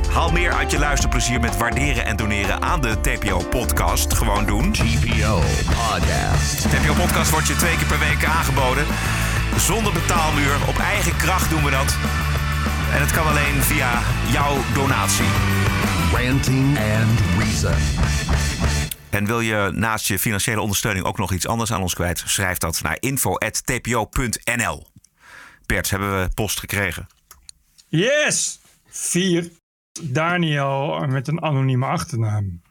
haal 0.09 0.31
meer 0.31 0.53
uit 0.53 0.71
je 0.71 0.79
luisterplezier 0.79 1.39
met 1.39 1.57
waarderen 1.57 2.05
en 2.05 2.15
doneren 2.15 2.61
aan 2.61 2.81
de 2.81 3.01
TPO-podcast. 3.01 4.13
Gewoon 4.13 4.45
doen. 4.45 4.71
TPO 4.71 5.41
Podcast. 5.65 6.61
De 6.61 6.69
TPO-podcast 6.69 7.31
wordt 7.31 7.47
je 7.47 7.55
twee 7.55 7.77
keer 7.77 7.87
per 7.87 7.99
week 7.99 8.25
aangeboden. 8.25 8.85
Zonder 9.57 9.93
betaalmuur, 9.93 10.55
op 10.67 10.77
eigen 10.77 11.15
kracht 11.17 11.49
doen 11.49 11.63
we 11.63 11.71
dat. 11.71 11.95
En 12.93 13.01
het 13.01 13.11
kan 13.11 13.27
alleen 13.27 13.61
via 13.61 14.01
jouw 14.31 14.57
donatie. 14.73 15.29
Ranting 16.11 16.77
and 16.77 17.19
Reason. 17.37 17.75
En 19.09 19.25
wil 19.25 19.39
je 19.39 19.71
naast 19.73 20.07
je 20.07 20.19
financiële 20.19 20.61
ondersteuning 20.61 21.05
ook 21.05 21.17
nog 21.17 21.31
iets 21.33 21.47
anders 21.47 21.71
aan 21.73 21.81
ons 21.81 21.93
kwijt? 21.93 22.23
Schrijf 22.25 22.57
dat 22.57 22.81
naar 22.81 22.97
info.tpo.nl. 22.99 24.94
Bert, 25.65 25.89
hebben 25.89 26.21
we 26.21 26.29
post 26.33 26.59
gekregen? 26.59 27.07
Yes! 27.87 28.59
Vier. 28.87 29.49
Daniel 30.01 31.05
met 31.07 31.27
een 31.27 31.41
anonieme 31.41 31.85
achternaam. 31.85 32.61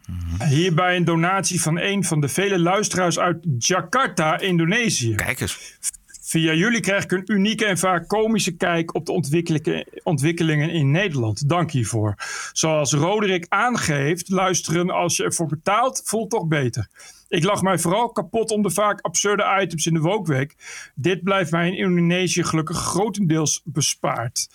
Hierbij 0.49 0.97
een 0.97 1.05
donatie 1.05 1.61
van 1.61 1.79
een 1.79 2.05
van 2.05 2.21
de 2.21 2.29
vele 2.29 2.59
luisteraars 2.59 3.19
uit 3.19 3.45
Jakarta, 3.59 4.39
Indonesië. 4.39 5.15
Kijk 5.15 5.41
eens. 5.41 5.79
Via 6.23 6.53
jullie 6.53 6.81
krijg 6.81 7.05
ik 7.05 7.13
een 7.13 7.23
unieke 7.27 7.65
en 7.65 7.79
vaak 7.79 8.09
komische 8.09 8.57
kijk 8.57 8.95
op 8.95 9.07
de 9.07 9.13
ontwikkelingen- 9.13 9.87
ontwikkelingen 10.03 10.71
in 10.71 10.91
Nederland. 10.91 11.49
Dank 11.49 11.71
hiervoor. 11.71 12.15
Zoals 12.53 12.93
Roderick 12.93 13.47
aangeeft, 13.49 14.29
luisteren 14.29 14.91
als 14.91 15.17
je 15.17 15.25
ervoor 15.25 15.47
betaalt 15.47 16.03
voelt 16.05 16.31
toch 16.31 16.47
beter. 16.47 16.89
Ik 17.35 17.45
lag 17.45 17.63
mij 17.63 17.79
vooral 17.79 18.09
kapot 18.13 18.51
om 18.51 18.63
de 18.63 18.71
vaak 18.71 19.01
absurde 19.01 19.59
items 19.61 19.87
in 19.87 19.95
de 19.95 20.01
Wookweek. 20.01 20.55
Dit 20.95 21.23
blijft 21.23 21.51
mij 21.51 21.69
in 21.69 21.77
Indonesië 21.77 22.45
gelukkig 22.45 22.77
grotendeels 22.77 23.61
bespaard. 23.65 24.49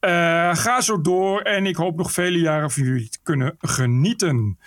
Eh, 0.00 0.10
ga 0.56 0.80
zo 0.80 1.00
door 1.00 1.40
en 1.40 1.66
ik 1.66 1.76
hoop 1.76 1.96
nog 1.96 2.12
vele 2.12 2.38
jaren 2.38 2.70
van 2.70 2.82
jullie 2.82 3.08
te 3.08 3.18
kunnen 3.22 3.56
genieten. 3.60 4.58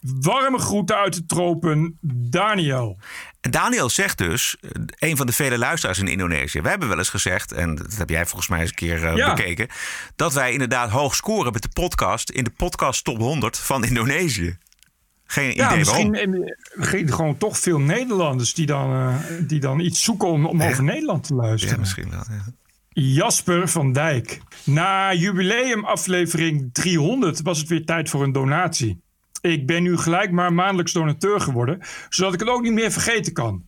Warme 0.00 0.58
groeten 0.58 0.96
uit 0.96 1.14
de 1.14 1.26
tropen, 1.26 1.98
Daniel. 2.30 2.98
Daniel 3.40 3.88
zegt 3.88 4.18
dus, 4.18 4.56
eh, 4.60 4.70
een 5.10 5.16
van 5.16 5.26
de 5.26 5.32
vele 5.32 5.58
luisteraars 5.58 5.98
in 5.98 6.08
Indonesië. 6.08 6.60
We 6.60 6.68
hebben 6.68 6.88
wel 6.88 6.98
eens 6.98 7.08
gezegd, 7.08 7.52
en 7.52 7.74
dat 7.74 7.96
heb 7.96 8.08
jij 8.08 8.26
volgens 8.26 8.48
mij 8.48 8.60
eens 8.60 8.68
een 8.68 8.74
keer 8.74 9.04
eh, 9.04 9.16
Ja. 9.16 9.34
bekeken. 9.34 9.68
Dat 10.16 10.32
wij 10.32 10.52
inderdaad 10.52 10.90
hoog 10.90 11.14
scoren 11.14 11.52
met 11.52 11.62
de 11.62 11.68
podcast 11.72 12.30
in 12.30 12.44
de 12.44 12.50
podcast 12.50 13.04
top 13.04 13.18
100 13.18 13.58
van 13.58 13.84
Indonesië. 13.84 14.56
Geen 15.26 15.54
Ja, 15.54 15.76
idee 15.76 16.54
misschien 16.74 17.12
gewoon 17.12 17.38
toch 17.38 17.58
veel 17.58 17.78
Nederlanders 17.78 18.54
die 18.54 18.66
dan, 18.66 18.92
eh, 18.92 19.16
die 19.40 19.60
dan 19.60 19.80
iets 19.80 20.02
zoeken 20.02 20.28
om, 20.28 20.46
om 20.46 20.62
over 20.62 20.82
Nederland 20.84 21.24
te 21.26 21.34
luisteren. 21.34 21.74
Ja, 21.74 21.80
misschien 21.80 22.10
wel. 22.10 22.24
ja. 22.28 22.44
Jasper 22.88 23.68
van 23.68 23.92
Dijk. 23.92 24.40
Na 24.64 25.14
jubileumaflevering 25.14 26.70
300 26.72 27.42
was 27.42 27.58
het 27.58 27.68
weer 27.68 27.84
tijd 27.84 28.10
voor 28.10 28.22
een 28.22 28.32
donatie. 28.32 29.00
Ik 29.40 29.66
ben 29.66 29.82
nu 29.82 29.96
gelijk 29.96 30.30
maar 30.30 30.52
maandelijks 30.52 30.92
donateur 30.92 31.40
geworden, 31.40 31.78
zodat 32.08 32.34
ik 32.34 32.40
het 32.40 32.48
ook 32.48 32.62
niet 32.62 32.72
meer 32.72 32.92
vergeten 32.92 33.32
kan. 33.32 33.64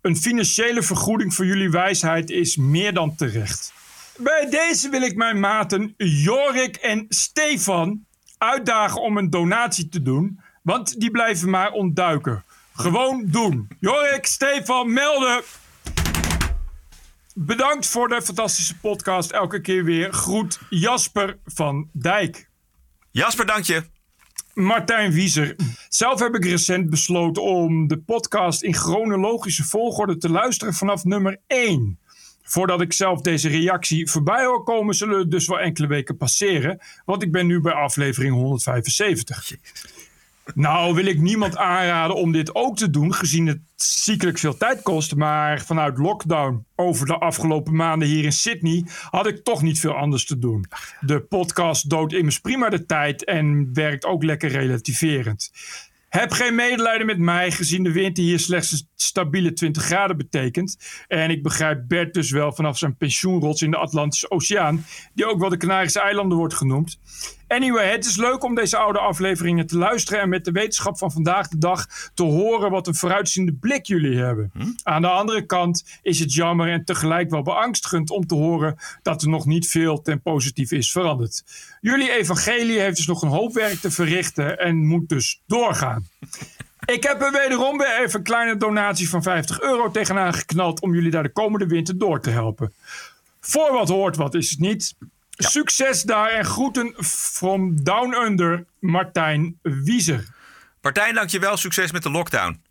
Een 0.00 0.16
financiële 0.16 0.82
vergoeding 0.82 1.34
voor 1.34 1.46
jullie 1.46 1.70
wijsheid 1.70 2.30
is 2.30 2.56
meer 2.56 2.94
dan 2.94 3.14
terecht. 3.14 3.72
Bij 4.18 4.46
deze 4.50 4.88
wil 4.88 5.02
ik 5.02 5.16
mijn 5.16 5.40
maten 5.40 5.94
Jorik 5.96 6.76
en 6.76 7.04
Stefan 7.08 8.04
uitdagen 8.38 9.02
om 9.02 9.16
een 9.16 9.30
donatie 9.30 9.88
te 9.88 10.02
doen, 10.02 10.40
want 10.66 11.00
die 11.00 11.10
blijven 11.10 11.50
maar 11.50 11.72
ontduiken. 11.72 12.44
Gewoon 12.74 13.24
doen. 13.26 13.68
Jorik, 13.80 14.26
Stefan, 14.26 14.92
melden. 14.92 15.42
Bedankt 17.34 17.86
voor 17.86 18.08
de 18.08 18.22
fantastische 18.22 18.78
podcast. 18.78 19.30
Elke 19.30 19.60
keer 19.60 19.84
weer. 19.84 20.12
Groet 20.12 20.58
Jasper 20.70 21.38
van 21.44 21.88
Dijk. 21.92 22.48
Jasper, 23.10 23.46
dank 23.46 23.64
je. 23.64 23.82
Martijn 24.54 25.12
Wieser. 25.12 25.56
Zelf 25.88 26.20
heb 26.20 26.34
ik 26.34 26.44
recent 26.44 26.90
besloten 26.90 27.42
om 27.42 27.88
de 27.88 27.98
podcast 27.98 28.62
in 28.62 28.74
chronologische 28.74 29.64
volgorde 29.64 30.16
te 30.16 30.30
luisteren 30.30 30.74
vanaf 30.74 31.04
nummer 31.04 31.40
1. 31.46 31.98
Voordat 32.42 32.80
ik 32.80 32.92
zelf 32.92 33.20
deze 33.20 33.48
reactie 33.48 34.10
voorbij 34.10 34.44
hoor 34.44 34.62
komen, 34.62 34.94
zullen 34.94 35.30
dus 35.30 35.46
wel 35.46 35.60
enkele 35.60 35.86
weken 35.86 36.16
passeren. 36.16 36.78
Want 37.04 37.22
ik 37.22 37.32
ben 37.32 37.46
nu 37.46 37.60
bij 37.60 37.72
aflevering 37.72 38.34
175. 38.34 39.50
Nou 40.54 40.94
wil 40.94 41.04
ik 41.04 41.20
niemand 41.20 41.56
aanraden 41.56 42.16
om 42.16 42.32
dit 42.32 42.54
ook 42.54 42.76
te 42.76 42.90
doen, 42.90 43.14
gezien 43.14 43.46
het 43.46 43.60
ziekelijk 43.76 44.38
veel 44.38 44.56
tijd 44.56 44.82
kost. 44.82 45.14
Maar 45.14 45.60
vanuit 45.60 45.98
lockdown 45.98 46.66
over 46.76 47.06
de 47.06 47.18
afgelopen 47.18 47.76
maanden 47.76 48.08
hier 48.08 48.24
in 48.24 48.32
Sydney 48.32 48.86
had 49.10 49.26
ik 49.26 49.44
toch 49.44 49.62
niet 49.62 49.80
veel 49.80 49.94
anders 49.94 50.24
te 50.26 50.38
doen. 50.38 50.66
De 51.00 51.20
podcast 51.20 51.90
doodt 51.90 52.12
immers 52.12 52.40
prima 52.40 52.68
de 52.68 52.86
tijd 52.86 53.24
en 53.24 53.70
werkt 53.72 54.04
ook 54.04 54.22
lekker 54.22 54.50
relativerend. 54.50 55.50
Heb 56.08 56.30
geen 56.30 56.54
medelijden 56.54 57.06
met 57.06 57.18
mij, 57.18 57.50
gezien 57.50 57.82
de 57.82 57.92
winter 57.92 58.24
hier 58.24 58.38
slechts 58.38 58.72
een 58.72 58.88
stabiele 58.96 59.52
20 59.52 59.82
graden 59.82 60.16
betekent. 60.16 60.78
En 61.08 61.30
ik 61.30 61.42
begrijp 61.42 61.84
Bert 61.88 62.14
dus 62.14 62.30
wel 62.30 62.52
vanaf 62.52 62.78
zijn 62.78 62.96
pensioenrots 62.96 63.62
in 63.62 63.70
de 63.70 63.76
Atlantische 63.76 64.30
Oceaan, 64.30 64.84
die 65.14 65.26
ook 65.26 65.40
wel 65.40 65.48
de 65.48 65.56
Canarische 65.56 66.00
eilanden 66.00 66.38
wordt 66.38 66.54
genoemd. 66.54 66.98
Anyway, 67.48 67.90
het 67.90 68.04
is 68.04 68.16
leuk 68.16 68.44
om 68.44 68.54
deze 68.54 68.76
oude 68.76 68.98
afleveringen 68.98 69.66
te 69.66 69.78
luisteren 69.78 70.20
en 70.20 70.28
met 70.28 70.44
de 70.44 70.50
wetenschap 70.50 70.98
van 70.98 71.12
vandaag 71.12 71.48
de 71.48 71.58
dag 71.58 71.86
te 72.14 72.22
horen 72.22 72.70
wat 72.70 72.86
een 72.86 72.94
vooruitziende 72.94 73.52
blik 73.52 73.86
jullie 73.86 74.18
hebben. 74.18 74.52
Aan 74.82 75.02
de 75.02 75.08
andere 75.08 75.46
kant 75.46 75.98
is 76.02 76.18
het 76.18 76.34
jammer 76.34 76.68
en 76.68 76.84
tegelijk 76.84 77.30
wel 77.30 77.42
beangstigend 77.42 78.10
om 78.10 78.26
te 78.26 78.34
horen 78.34 78.76
dat 79.02 79.22
er 79.22 79.28
nog 79.28 79.46
niet 79.46 79.68
veel 79.68 80.02
ten 80.02 80.22
positief 80.22 80.72
is 80.72 80.92
veranderd. 80.92 81.44
Jullie 81.80 82.12
evangelie 82.12 82.80
heeft 82.80 82.96
dus 82.96 83.06
nog 83.06 83.22
een 83.22 83.28
hoop 83.28 83.54
werk 83.54 83.78
te 83.80 83.90
verrichten 83.90 84.58
en 84.58 84.86
moet 84.86 85.08
dus 85.08 85.42
doorgaan. 85.46 86.06
Ik 86.84 87.02
heb 87.02 87.22
er 87.22 87.32
wederom 87.32 87.78
weer 87.78 88.00
even 88.00 88.18
een 88.18 88.24
kleine 88.24 88.56
donatie 88.56 89.08
van 89.08 89.22
50 89.22 89.60
euro 89.60 89.90
tegenaan 89.90 90.34
geknald 90.34 90.80
om 90.80 90.94
jullie 90.94 91.10
daar 91.10 91.22
de 91.22 91.32
komende 91.32 91.66
winter 91.66 91.98
door 91.98 92.20
te 92.20 92.30
helpen. 92.30 92.72
Voor 93.40 93.72
wat 93.72 93.88
hoort 93.88 94.16
wat 94.16 94.34
is 94.34 94.50
het 94.50 94.58
niet. 94.58 94.94
Succes 95.36 96.02
daar 96.02 96.30
en 96.30 96.44
groeten 96.44 96.94
from 97.04 97.84
Down 97.84 98.14
Under, 98.14 98.66
Martijn 98.80 99.58
Wieser. 99.62 100.34
Martijn, 100.80 101.14
dank 101.14 101.30
je 101.30 101.38
wel. 101.38 101.56
Succes 101.56 101.92
met 101.92 102.02
de 102.02 102.10
lockdown. 102.10 102.62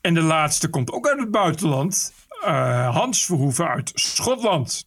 En 0.00 0.14
de 0.14 0.22
laatste 0.22 0.68
komt 0.68 0.92
ook 0.92 1.08
uit 1.08 1.18
het 1.18 1.30
buitenland. 1.30 2.12
Eh, 2.44 2.94
Hans 2.94 3.26
Verhoeven 3.26 3.68
uit 3.68 3.90
Schotland. 3.94 4.86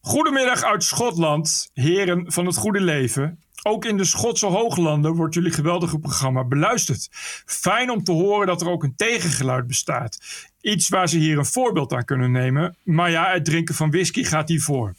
Goedemiddag 0.00 0.62
uit 0.62 0.84
Schotland, 0.84 1.70
heren 1.72 2.32
van 2.32 2.46
het 2.46 2.56
goede 2.56 2.80
leven. 2.80 3.42
Ook 3.62 3.84
in 3.84 3.96
de 3.96 4.04
Schotse 4.04 4.46
hooglanden 4.46 5.14
wordt 5.14 5.34
jullie 5.34 5.52
geweldige 5.52 5.98
programma 5.98 6.44
beluisterd. 6.44 7.08
Fijn 7.46 7.90
om 7.90 8.04
te 8.04 8.12
horen 8.12 8.46
dat 8.46 8.60
er 8.60 8.68
ook 8.68 8.82
een 8.82 8.96
tegengeluid 8.96 9.66
bestaat. 9.66 10.18
Iets 10.60 10.88
waar 10.88 11.08
ze 11.08 11.18
hier 11.18 11.38
een 11.38 11.46
voorbeeld 11.46 11.92
aan 11.92 12.04
kunnen 12.04 12.32
nemen. 12.32 12.76
Maar 12.82 13.10
ja, 13.10 13.32
het 13.32 13.44
drinken 13.44 13.74
van 13.74 13.90
whisky 13.90 14.24
gaat 14.24 14.48
hiervoor. 14.48 14.94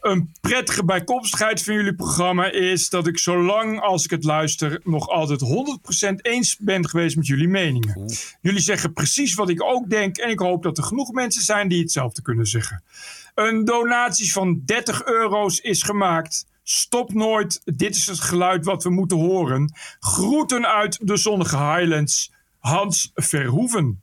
Een 0.00 0.32
prettige 0.40 0.84
bijkomstigheid 0.84 1.62
van 1.62 1.74
jullie 1.74 1.94
programma 1.94 2.50
is 2.50 2.88
dat 2.88 3.06
ik 3.06 3.18
zolang 3.18 3.80
als 3.80 4.04
ik 4.04 4.10
het 4.10 4.24
luister 4.24 4.80
nog 4.84 5.08
altijd 5.08 5.40
100% 6.10 6.14
eens 6.22 6.56
ben 6.56 6.88
geweest 6.88 7.16
met 7.16 7.26
jullie 7.26 7.48
meningen. 7.48 8.10
Jullie 8.40 8.60
zeggen 8.60 8.92
precies 8.92 9.34
wat 9.34 9.48
ik 9.48 9.62
ook 9.62 9.90
denk 9.90 10.16
en 10.16 10.30
ik 10.30 10.38
hoop 10.38 10.62
dat 10.62 10.78
er 10.78 10.84
genoeg 10.84 11.12
mensen 11.12 11.42
zijn 11.42 11.68
die 11.68 11.80
hetzelfde 11.80 12.22
kunnen 12.22 12.46
zeggen. 12.46 12.82
Een 13.34 13.64
donatie 13.64 14.32
van 14.32 14.62
30 14.64 15.04
euro's 15.04 15.60
is 15.60 15.82
gemaakt. 15.82 16.46
Stop 16.70 17.12
nooit, 17.14 17.60
dit 17.64 17.96
is 17.96 18.06
het 18.06 18.20
geluid 18.20 18.64
wat 18.64 18.82
we 18.82 18.90
moeten 18.90 19.16
horen. 19.16 19.72
Groeten 20.00 20.66
uit 20.66 20.98
de 21.02 21.16
zonnige 21.16 21.56
Highlands, 21.56 22.32
Hans 22.58 23.10
Verhoeven. 23.14 24.02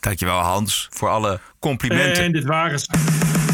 Dankjewel 0.00 0.38
Hans 0.38 0.88
voor 0.90 1.08
alle 1.08 1.40
complimenten. 1.58 2.22
En 2.22 2.32
dit 2.32 2.44
waren 2.44 2.78
ze. 2.78 3.53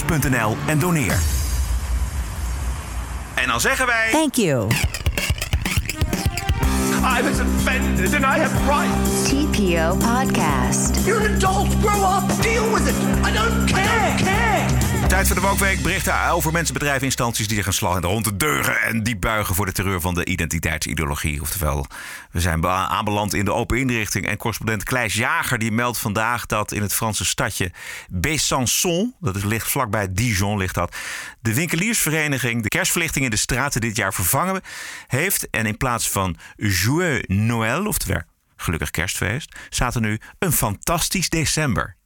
en 0.65 0.79
doneer. 0.79 1.19
En 3.33 3.47
dan 3.47 3.61
zeggen 3.61 3.85
wij... 3.85 4.09
Thank 4.11 4.35
you. 4.35 4.67
I 7.03 7.21
was 7.23 7.39
offended 7.39 8.13
and 8.13 8.23
I 8.23 8.39
have 8.39 8.53
rights. 8.67 9.29
TPO 9.29 9.97
Podcast. 9.97 11.05
You're 11.05 11.25
an 11.25 11.35
adult. 11.35 11.69
Grow 11.81 12.03
up. 12.03 12.41
Deal 12.41 12.71
with 12.71 12.87
it. 12.87 12.95
I 13.25 13.31
don't 13.33 13.67
care. 13.67 14.15
care. 14.17 14.50
Tijd 15.11 15.27
voor 15.27 15.35
de 15.35 15.41
Wokweek. 15.41 15.81
Berichten 15.81 16.29
over 16.29 16.51
mensen, 16.51 16.73
bedrijven, 16.73 17.03
instanties 17.03 17.47
die 17.47 17.57
zich 17.57 17.65
een 17.65 17.73
slag 17.73 17.95
in 17.95 18.01
de 18.01 18.07
hond 18.07 18.39
deugen 18.39 18.81
en 18.81 19.03
die 19.03 19.17
buigen 19.17 19.55
voor 19.55 19.65
de 19.65 19.71
terreur 19.71 20.01
van 20.01 20.13
de 20.13 20.25
identiteitsideologie. 20.25 21.41
Oftewel, 21.41 21.85
we 22.31 22.39
zijn 22.39 22.67
aanbeland 22.67 23.33
in 23.33 23.45
de 23.45 23.53
open 23.53 23.77
inrichting. 23.77 24.27
En 24.27 24.37
correspondent 24.37 24.83
Kleis 24.83 25.13
Jager 25.13 25.57
die 25.57 25.71
meldt 25.71 25.97
vandaag 25.97 26.45
dat 26.45 26.71
in 26.71 26.81
het 26.81 26.93
Franse 26.93 27.25
stadje 27.25 27.71
Besançon, 28.07 29.15
dat 29.19 29.35
is, 29.35 29.43
ligt 29.43 29.67
vlakbij 29.67 30.13
Dijon, 30.13 30.57
ligt 30.57 30.75
dat, 30.75 30.95
de 31.39 31.53
winkeliersvereniging 31.53 32.63
de 32.63 32.69
kerstverlichting 32.69 33.25
in 33.25 33.31
de 33.31 33.37
straten 33.37 33.81
dit 33.81 33.95
jaar 33.95 34.13
vervangen 34.13 34.61
heeft. 35.07 35.49
En 35.49 35.65
in 35.65 35.77
plaats 35.77 36.09
van 36.09 36.37
Joyeux 36.55 37.27
Noël, 37.27 37.85
oftewel 37.85 38.21
gelukkig 38.55 38.91
kerstfeest, 38.91 39.55
staat 39.69 39.95
er 39.95 40.01
nu 40.01 40.19
een 40.39 40.53
fantastisch 40.53 41.29
december. 41.29 41.99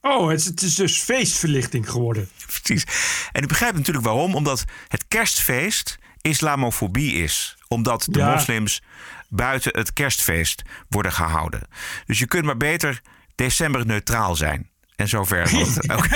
Oh, 0.00 0.28
het 0.28 0.38
is, 0.40 0.44
het 0.44 0.62
is 0.62 0.74
dus 0.74 0.98
feestverlichting 0.98 1.90
geworden. 1.90 2.28
Precies. 2.46 2.84
En 3.32 3.42
u 3.42 3.46
begrijpt 3.46 3.76
natuurlijk 3.76 4.04
waarom. 4.06 4.34
Omdat 4.34 4.64
het 4.88 5.04
kerstfeest 5.08 5.98
islamofobie 6.20 7.12
is. 7.12 7.56
Omdat 7.68 8.06
de 8.10 8.18
Ja. 8.18 8.32
moslims 8.32 8.82
buiten 9.28 9.78
het 9.78 9.92
kerstfeest 9.92 10.62
worden 10.88 11.12
gehouden. 11.12 11.60
Dus 12.06 12.18
je 12.18 12.26
kunt 12.26 12.44
maar 12.44 12.56
beter 12.56 13.00
december 13.34 13.86
neutraal 13.86 14.36
zijn. 14.36 14.68
En 14.96 15.08
zover. 15.08 15.50
Want, 15.52 15.90
ook- 15.90 16.08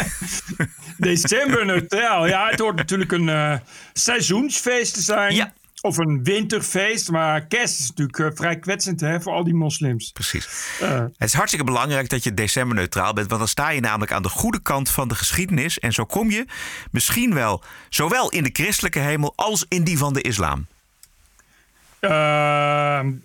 December 0.98 1.66
neutraal. 1.66 2.26
Ja, 2.26 2.48
het 2.50 2.58
hoort 2.58 2.76
natuurlijk 2.76 3.12
een 3.12 3.28
eh, 3.28 3.54
seizoensfeest 3.92 4.94
te 4.94 5.02
zijn. 5.02 5.52
Of 5.84 5.98
een 5.98 6.22
winterfeest. 6.22 7.10
Maar 7.10 7.46
kerst 7.46 7.80
is 7.80 7.88
natuurlijk 7.88 8.18
eh, 8.18 8.26
vrij 8.34 8.58
kwetsend 8.58 9.00
hè, 9.00 9.20
voor 9.20 9.32
al 9.32 9.44
die 9.44 9.54
moslims. 9.54 10.10
Precies. 10.12 10.48
Eh, 10.80 10.90
Het 10.98 11.12
is 11.18 11.32
hartstikke 11.32 11.64
belangrijk 11.64 12.08
dat 12.08 12.24
je 12.24 12.34
december 12.34 12.76
neutraal 12.76 13.12
bent. 13.12 13.26
Want 13.28 13.40
dan 13.40 13.48
sta 13.48 13.70
je 13.70 13.80
namelijk 13.80 14.12
aan 14.12 14.22
de 14.22 14.28
goede 14.28 14.62
kant 14.62 14.90
van 14.90 15.08
de 15.08 15.14
geschiedenis. 15.14 15.78
En 15.78 15.92
zo 15.92 16.04
kom 16.04 16.30
je 16.30 16.46
misschien 16.90 17.34
wel 17.34 17.62
zowel 17.88 18.30
in 18.30 18.42
de 18.42 18.50
christelijke 18.52 18.98
hemel 18.98 19.32
als 19.36 19.66
in 19.68 19.84
die 19.84 19.98
van 19.98 20.12
de 20.12 20.20
islam. 20.20 20.66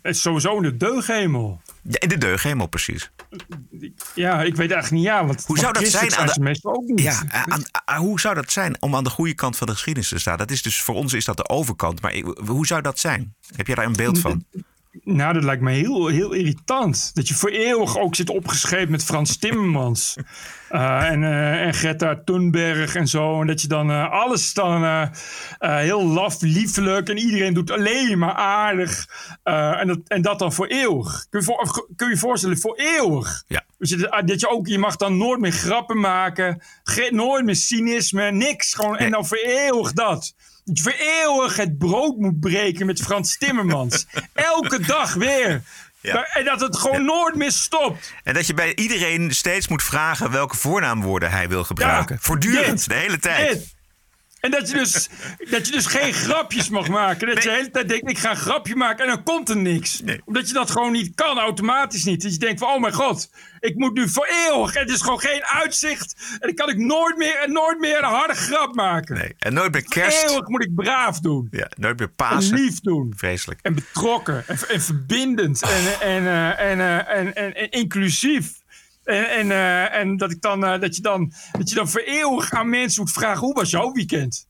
het 0.01 0.15
is 0.15 0.21
sowieso 0.21 0.55
in 0.55 0.61
de 0.63 0.77
deughemel. 0.77 1.61
Ja, 1.91 1.99
in 1.99 2.09
de 2.09 2.17
deughemel, 2.17 2.67
precies. 2.67 3.11
Ja, 4.15 4.41
ik 4.43 4.55
weet 4.55 4.71
eigenlijk 4.71 4.91
niet 4.91 5.03
ja. 5.03 5.25
Want 5.25 5.45
Hoe 5.45 5.57
zou 5.59 5.73
dat 5.73 5.87
zijn 5.87 6.15
aan 6.15 6.27
de- 6.27 6.39
meestal 6.39 6.73
ook 6.75 6.83
niet. 6.87 7.01
Ja, 7.01 7.23
aan- 7.29 7.63
aan- 7.85 8.01
hoe 8.01 8.19
zou 8.19 8.35
dat 8.35 8.51
zijn 8.51 8.81
om 8.81 8.95
aan 8.95 9.03
de 9.03 9.09
goede 9.09 9.33
kant 9.33 9.57
van 9.57 9.67
de 9.67 9.73
geschiedenis 9.73 10.09
te 10.09 10.19
staan? 10.19 10.37
Dat 10.37 10.51
is 10.51 10.61
dus 10.61 10.81
voor 10.81 10.95
ons 10.95 11.13
is 11.13 11.25
dat 11.25 11.37
de 11.37 11.49
overkant. 11.49 12.01
Maar 12.01 12.13
hoe 12.45 12.65
zou 12.67 12.81
dat 12.81 12.99
zijn? 12.99 13.35
Heb 13.55 13.67
jij 13.67 13.75
daar 13.75 13.85
een 13.85 13.93
beeld 13.95 14.19
van? 14.19 14.45
Nou, 15.15 15.33
dat 15.33 15.43
lijkt 15.43 15.61
me 15.61 15.71
heel, 15.71 16.07
heel 16.07 16.31
irritant. 16.31 17.11
Dat 17.13 17.27
je 17.27 17.33
voor 17.33 17.49
eeuwig 17.49 17.97
ook 17.97 18.15
zit 18.15 18.29
opgeschreven 18.29 18.91
met 18.91 19.03
Frans 19.03 19.37
Timmermans. 19.37 20.15
Eh, 20.69 21.09
en, 21.09 21.23
eh, 21.23 21.61
en 21.61 21.73
Greta 21.73 22.21
Thunberg 22.25 22.95
en 22.95 23.07
zo. 23.07 23.41
En 23.41 23.47
dat 23.47 23.61
je 23.61 23.67
dan 23.67 23.91
eh, 23.91 24.11
alles 24.11 24.53
dan 24.53 25.09
heel 25.59 26.05
laf, 26.05 26.41
liefelijk. 26.41 27.09
En 27.09 27.17
iedereen 27.17 27.53
doet 27.53 27.71
alleen 27.71 28.17
maar 28.17 28.33
aardig. 28.33 29.07
En, 29.43 29.87
dat, 29.87 29.99
en 30.07 30.21
dat 30.21 30.39
dan 30.39 30.53
voor 30.53 30.67
eeuwig. 30.67 31.25
Kun 31.29 31.39
je 31.39 31.45
voor, 31.45 31.87
kun 31.95 32.09
je 32.09 32.17
voorstellen, 32.17 32.57
voor 32.57 32.75
eeuwig. 32.75 33.43
Ja. 33.47 33.63
Dus 33.77 33.89
je, 33.89 34.23
dat 34.25 34.39
je 34.39 34.49
ook, 34.49 34.67
je 34.67 34.77
mag 34.77 34.95
dan 34.95 35.17
nooit 35.17 35.39
meer 35.39 35.51
grappen 35.51 35.99
maken. 35.99 36.61
Nooit 37.09 37.45
meer 37.45 37.55
cynisme, 37.55 38.31
niks. 38.31 38.73
Gewoon, 38.73 38.97
En 38.97 39.11
dan 39.11 39.25
voor 39.25 39.37
eeuwig 39.37 39.93
dat. 39.93 40.33
Voor 40.73 40.95
eeuwig 40.97 41.55
het 41.55 41.77
brood 41.77 42.17
moet 42.17 42.39
breken 42.39 42.85
met 42.85 43.01
Frans 43.01 43.37
Timmermans. 43.37 44.05
Elke 44.33 44.79
dag 44.79 45.13
weer. 45.13 45.61
Ja. 46.01 46.13
Maar- 46.13 46.29
En 46.33 46.45
dat 46.45 46.59
het 46.61 46.77
gewoon 46.77 47.05
nooit 47.05 47.35
meer 47.35 47.51
stopt. 47.51 48.13
En 48.23 48.33
dat 48.33 48.47
je 48.47 48.53
bij 48.53 48.75
iedereen 48.75 49.31
steeds 49.31 49.67
moet 49.67 49.83
vragen 49.83 50.31
welke 50.31 50.57
voornaamwoorden 50.57 51.31
hij 51.31 51.49
wil 51.49 51.63
gebruiken. 51.63 52.15
Ja, 52.15 52.21
Voortdurend, 52.21 52.77
dit, 52.79 52.89
de 52.89 52.95
hele 52.95 53.19
tijd. 53.19 53.49
dit. 53.51 53.75
En 54.39 54.51
dat 54.51 54.69
je, 54.69 54.73
dus, 54.77 55.09
dat 55.49 55.65
je 55.67 55.71
dus 55.71 55.85
geen 55.85 56.13
grapjes 56.13 56.69
mag 56.69 56.87
maken. 56.87 57.27
Dat 57.27 57.43
je 57.43 57.49
de 57.49 57.55
hele 57.55 57.71
tijd 57.71 57.89
denkt, 57.89 58.09
ik 58.09 58.17
ga 58.17 58.29
een 58.29 58.35
grapje 58.35 58.75
maken 58.75 59.05
en 59.05 59.11
dan 59.11 59.23
komt 59.23 59.49
er 59.49 59.57
niks. 59.57 60.01
Omdat 60.25 60.47
je 60.47 60.53
dat 60.53 60.71
gewoon 60.71 60.91
niet 60.91 61.15
kan, 61.15 61.39
automatisch 61.39 62.03
niet. 62.03 62.21
Dat 62.21 62.33
je 62.33 62.39
denkt 62.39 62.59
van, 62.59 62.69
oh 62.73 62.81
mijn 62.81 62.93
god, 62.93 63.31
ik 63.59 63.75
moet 63.75 63.93
nu 63.93 64.09
voor 64.09 64.27
eeuwig. 64.47 64.75
En 64.75 64.81
het 64.81 64.91
is 64.91 65.01
gewoon 65.01 65.19
geen 65.19 65.43
uitzicht. 65.45 66.15
En 66.31 66.39
dan 66.39 66.53
kan 66.53 66.69
ik 66.69 66.77
nooit 66.77 67.17
meer 67.17 67.35
en 67.43 67.51
nooit 67.51 67.79
meer 67.79 67.97
een 67.97 68.03
harde 68.03 68.33
grap 68.33 68.75
maken. 68.75 69.15
Nee, 69.15 69.35
en 69.39 69.53
nooit 69.53 69.71
meer 69.71 69.81
Voor 69.81 69.93
kerst. 69.93 70.29
Eeuwig 70.29 70.47
moet 70.47 70.63
ik 70.63 70.75
braaf 70.75 71.19
doen. 71.19 71.47
Ja, 71.51 71.71
nooit 71.77 71.99
meer 71.99 72.07
En 72.07 72.15
Pasen. 72.15 72.55
lief 72.55 72.79
doen. 72.79 73.13
Vreselijk. 73.15 73.59
En 73.61 73.75
betrokken. 73.75 74.43
En, 74.47 74.57
en 74.67 74.81
verbindend. 74.81 75.61
En, 75.61 75.99
en, 76.01 76.25
eh, 76.27 76.71
en, 76.71 76.79
eh, 76.79 77.17
en, 77.17 77.35
en, 77.35 77.55
en 77.55 77.69
inclusief. 77.69 78.58
En, 79.09 79.29
en, 79.29 79.51
eh, 79.51 79.99
en 79.99 80.17
dat, 80.17 80.31
ik 80.31 80.41
dan, 80.41 80.65
eh, 80.65 80.79
dat, 80.79 80.95
je 80.95 81.01
dan, 81.01 81.33
dat 81.51 81.69
je 81.69 81.75
dan 81.75 81.89
voor 81.89 82.01
eeuwig 82.01 82.51
aan 82.51 82.69
mensen 82.69 83.01
moet 83.01 83.11
vragen: 83.11 83.39
hoe 83.39 83.53
was 83.53 83.69
jouw 83.69 83.91
weekend? 83.91 84.47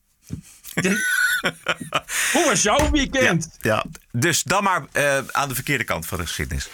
hoe 2.33 2.45
was 2.45 2.61
jouw 2.61 2.91
weekend? 2.91 3.57
Ja, 3.61 3.85
dus 4.11 4.43
dan 4.43 4.63
maar 4.63 4.85
eh, 4.91 5.17
aan 5.31 5.49
de 5.49 5.55
verkeerde 5.55 5.83
kant 5.83 6.05
van 6.05 6.17
de 6.17 6.25
geschiedenis. 6.25 6.69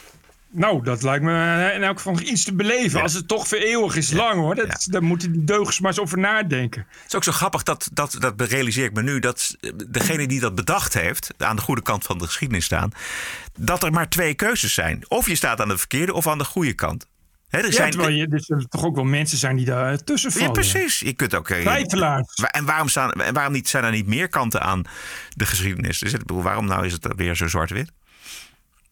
Nou, 0.50 0.84
dat 0.84 1.04
lijkt 1.04 1.24
me 1.24 1.72
in 1.76 1.84
elk 1.84 1.98
geval 1.98 2.20
iets 2.20 2.44
te 2.44 2.54
beleven. 2.54 3.02
Als 3.02 3.14
het 3.14 3.28
toch 3.28 3.48
voor 3.48 3.58
eeuwig 3.58 3.96
is 3.96 4.12
lang 4.12 4.40
hoor. 4.40 4.56
Dat, 4.56 4.88
Daar 4.90 5.04
moeten 5.04 5.32
die 5.32 5.44
deugers 5.44 5.80
maar 5.80 5.92
eens 5.92 6.00
over 6.00 6.18
nadenken. 6.18 6.88
Het 6.90 7.08
is 7.08 7.16
ook 7.16 7.24
zo 7.24 7.32
grappig, 7.32 7.64
dat, 7.64 7.90
dat, 7.94 8.18
dat 8.20 8.42
realiseer 8.42 8.86
ik 8.86 8.94
me 8.94 9.02
nu, 9.02 9.20
dat 9.20 9.56
degene 9.88 10.28
die 10.28 10.40
dat 10.40 10.56
bedacht 10.56 10.94
heeft, 10.94 11.34
aan 11.38 11.56
de 11.56 11.62
goede 11.62 11.82
kant 11.82 12.04
van 12.04 12.18
de 12.18 12.26
geschiedenis 12.26 12.66
staan, 12.66 12.92
dat 13.60 13.84
er 13.84 13.92
maar 13.92 14.10
twee 14.10 14.34
keuzes 14.34 14.74
zijn. 14.74 15.04
Of 15.08 15.28
je 15.28 15.36
staat 15.36 15.62
aan 15.62 15.68
de 15.68 15.78
verkeerde 15.78 16.14
of 16.14 16.28
aan 16.28 16.38
de 16.38 16.44
goede 16.44 16.74
kant. 16.74 17.08
Er 17.50 17.66
Ja, 17.66 17.72
zijn, 17.72 17.92
terwijl 17.92 18.14
je, 18.16 18.28
er 18.28 18.44
zullen 18.44 18.70
toch 18.70 18.84
ook 18.86 18.96
wel 18.96 19.04
mensen 19.04 19.38
zijn 19.38 19.56
die 19.56 19.66
daar 19.66 19.98
tussen 20.04 20.32
vallen. 20.32 20.48
ja, 20.48 20.54
precies. 20.54 21.00
Je 21.00 21.14
kunt 21.14 21.36
ook. 21.36 21.50
eh, 21.50 21.60
Twijfelaars. 21.62 22.34
En 22.52 22.66
waarom, 22.66 22.88
staan, 22.90 23.12
en 23.12 23.34
waarom 23.34 23.54
niet, 23.54 23.70
zijn 23.70 23.84
er 23.84 23.92
niet 23.92 24.08
meer 24.08 24.28
kanten 24.30 24.62
aan 24.62 24.82
de 25.34 25.46
geschiedenis? 25.46 26.00
Dus 26.00 26.12
het, 26.12 26.22
waarom 26.26 26.66
nou 26.66 26.86
is 26.86 26.92
het 26.94 27.08
weer 27.16 27.36
zo 27.36 27.48
zwart-wit? 27.48 27.92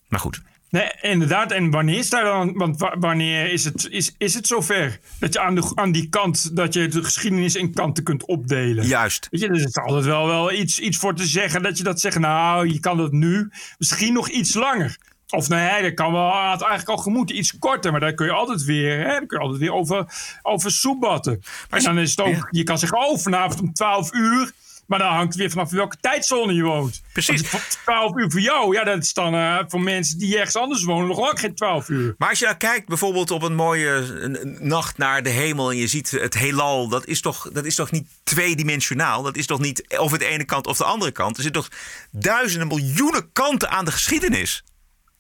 Maar 0.08 0.20
goed. 0.20 0.42
Nee, 0.70 0.92
inderdaad. 1.02 1.52
En 1.52 1.70
wanneer 1.72 1.98
is 1.98 2.10
daar 2.10 2.24
dan? 2.24 2.54
Want 2.54 2.80
wa- 2.80 2.96
wanneer 3.00 3.52
is 3.52 3.64
het, 3.64 3.88
is, 3.90 4.16
is 4.18 4.34
het 4.34 4.48
zover 4.48 5.00
dat 5.20 5.34
je 5.34 5.40
aan, 5.40 5.56
de, 5.56 5.72
aan 5.76 5.92
die 5.92 6.10
kant 6.10 6.56
dat 6.56 6.74
je 6.74 6.88
de 6.88 7.04
geschiedenis 7.04 7.56
in 7.56 7.74
kanten 7.74 8.04
kunt 8.04 8.26
opdelen? 8.26 8.86
Juist. 8.86 9.28
Weet 9.32 9.42
je, 9.42 9.48
er 9.48 9.56
is 9.56 9.76
altijd 9.78 10.06
wel, 10.06 10.28
wel 10.28 10.52
iets, 10.52 10.80
iets 10.80 10.98
voor 10.98 11.16
te 11.16 11.26
zeggen 11.26 11.64
dat 11.64 11.78
je 11.78 11.84
dat 11.84 12.00
zegt. 12.02 12.20
Nou, 12.20 12.70
je 12.70 12.80
kan 12.80 12.98
dat 12.98 13.12
nu 13.12 13.50
misschien 13.78 14.14
nog 14.14 14.30
iets 14.30 14.54
langer. 14.54 14.98
Of 15.34 15.50
nee, 15.50 15.82
dat 15.82 15.94
kan 15.94 16.12
wel, 16.12 16.30
had 16.30 16.62
eigenlijk 16.62 16.90
al 16.90 16.98
gemoeten, 16.98 17.38
iets 17.38 17.58
korter. 17.60 17.92
Maar 17.92 18.00
daar 18.00 18.14
kun 18.14 18.26
je 18.26 18.32
altijd 18.32 18.64
weer, 18.64 18.98
hè, 18.98 19.06
daar 19.06 19.26
kun 19.26 19.38
je 19.38 19.44
altijd 19.44 19.60
weer 19.60 19.74
over, 19.74 20.06
over 20.42 20.72
soebatten. 20.72 21.44
Maar 21.70 21.82
dan 21.82 22.00
is 22.00 22.10
het 22.10 22.22
ook, 22.22 22.48
je 22.50 22.64
kan 22.64 22.78
zeggen, 22.78 22.98
oh, 22.98 23.18
vanavond 23.18 23.62
om 23.62 23.74
12 23.74 24.14
uur 24.14 24.52
Maar 24.88 25.00
dan 25.00 25.12
hangt 25.12 25.28
het 25.28 25.36
weer 25.36 25.50
vanaf 25.50 25.70
welke 25.70 25.98
tijdzone 26.02 26.54
je 26.54 26.64
woont. 26.64 27.02
Precies. 27.14 27.52
Want 27.52 27.80
12 27.84 28.18
uur 28.18 28.32
voor 28.32 28.40
jou, 28.40 28.74
ja, 28.76 28.84
dat 28.84 29.04
is 29.04 29.14
dan 29.14 29.36
uh, 29.36 29.60
voor 29.68 29.82
mensen 29.82 30.18
die 30.18 30.38
ergens 30.38 30.56
anders 30.56 30.84
wonen 30.84 31.08
nog 31.08 31.20
lang 31.20 31.40
geen 31.40 31.56
12 31.56 31.90
uur. 31.90 32.16
Maar 32.18 32.30
als 32.30 32.40
je 32.40 32.46
nou 32.46 32.58
kijkt 32.58 32.88
bijvoorbeeld 32.88 33.32
op 33.32 33.42
een 33.42 33.56
mooie 33.56 33.90
een 33.90 34.58
nacht 34.60 34.98
naar 34.98 35.24
de 35.24 35.30
hemel 35.30 35.72
en 35.72 35.78
je 35.78 35.88
ziet 35.88 36.12
het 36.12 36.34
heelal, 36.34 36.88
dat 36.88 37.06
is 37.06 37.22
toch, 37.22 37.50
dat 37.54 37.66
is 37.66 37.76
toch 37.76 37.92
niet 37.92 38.08
tweedimensionaal? 38.24 39.22
Dat 39.24 39.36
is 39.36 39.46
toch 39.46 39.60
niet 39.60 39.98
of 39.98 40.12
het 40.12 40.22
ene 40.22 40.46
kant 40.46 40.68
of 40.68 40.78
de 40.78 40.84
andere 40.84 41.12
kant? 41.12 41.38
Er 41.38 41.44
zitten 41.44 41.62
toch 41.62 41.72
duizenden, 42.12 42.68
miljoenen 42.68 43.32
kanten 43.32 43.70
aan 43.70 43.86
de 43.86 43.92
geschiedenis? 43.92 44.64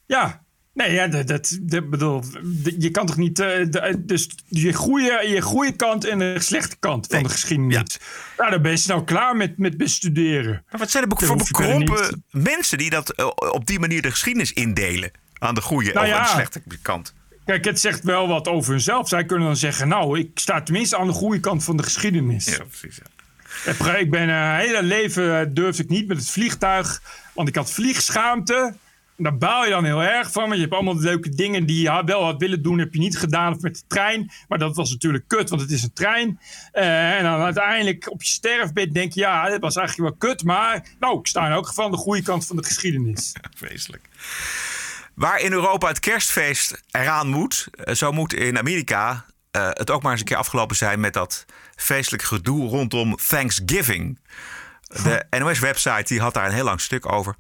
Ja, 0.06 0.44
Nee, 0.74 0.92
ja, 0.92 1.08
dat, 1.08 1.28
dat, 1.28 1.58
dat 1.62 1.90
bedoel, 1.90 2.24
je 2.78 2.90
kan 2.92 3.06
toch 3.06 3.18
niet. 3.18 3.40
Uh, 3.40 3.94
dus 4.00 4.30
je 4.48 4.74
goede, 4.74 5.24
je 5.28 5.42
goede 5.42 5.72
kant 5.72 6.06
en 6.06 6.20
de 6.20 6.36
slechte 6.40 6.76
kant 6.80 7.08
van 7.08 7.16
nee. 7.16 7.26
de 7.26 7.30
geschiedenis. 7.30 7.76
Ja. 7.76 7.84
Nou, 8.38 8.52
dan 8.52 8.62
ben 8.62 8.72
je 8.72 8.84
nou 8.88 9.04
klaar 9.04 9.36
met, 9.36 9.58
met 9.58 9.78
bestuderen. 9.78 10.64
Maar 10.70 10.80
wat 10.80 10.92
zijn 10.92 11.04
er 11.04 11.26
voor 11.26 11.38
bekrompen 11.38 12.24
mensen 12.30 12.78
die 12.78 12.90
dat 12.90 13.14
uh, 13.20 13.28
op 13.36 13.66
die 13.66 13.80
manier 13.80 14.02
de 14.02 14.12
geschiedenis 14.12 14.54
indelen? 14.54 15.12
Aan 15.38 15.56
de 15.56 15.62
goede 15.62 15.94
nou, 15.94 16.06
of 16.06 16.12
ja. 16.12 16.18
aan 16.18 16.24
de 16.24 16.30
slechte 16.30 16.62
kant? 16.82 17.14
Kijk, 17.46 17.66
het 17.66 17.80
zegt 17.80 18.04
wel 18.04 18.28
wat 18.28 18.48
over 18.48 18.72
hunzelf. 18.72 19.08
Zij 19.08 19.26
kunnen 19.26 19.48
dan 19.48 19.58
zeggen: 19.58 19.88
Nou, 19.88 20.20
ik 20.20 20.40
sta 20.40 20.62
tenminste 20.62 20.98
aan 20.98 21.08
de 21.08 21.14
goede 21.14 21.40
kant 21.40 21.64
van 21.64 21.78
de 21.78 21.84
geschiedenis. 21.84 22.46
Ja, 22.46 22.64
precies. 22.64 23.00
Ja. 23.66 23.96
Ik 23.96 24.12
ben 24.12 24.30
een 24.30 24.56
hele 24.56 24.84
leven 24.84 25.54
durfde 25.54 25.84
ik 25.84 25.90
niet 25.90 26.08
met 26.08 26.18
het 26.18 26.30
vliegtuig, 26.30 27.02
want 27.34 27.48
ik 27.48 27.56
had 27.56 27.72
vliegschaamte. 27.72 28.74
Daar 29.18 29.38
baal 29.38 29.64
je 29.64 29.70
dan 29.70 29.86
heel 29.86 30.04
erg 30.04 30.32
van. 30.32 30.44
Want 30.44 30.56
je 30.56 30.62
hebt 30.62 30.74
allemaal 30.74 31.00
leuke 31.00 31.30
dingen 31.30 31.66
die 31.66 31.82
je 31.82 32.04
wel 32.06 32.24
had 32.24 32.40
willen 32.40 32.62
doen. 32.62 32.80
Heb 32.80 32.94
je 32.94 33.00
niet 33.00 33.18
gedaan 33.18 33.54
of 33.54 33.62
met 33.62 33.76
de 33.76 33.82
trein. 33.88 34.32
Maar 34.48 34.58
dat 34.58 34.76
was 34.76 34.92
natuurlijk 34.92 35.28
kut, 35.28 35.50
want 35.50 35.62
het 35.62 35.72
is 35.72 35.84
een 35.84 35.94
trein. 35.94 36.40
Uh, 36.74 37.18
en 37.18 37.24
dan 37.24 37.42
uiteindelijk 37.42 38.12
op 38.12 38.22
je 38.22 38.28
sterfbed 38.28 38.94
denk 38.94 39.14
je... 39.14 39.20
Ja, 39.20 39.50
dat 39.50 39.62
was 39.62 39.76
eigenlijk 39.76 40.10
wel 40.10 40.30
kut. 40.30 40.44
Maar 40.44 40.88
nou, 41.00 41.20
ik 41.20 41.28
sta 41.28 41.46
in 41.46 41.52
elk 41.52 41.68
geval 41.68 41.86
aan 41.86 41.92
de 41.92 41.98
goede 41.98 42.24
kant 42.24 42.46
van 42.46 42.56
de 42.56 42.64
geschiedenis. 42.64 43.34
Vreselijk. 43.58 44.10
Waar 45.14 45.40
in 45.40 45.52
Europa 45.52 45.88
het 45.88 46.00
kerstfeest 46.00 46.84
eraan 46.92 47.28
moet... 47.28 47.68
zo 47.94 48.12
moet 48.12 48.34
in 48.34 48.58
Amerika 48.58 49.26
uh, 49.58 49.70
het 49.70 49.92
ook 49.92 50.02
maar 50.02 50.12
eens 50.12 50.22
een 50.22 50.28
keer 50.28 50.38
afgelopen 50.38 50.76
zijn... 50.76 51.00
met 51.00 51.14
dat 51.14 51.46
feestelijk 51.76 52.24
gedoe 52.24 52.70
rondom 52.70 53.16
Thanksgiving... 53.16 54.20
De 54.94 55.26
NOS-website 55.30 56.04
die 56.04 56.20
had 56.20 56.34
daar 56.34 56.46
een 56.46 56.54
heel 56.54 56.64
lang 56.64 56.82
stuk 56.82 57.12
over. 57.12 57.36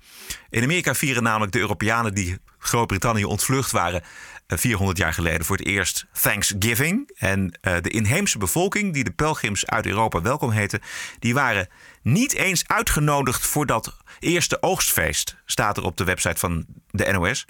In 0.49 0.63
Amerika 0.63 0.95
vieren 0.95 1.23
namelijk 1.23 1.51
de 1.51 1.59
Europeanen 1.59 2.13
die 2.13 2.37
Groot-Brittannië 2.57 3.25
ontvlucht 3.25 3.71
waren 3.71 4.03
400 4.47 4.97
jaar 4.97 5.13
geleden 5.13 5.45
voor 5.45 5.57
het 5.57 5.65
eerst 5.65 6.05
Thanksgiving. 6.21 7.11
En 7.15 7.59
uh, 7.61 7.75
de 7.81 7.89
inheemse 7.89 8.37
bevolking, 8.37 8.93
die 8.93 9.03
de 9.03 9.11
pelgrims 9.11 9.65
uit 9.65 9.85
Europa 9.85 10.21
welkom 10.21 10.51
heten, 10.51 10.81
die 11.19 11.33
waren 11.33 11.67
niet 12.01 12.33
eens 12.33 12.67
uitgenodigd 12.67 13.45
voor 13.45 13.65
dat 13.65 13.97
eerste 14.19 14.61
oogstfeest, 14.61 15.37
staat 15.45 15.77
er 15.77 15.83
op 15.83 15.97
de 15.97 16.03
website 16.03 16.39
van 16.39 16.65
de 16.89 17.11
NOS. 17.11 17.45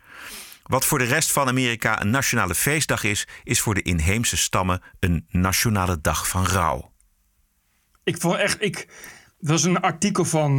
Wat 0.63 0.85
voor 0.85 0.97
de 0.97 1.05
rest 1.05 1.31
van 1.31 1.47
Amerika 1.47 2.01
een 2.01 2.09
nationale 2.09 2.55
feestdag 2.55 3.03
is, 3.03 3.27
is 3.43 3.61
voor 3.61 3.73
de 3.73 3.81
inheemse 3.81 4.37
stammen 4.37 4.81
een 4.99 5.25
nationale 5.29 6.01
dag 6.01 6.27
van 6.27 6.45
rouw. 6.45 6.91
Ik 8.03 8.17
vond 8.17 8.35
echt, 8.35 8.61
ik, 8.61 8.87
dat 9.43 9.51
was 9.51 9.63
een 9.63 9.79
artikel 9.79 10.25
van 10.25 10.51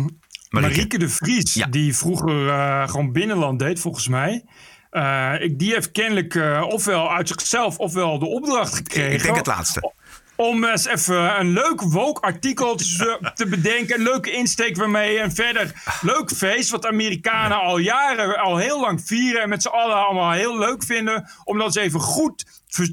Marieke, 0.50 0.74
Marieke 0.76 0.98
de 0.98 1.08
Vries, 1.08 1.54
ja. 1.54 1.66
die 1.66 1.96
vroeger 1.96 2.46
uh, 2.46 2.88
gewoon 2.88 3.12
binnenland 3.12 3.58
deed, 3.58 3.80
volgens 3.80 4.08
mij. 4.08 4.44
Uh, 4.92 5.34
ik, 5.38 5.58
die 5.58 5.72
heeft 5.72 5.92
kennelijk 5.92 6.34
uh, 6.34 6.64
ofwel 6.68 7.12
uit 7.12 7.28
zichzelf 7.28 7.78
ofwel 7.78 8.18
de 8.18 8.26
opdracht 8.26 8.74
gekregen. 8.74 9.12
Ik 9.12 9.22
denk 9.22 9.36
het 9.36 9.46
laatste. 9.46 9.92
Om 10.36 10.64
eens 10.64 10.86
even 10.86 11.40
een 11.40 11.52
leuk 11.52 11.80
woke 11.80 12.20
artikel 12.20 12.76
te, 12.76 13.30
te 13.34 13.46
bedenken. 13.46 13.96
Een 13.96 14.02
leuke 14.02 14.30
insteek 14.30 14.76
waarmee 14.76 15.20
een 15.20 15.34
verder 15.34 15.98
leuk 16.00 16.30
feest. 16.30 16.70
Wat 16.70 16.86
Amerikanen 16.86 17.60
al 17.60 17.78
jaren, 17.78 18.38
al 18.38 18.56
heel 18.56 18.80
lang 18.80 19.02
vieren. 19.04 19.42
En 19.42 19.48
met 19.48 19.62
z'n 19.62 19.68
allen 19.68 20.06
allemaal 20.06 20.32
heel 20.32 20.58
leuk 20.58 20.84
vinden. 20.84 21.28
Om 21.44 21.58
dat 21.58 21.66
eens 21.66 21.76
even 21.76 22.00
goed 22.00 22.44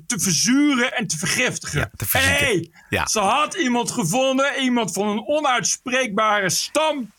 te 0.07 0.19
verzuren 0.19 0.95
en 0.95 1.07
te 1.07 1.17
vergiftigen. 1.17 1.79
Ja, 1.79 1.91
te 1.95 2.17
hey, 2.17 2.71
ja. 2.89 3.07
ze 3.07 3.19
had 3.19 3.53
iemand 3.53 3.91
gevonden. 3.91 4.61
Iemand 4.61 4.91
van 4.91 5.07
een 5.07 5.27
onuitspreekbare 5.27 6.49
stam 6.49 7.11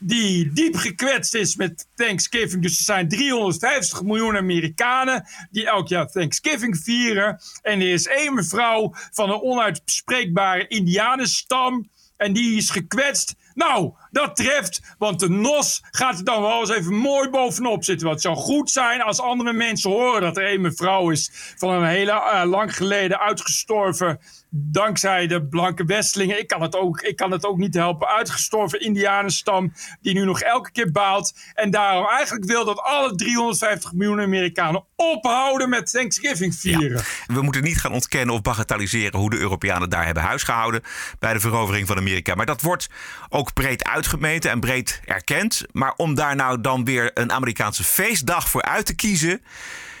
die 0.00 0.52
diep 0.52 0.76
gekwetst 0.76 1.34
is 1.34 1.56
met 1.56 1.86
Thanksgiving. 1.94 2.62
Dus 2.62 2.78
er 2.78 2.84
zijn 2.84 3.08
350 3.08 4.02
miljoen 4.02 4.36
Amerikanen 4.36 5.28
die 5.50 5.66
elk 5.66 5.88
jaar 5.88 6.06
Thanksgiving 6.06 6.78
vieren. 6.78 7.40
En 7.62 7.80
er 7.80 7.92
is 7.92 8.06
één 8.06 8.34
mevrouw 8.34 8.94
van 9.10 9.30
een 9.30 9.40
onuitspreekbare 9.40 10.66
Indianenstam. 10.68 11.90
En 12.16 12.32
die 12.32 12.56
is 12.56 12.70
gekwetst. 12.70 13.34
Nou, 13.54 13.92
dat 14.10 14.36
treft, 14.36 14.94
want 14.98 15.20
de 15.20 15.28
NOS 15.28 15.82
gaat 15.90 16.18
er 16.18 16.24
dan 16.24 16.42
wel 16.42 16.60
eens 16.60 16.70
even 16.70 16.94
mooi 16.94 17.28
bovenop 17.28 17.84
zitten. 17.84 18.08
Wat 18.08 18.20
zou 18.20 18.36
goed 18.36 18.70
zijn 18.70 19.02
als 19.02 19.20
andere 19.20 19.52
mensen 19.52 19.90
horen 19.90 20.20
dat 20.20 20.36
er 20.36 20.52
een 20.52 20.60
mevrouw 20.60 21.10
is 21.10 21.30
van 21.56 21.70
een 21.70 21.88
hele 21.88 22.12
uh, 22.12 22.42
lang 22.44 22.76
geleden 22.76 23.20
uitgestorven 23.20 24.20
dankzij 24.50 25.26
de 25.26 25.46
blanke 25.46 25.84
westelingen, 25.84 26.38
ik 26.38 26.46
kan 26.46 26.62
het 26.62 26.76
ook, 26.76 27.00
ik 27.00 27.16
kan 27.16 27.30
het 27.30 27.46
ook 27.46 27.58
niet 27.58 27.74
helpen, 27.74 28.08
uitgestorven 28.08 28.80
indianenstam 28.80 29.72
die 30.00 30.14
nu 30.14 30.24
nog 30.24 30.40
elke 30.40 30.72
keer 30.72 30.90
baalt. 30.90 31.34
En 31.54 31.70
daarom 31.70 32.06
eigenlijk 32.08 32.44
wil 32.44 32.64
dat 32.64 32.78
alle 32.78 33.14
350 33.14 33.92
miljoen 33.92 34.20
Amerikanen 34.20 34.84
ophouden 34.96 35.68
met 35.68 35.90
Thanksgiving 35.90 36.54
vieren. 36.54 37.02
Ja. 37.26 37.34
We 37.34 37.42
moeten 37.42 37.62
niet 37.62 37.80
gaan 37.80 37.92
ontkennen 37.92 38.34
of 38.34 38.42
bagatelliseren 38.42 39.18
hoe 39.18 39.30
de 39.30 39.38
Europeanen 39.38 39.90
daar 39.90 40.04
hebben 40.04 40.22
huisgehouden 40.22 40.82
bij 41.18 41.32
de 41.32 41.40
verovering 41.40 41.86
van 41.86 41.96
Amerika. 41.96 42.34
Maar 42.34 42.46
dat 42.46 42.62
wordt 42.62 42.88
ook 43.28 43.52
breed 43.52 43.84
uitgemeten 43.84 44.50
en 44.50 44.60
breed 44.60 45.00
erkend. 45.04 45.62
Maar 45.72 45.94
om 45.96 46.14
daar 46.14 46.36
nou 46.36 46.60
dan 46.60 46.84
weer 46.84 47.10
een 47.14 47.32
Amerikaanse 47.32 47.84
feestdag 47.84 48.48
voor 48.48 48.62
uit 48.62 48.86
te 48.86 48.94
kiezen 48.94 49.42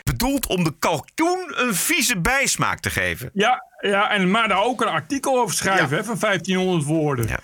bedoeld 0.04 0.46
om 0.46 0.64
de 0.64 0.74
kalkoen 0.78 1.52
een 1.54 1.74
vieze 1.74 2.20
bijsmaak 2.20 2.80
te 2.80 2.90
geven. 2.90 3.30
Ja, 3.32 3.69
ja 3.80 4.10
en 4.10 4.30
maar 4.30 4.48
daar 4.48 4.64
ook 4.64 4.80
een 4.80 4.88
artikel 4.88 5.40
over 5.40 5.54
schrijven 5.54 5.96
hè, 5.96 6.04
van 6.04 6.16
1500 6.20 6.84
woorden. 6.84 7.26
Ja. 7.28 7.38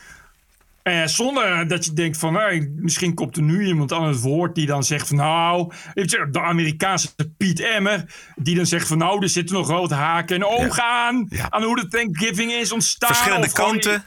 Zonder 1.06 1.68
dat 1.68 1.84
je 1.84 1.92
denkt 1.92 2.18
van, 2.18 2.38
misschien 2.76 3.14
komt 3.14 3.36
er 3.36 3.42
nu 3.42 3.66
iemand 3.66 3.92
aan 3.92 4.06
het 4.06 4.20
woord 4.20 4.54
die 4.54 4.66
dan 4.66 4.84
zegt 4.84 5.08
van, 5.08 5.16
nou, 5.16 5.72
de 5.94 6.40
Amerikaanse 6.40 7.08
Piet 7.36 7.60
Emmer, 7.60 8.04
die 8.36 8.54
dan 8.54 8.66
zegt 8.66 8.86
van, 8.86 8.98
nou, 8.98 9.22
er 9.22 9.28
zitten 9.28 9.56
nog 9.56 9.68
wat 9.68 9.90
haken 9.90 10.36
en 10.36 10.44
ogen 10.44 10.84
ja. 10.84 11.06
aan, 11.06 11.26
ja. 11.28 11.46
aan 11.50 11.62
hoe 11.62 11.80
de 11.80 11.88
Thanksgiving 11.88 12.52
is 12.52 12.72
ontstaan. 12.72 13.14
Verschillende 13.14 13.52
kanten. 13.52 14.04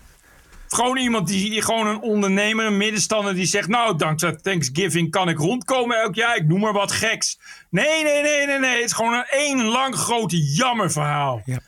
Gewoon 0.68 0.98
iemand 0.98 1.28
die, 1.28 1.62
gewoon 1.62 1.88
een 1.88 2.02
ondernemer, 2.02 2.66
een 2.66 2.78
middenstander 2.78 3.34
die 3.34 3.46
zegt, 3.46 3.68
nou, 3.68 3.98
dankzij 3.98 4.36
Thanksgiving 4.36 5.12
kan 5.12 5.30
ik 5.30 5.38
rondkomen 5.38 6.02
elk 6.02 6.16
jaar, 6.16 6.36
ik 6.36 6.48
noem 6.48 6.60
maar 6.60 6.74
wat 6.74 6.92
geks. 6.92 7.40
Nee, 7.70 8.04
nee, 8.04 8.22
nee, 8.22 8.46
nee, 8.46 8.60
nee, 8.60 8.76
het 8.76 8.86
is 8.86 8.94
gewoon 8.94 9.14
een 9.14 9.28
één 9.30 9.64
lang 9.64 9.96
grote 9.96 10.38
jammerverhaal. 10.38 11.42
Ja 11.46 11.60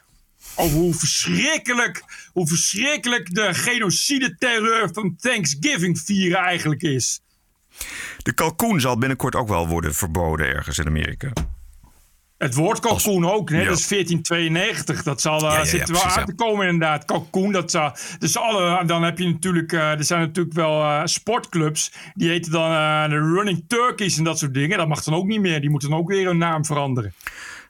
over 0.61 0.77
hoe 0.77 0.93
verschrikkelijk, 0.93 2.03
hoe 2.33 2.47
verschrikkelijk 2.47 3.35
de 3.35 3.53
genocide-terreur 3.53 4.89
van 4.93 5.15
Thanksgiving 5.19 5.99
vieren 5.99 6.39
eigenlijk 6.39 6.81
is. 6.81 7.21
De 8.17 8.33
kalkoen 8.33 8.81
zal 8.81 8.97
binnenkort 8.97 9.35
ook 9.35 9.47
wel 9.47 9.67
worden 9.67 9.93
verboden 9.93 10.45
ergens 10.45 10.77
in 10.77 10.87
Amerika. 10.87 11.31
Het 12.37 12.55
woord 12.55 12.79
kalkoen 12.79 13.25
ook, 13.25 13.49
hè? 13.49 13.61
Ja. 13.61 13.67
dat 13.67 13.77
is 13.77 13.87
1492. 13.87 15.03
Dat 15.03 15.21
zal, 15.21 15.43
uh, 15.43 15.51
ja, 15.51 15.57
ja, 15.57 15.65
zit 15.65 15.89
wel 15.89 16.03
aan 16.03 16.25
te 16.25 16.35
komen 16.35 16.65
inderdaad. 16.65 17.05
Kalkoen, 17.05 17.51
dat 17.51 17.71
zal, 17.71 17.95
dus 18.19 18.37
alle, 18.37 18.85
dan 18.85 19.03
heb 19.03 19.17
je 19.17 19.29
natuurlijk, 19.29 19.71
uh, 19.71 19.91
er 19.91 20.03
zijn 20.03 20.19
natuurlijk 20.19 20.55
wel 20.55 20.81
uh, 20.81 21.01
sportclubs. 21.03 21.93
Die 22.13 22.29
heten 22.29 22.51
dan 22.51 22.69
de 23.09 23.33
Running 23.33 23.63
Turkeys 23.67 24.17
en 24.17 24.23
dat 24.23 24.39
soort 24.39 24.53
dingen. 24.53 24.77
Dat 24.77 24.87
mag 24.87 25.03
dan 25.03 25.13
ook 25.13 25.25
niet 25.25 25.41
meer. 25.41 25.61
Die 25.61 25.69
moeten 25.69 25.89
dan 25.89 25.99
ook 25.99 26.09
weer 26.09 26.25
hun 26.25 26.37
naam 26.37 26.65
veranderen. 26.65 27.13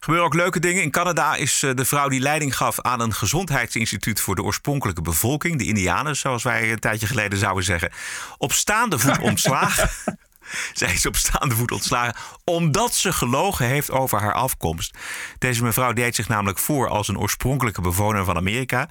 Gebeuren 0.03 0.27
ook 0.27 0.33
leuke 0.33 0.59
dingen. 0.59 0.83
In 0.83 0.91
Canada 0.91 1.35
is 1.35 1.59
de 1.75 1.85
vrouw 1.85 2.09
die 2.09 2.19
leiding 2.19 2.57
gaf 2.57 2.81
aan 2.81 2.99
een 2.99 3.13
gezondheidsinstituut 3.13 4.19
voor 4.19 4.35
de 4.35 4.43
oorspronkelijke 4.43 5.01
bevolking, 5.01 5.57
de 5.57 5.65
Indianen, 5.65 6.15
zoals 6.15 6.43
wij 6.43 6.71
een 6.71 6.79
tijdje 6.79 7.07
geleden 7.07 7.39
zouden 7.39 7.63
zeggen, 7.63 7.91
op 8.37 8.51
staande 8.51 8.99
voet 8.99 9.19
ontslagen. 9.29 9.89
Zij 10.73 10.93
is 10.93 11.05
op 11.05 11.15
staande 11.15 11.55
voet 11.55 11.71
ontslagen 11.71 12.15
omdat 12.43 12.93
ze 12.93 13.13
gelogen 13.13 13.65
heeft 13.65 13.91
over 13.91 14.19
haar 14.21 14.33
afkomst. 14.33 14.97
Deze 15.37 15.63
mevrouw 15.63 15.93
deed 15.93 16.15
zich 16.15 16.27
namelijk 16.27 16.59
voor 16.59 16.89
als 16.89 17.07
een 17.07 17.19
oorspronkelijke 17.19 17.81
bewoner 17.81 18.25
van 18.25 18.35
Amerika, 18.35 18.89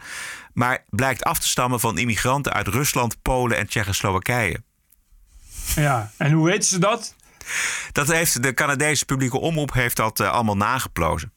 maar 0.53 0.85
blijkt 0.89 1.25
af 1.25 1.39
te 1.39 1.49
stammen 1.49 1.81
van 1.81 1.99
immigranten 1.99 2.53
uit 2.53 2.69
Rusland, 2.69 3.23
Polen 3.23 3.57
en 3.57 3.67
Tsjechoslowakije. 3.67 4.63
Ja, 5.75 6.11
en 6.17 6.33
hoe 6.33 6.47
weten 6.47 6.69
ze 6.69 6.79
dat? 6.79 7.15
Dat 7.93 8.13
heeft 8.13 8.43
de 8.43 8.55
Canadese 8.55 9.05
publieke 9.05 9.39
omroep 9.39 9.73
heeft 9.73 9.97
dat 9.97 10.21
uh, 10.21 10.31
allemaal 10.31 10.57
nageplozen. 10.57 11.33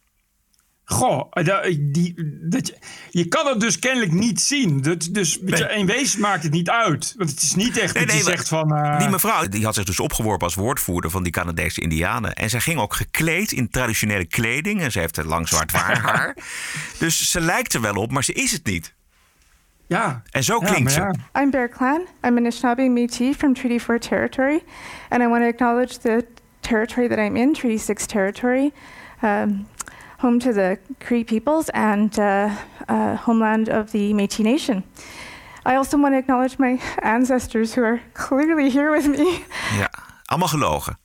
Goh, 0.85 1.31
die, 1.79 2.13
dat, 2.49 2.67
je, 2.67 2.77
je 3.09 3.27
kan 3.27 3.47
het 3.47 3.59
dus 3.59 3.79
kennelijk 3.79 4.11
niet 4.11 4.41
zien. 4.41 4.81
Dat, 4.81 5.09
dus 5.11 5.39
nee. 5.41 5.61
in 5.61 5.85
wezen 5.85 6.19
maakt 6.19 6.43
het 6.43 6.51
niet 6.51 6.69
uit. 6.69 7.13
Want 7.17 7.29
het 7.29 7.41
is 7.41 7.55
niet 7.55 7.77
echt 7.77 7.93
nee, 7.93 8.05
dat 8.05 8.15
nee, 8.15 8.23
je 8.23 8.29
zegt 8.29 8.47
van... 8.47 8.73
Uh... 8.73 8.99
Die 8.99 9.09
mevrouw 9.09 9.47
die 9.47 9.65
had 9.65 9.75
zich 9.75 9.83
dus 9.83 9.99
opgeworpen 9.99 10.45
als 10.45 10.55
woordvoerder 10.55 11.11
van 11.11 11.23
die 11.23 11.31
Canadese 11.31 11.81
indianen. 11.81 12.33
En 12.33 12.49
zij 12.49 12.59
ging 12.59 12.79
ook 12.79 12.93
gekleed 12.93 13.51
in 13.51 13.69
traditionele 13.69 14.25
kleding. 14.25 14.81
En 14.81 14.91
ze 14.91 14.99
heeft 14.99 15.23
lang 15.23 15.47
zwart 15.47 15.71
haar. 15.77 16.37
dus 16.99 17.31
ze 17.31 17.41
lijkt 17.41 17.73
er 17.73 17.81
wel 17.81 17.95
op, 17.95 18.11
maar 18.11 18.23
ze 18.23 18.33
is 18.33 18.51
het 18.51 18.65
niet. 18.65 18.95
Ja. 19.87 20.21
En 20.31 20.43
zo 20.43 20.59
klinkt 20.59 20.91
ze. 20.91 21.13
I'm 21.33 21.49
Bear 21.49 21.69
Clan. 21.69 22.07
I'm 22.23 22.37
an 22.37 22.45
Anishinaabe 22.45 22.89
Métis 22.89 23.35
from 23.37 23.53
Treaty 23.53 23.79
4 23.79 23.99
territory, 23.99 24.63
and 25.09 25.23
I 25.23 25.27
want 25.27 25.43
to 25.43 25.47
acknowledge 25.47 25.97
the 25.97 26.25
territory 26.61 27.07
that 27.07 27.19
I'm 27.19 27.35
in, 27.35 27.53
Treaty 27.53 27.77
6 27.77 28.05
territory, 28.05 28.71
um, 29.21 29.67
home 30.17 30.39
to 30.39 30.53
the 30.53 30.77
Cree 30.99 31.23
peoples 31.23 31.69
and 31.69 32.17
uh, 32.17 32.49
uh, 32.87 33.15
homeland 33.15 33.69
of 33.69 33.91
the 33.91 34.13
Métis 34.13 34.43
Nation. 34.43 34.83
I 35.65 35.75
also 35.75 35.97
want 35.97 36.13
to 36.13 36.17
acknowledge 36.17 36.57
my 36.57 36.79
ancestors 37.01 37.75
who 37.75 37.83
are 37.83 38.01
clearly 38.13 38.69
here 38.69 38.91
with 38.91 39.07
me. 39.07 39.45
Ja, 39.77 39.89
allemaal 40.25 40.47
gelogen. 40.47 40.97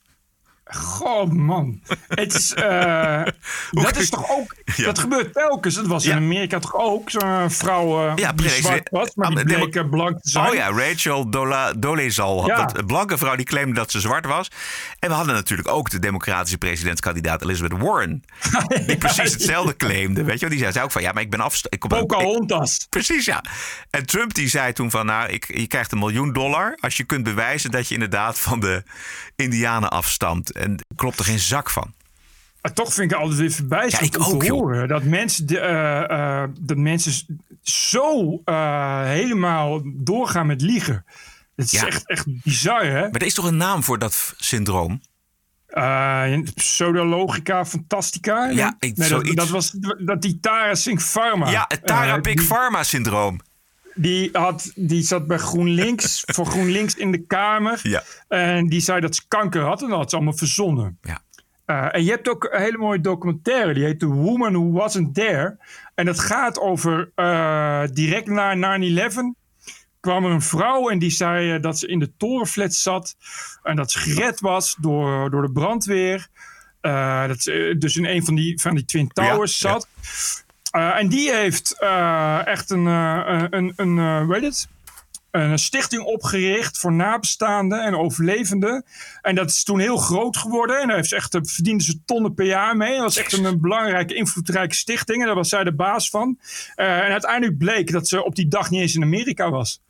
Goh, 0.71 1.31
man. 1.31 1.81
Het 2.07 2.33
is, 2.33 2.53
eh, 2.53 3.23
dat 3.71 3.97
is 3.97 4.09
toch 4.09 4.29
ook... 4.29 4.55
Ja. 4.75 4.85
Dat 4.85 4.99
gebeurt 4.99 5.33
telkens. 5.33 5.75
Dat 5.75 5.87
was 5.87 6.05
in 6.05 6.15
Amerika 6.15 6.59
toch 6.59 6.75
ook. 6.75 7.09
Zo'n 7.09 7.51
vrouw 7.51 8.07
eh, 8.07 8.15
Ja, 8.15 8.33
die 8.33 8.49
zwart 8.49 8.89
was, 8.89 9.15
maar 9.15 9.35
die 9.35 9.43
bleek 9.43 9.75
eh, 9.75 9.89
blank 9.89 10.21
te 10.21 10.29
zijn. 10.29 10.47
Oh 10.47 10.53
ja, 10.53 10.69
Rachel 10.69 11.29
Dola, 11.29 11.73
Dolezal. 11.73 12.47
Ja. 12.47 12.55
Dat, 12.55 12.77
een 12.77 12.85
blanke 12.85 13.17
vrouw 13.17 13.35
die 13.35 13.45
claimde 13.45 13.73
dat 13.73 13.91
ze 13.91 13.99
zwart 13.99 14.25
was. 14.25 14.51
En 14.99 15.09
we 15.09 15.15
hadden 15.15 15.33
natuurlijk 15.33 15.67
ook 15.67 15.89
de 15.89 15.99
democratische 15.99 16.57
presidentskandidaat 16.57 17.43
Elizabeth 17.43 17.79
Warren. 17.79 18.23
Die 18.87 18.97
precies 18.97 19.33
hetzelfde 19.33 19.75
claimde. 19.75 20.23
Weet 20.23 20.33
je 20.33 20.39
wel? 20.39 20.49
Die 20.49 20.59
zei, 20.59 20.71
zei 20.71 20.85
ook 20.85 20.91
van, 20.91 21.01
ja, 21.01 21.11
maar 21.11 21.23
ik 21.23 21.29
ben 21.29 21.39
af... 21.39 21.61
Ik 21.69 21.79
kom 21.79 21.89
Pocahontas. 21.89 22.87
Precies, 22.89 23.25
ja. 23.25 23.43
En 23.89 24.05
Trump 24.05 24.33
die 24.33 24.47
zei 24.47 24.73
toen 24.73 24.91
van, 24.91 25.05
nou, 25.05 25.29
ik, 25.29 25.57
je 25.57 25.67
krijgt 25.67 25.91
een 25.91 25.99
miljoen 25.99 26.33
dollar... 26.33 26.77
als 26.79 26.97
je 26.97 27.03
kunt 27.03 27.23
bewijzen 27.23 27.71
dat 27.71 27.87
je 27.87 27.93
inderdaad 27.93 28.39
van 28.39 28.59
de 28.59 28.83
Indianen 29.35 29.89
afstamt. 29.89 30.51
En 30.59 30.85
klopt 30.95 31.19
er 31.19 31.25
geen 31.25 31.39
zak 31.39 31.69
van. 31.69 31.93
Maar 32.61 32.73
toch 32.73 32.93
vind 32.93 33.11
ik 33.11 33.17
altijd 33.17 33.39
weer 33.39 33.51
verbijsterend 33.51 34.15
Ja, 34.15 34.25
om 34.25 34.39
te 34.39 34.45
joh. 34.45 34.57
horen 34.59 34.87
dat 34.87 35.03
mensen, 35.03 35.45
de, 35.47 35.59
eh, 35.59 36.41
eh, 36.43 36.49
dat 36.59 36.77
mensen 36.77 37.39
zo 37.61 38.41
eh, 38.45 39.03
helemaal 39.03 39.81
doorgaan 39.85 40.47
met 40.47 40.61
liegen. 40.61 41.05
Het 41.55 41.65
is 41.73 41.79
Ja. 41.79 41.87
echt, 41.87 42.07
echt 42.07 42.25
bizar, 42.43 42.85
hè? 42.85 43.01
Maar 43.01 43.11
er 43.21 43.25
is 43.25 43.33
toch 43.33 43.45
een 43.45 43.57
naam 43.57 43.83
voor 43.83 43.99
dat 43.99 44.33
syndroom? 44.37 45.01
Pseudologica 46.55 47.65
fantastica. 47.65 48.49
Ja, 48.49 48.75
ik- 48.79 48.97
nee, 48.97 49.09
dat, 49.09 49.25
dat 49.25 49.49
was 49.49 49.71
dat 49.99 50.21
die 50.21 50.39
Tara 50.39 50.75
Singh 50.75 51.01
Pharma. 51.03 51.49
Ja, 51.49 51.65
het 51.67 51.85
Tara 51.85 52.19
Big 52.19 52.45
Pharma 52.45 52.83
syndroom. 52.83 53.39
Die, 53.93 54.29
had, 54.31 54.71
die 54.75 55.01
zat 55.01 55.27
bij 55.27 55.37
GroenLinks, 55.37 56.23
voor 56.35 56.45
GroenLinks 56.45 56.95
in 56.95 57.11
de 57.11 57.25
Kamer. 57.25 57.79
Ja. 57.83 58.03
En 58.27 58.67
die 58.67 58.81
zei 58.81 59.01
dat 59.01 59.15
ze 59.15 59.21
kanker 59.27 59.61
had. 59.61 59.81
En 59.81 59.89
dat 59.89 59.97
had 59.97 60.09
ze 60.09 60.15
allemaal 60.15 60.37
verzonnen. 60.37 60.97
Ja. 61.01 61.21
Eh, 61.69 61.87
en 61.91 62.03
je 62.03 62.09
hebt 62.09 62.29
ook 62.29 62.43
een 62.43 62.61
hele 62.61 62.77
mooie 62.77 63.01
documentaire. 63.01 63.73
Die 63.73 63.83
heet 63.83 63.99
The 63.99 64.07
Woman 64.07 64.53
Who 64.53 64.71
Wasn't 64.71 65.13
There. 65.13 65.57
En 65.95 66.05
dat 66.05 66.19
gaat 66.19 66.59
over 66.59 67.11
eh, 67.15 67.83
direct 67.93 68.27
na 68.27 68.79
9-11 68.79 69.11
kwam 69.99 70.25
er 70.25 70.31
een 70.31 70.41
vrouw 70.41 70.89
en 70.89 70.99
die 70.99 71.09
zei 71.09 71.55
eh, 71.55 71.61
dat 71.61 71.79
ze 71.79 71.87
in 71.87 71.99
de 71.99 72.11
torenflat 72.17 72.73
zat. 72.73 73.15
En 73.63 73.75
dat 73.75 73.91
ze 73.91 73.99
gered 73.99 74.39
was 74.39 74.75
door, 74.79 75.29
door 75.29 75.41
de 75.41 75.51
brandweer. 75.51 76.27
Dat 77.27 77.41
ze 77.41 77.75
dus 77.77 77.95
in 77.95 78.05
een 78.05 78.25
van 78.25 78.35
die, 78.35 78.61
van 78.61 78.75
die 78.75 78.85
Twin 78.85 79.07
Towers 79.07 79.59
Ja, 79.59 79.69
zat. 79.69 79.87
En 80.71 81.09
die 81.09 81.33
heeft 81.33 81.79
eh, 81.79 82.47
echt 82.47 82.69
een, 82.69 82.87
eh, 82.87 83.43
een, 83.49 83.73
een, 83.75 83.97
eh, 83.97 84.29
heet 84.29 84.43
het? 84.43 84.67
een 85.31 85.59
stichting 85.59 86.03
opgericht 86.03 86.77
voor 86.77 86.93
nabestaanden 86.93 87.83
en 87.83 87.95
overlevenden. 87.95 88.85
En 89.21 89.35
dat 89.35 89.49
is 89.49 89.63
toen 89.63 89.79
heel 89.79 89.97
groot 89.97 90.37
geworden. 90.37 90.81
En 90.81 90.87
daar 90.87 90.95
heeft 90.95 91.09
ze 91.09 91.15
echt, 91.15 91.35
eh, 91.35 91.41
verdiende 91.43 91.83
ze 91.83 91.99
tonnen 92.05 92.33
per 92.33 92.45
jaar 92.45 92.77
mee. 92.77 92.93
Dat 92.93 93.03
was 93.03 93.17
echt 93.17 93.33
een, 93.33 93.43
een 93.43 93.61
belangrijke, 93.61 94.13
invloedrijke 94.13 94.75
stichting. 94.75 95.19
En 95.19 95.25
daar 95.25 95.35
was 95.35 95.49
zij 95.49 95.63
de 95.63 95.73
baas 95.73 96.09
van. 96.09 96.39
Eh, 96.75 96.97
en 96.97 97.11
uiteindelijk 97.11 97.57
bleek 97.57 97.91
dat 97.91 98.07
ze 98.07 98.23
op 98.23 98.35
die 98.35 98.47
dag 98.47 98.69
niet 98.69 98.81
eens 98.81 98.95
in 98.95 99.03
Amerika 99.03 99.49
was. 99.49 99.81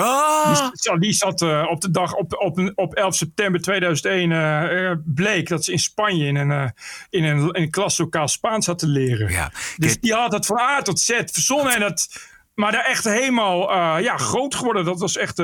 Ah. 0.00 0.46
Die, 0.46 0.70
zat- 0.72 1.00
die 1.00 1.12
zat 1.12 1.42
eh, 1.42 1.66
op 1.70 1.80
de 1.80 1.90
dag, 1.90 2.14
op, 2.14 2.32
op, 2.38 2.72
op 2.74 2.94
11 2.94 3.14
september 3.14 3.60
2001, 3.60 4.32
eh, 4.32 4.92
bleek 5.04 5.48
dat 5.48 5.64
ze 5.64 5.72
in 5.72 5.78
Spanje 5.78 6.26
in 6.26 6.36
een, 6.36 6.50
eh, 6.50 6.68
in 7.10 7.24
een, 7.24 7.38
in 7.38 7.62
een 7.62 7.70
klaslokaal 7.70 8.28
Spaans 8.28 8.66
had 8.66 8.78
te 8.78 8.86
leren. 8.86 9.30
Ja. 9.30 9.50
Dus 9.76 10.00
die 10.00 10.12
had 10.14 10.32
het 10.32 10.46
van 10.46 10.58
A 10.58 10.82
tot 10.82 11.00
Z 11.00 11.10
verzonnen. 11.26 11.74
En 11.74 11.80
dat, 11.80 12.08
maar 12.54 12.72
daar 12.72 12.84
echt 12.84 13.04
helemaal 13.04 13.72
ja, 13.98 14.16
groot 14.16 14.54
geworden. 14.54 14.84
Dat 14.84 15.00
was 15.00 15.16
echt 15.16 15.42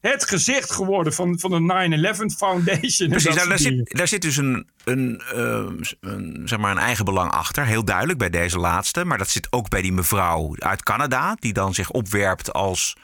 het 0.00 0.28
gezicht 0.28 0.72
geworden 0.72 1.12
van, 1.12 1.38
van 1.38 1.50
de 1.50 2.14
9-11 2.32 2.36
Foundation. 2.36 3.08
Precies, 3.08 3.34
nou, 3.34 3.48
daar, 3.48 3.56
dingen. 3.56 3.76
zit, 3.76 3.96
daar 3.96 4.08
zit 4.08 4.22
dus 4.22 4.36
een, 4.36 4.68
een, 4.84 5.22
eh, 5.34 5.64
een, 6.00 6.42
zeg 6.44 6.58
maar 6.58 6.70
een 6.70 6.78
eigen 6.78 7.04
belang 7.04 7.30
achter. 7.30 7.64
Heel 7.64 7.84
duidelijk 7.84 8.18
bij 8.18 8.30
deze 8.30 8.58
laatste. 8.58 9.04
Maar 9.04 9.18
dat 9.18 9.30
zit 9.30 9.46
ook 9.50 9.68
bij 9.68 9.82
die 9.82 9.92
mevrouw 9.92 10.54
uit 10.58 10.82
Canada. 10.82 11.36
Die 11.40 11.52
dan 11.52 11.74
zich 11.74 11.90
opwerpt 11.90 12.52
als 12.52 12.96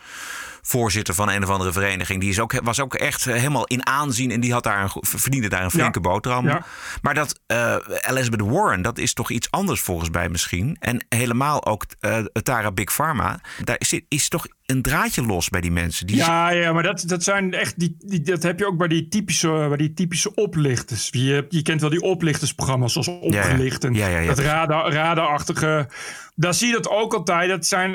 voorzitter 0.63 1.15
van 1.15 1.31
een 1.31 1.43
of 1.43 1.49
andere 1.49 1.73
vereniging. 1.73 2.21
Die 2.21 2.31
is 2.31 2.41
ook, 2.41 2.61
was 2.63 2.81
ook 2.81 2.95
echt 2.95 3.25
helemaal 3.25 3.67
in 3.67 3.87
aanzien. 3.87 4.31
En 4.31 4.41
die 4.41 4.53
had 4.53 4.63
daar 4.63 4.83
een, 4.83 4.91
verdiende 5.01 5.49
daar 5.49 5.65
een 5.65 5.71
flinke 5.71 6.01
boterham. 6.01 6.47
Ja. 6.47 6.65
Maar 7.03 7.15
dat 7.15 7.41
eh, 7.47 7.77
Elizabeth 8.01 8.41
Warren, 8.41 8.83
dat 8.83 8.99
is 8.99 9.15
toch 9.15 9.31
iets 9.31 9.51
anders 9.51 9.81
volgens 9.81 10.11
mij 10.11 10.29
misschien. 10.29 10.77
En 10.81 11.07
helemaal 11.09 11.67
ook 11.67 11.85
eh 12.01 12.19
Tara 12.43 12.73
Big 12.73 12.95
Pharma. 12.95 13.41
Daar 13.65 13.77
is, 13.79 14.01
is 14.09 14.29
toch 14.29 14.47
een 14.73 14.83
draadje 14.83 15.23
los 15.23 15.49
bij 15.49 15.61
die 15.61 15.71
mensen. 15.71 16.07
Die 16.07 16.17
Ja, 16.17 16.51
ja, 16.51 16.73
maar 16.73 16.83
dat, 16.83 17.03
dat 17.07 17.23
zijn 17.23 17.55
echt 17.55 17.79
die, 17.79 17.97
die, 17.99 18.21
dat 18.21 18.43
heb 18.43 18.59
je 18.59 18.67
ook 18.67 18.77
bij 18.77 18.89
die 18.89 19.09
typische, 19.09 19.65
bij 19.69 19.77
die 19.77 19.93
typische 19.95 20.35
oplichters. 20.35 21.09
Je, 21.13 21.47
je 21.49 21.63
kent 21.63 21.81
wel 21.81 21.91
die 21.91 22.01
oplichtersprogramma's 22.03 22.93
zoals 22.93 23.09
opgelicht 23.09 23.85
en 23.85 23.95
Ja, 23.95 24.07
ja, 24.09 24.19
ja. 24.19 24.27
dat 24.27 24.39
radar, 24.39 24.93
radarachtige. 24.93 25.89
Daar 26.35 26.55
zie 26.55 26.67
je 26.67 26.73
dat 26.73 26.89
ook 26.89 27.15
altijd. 27.15 27.49
Dat 27.49 27.67
zijn, 27.67 27.91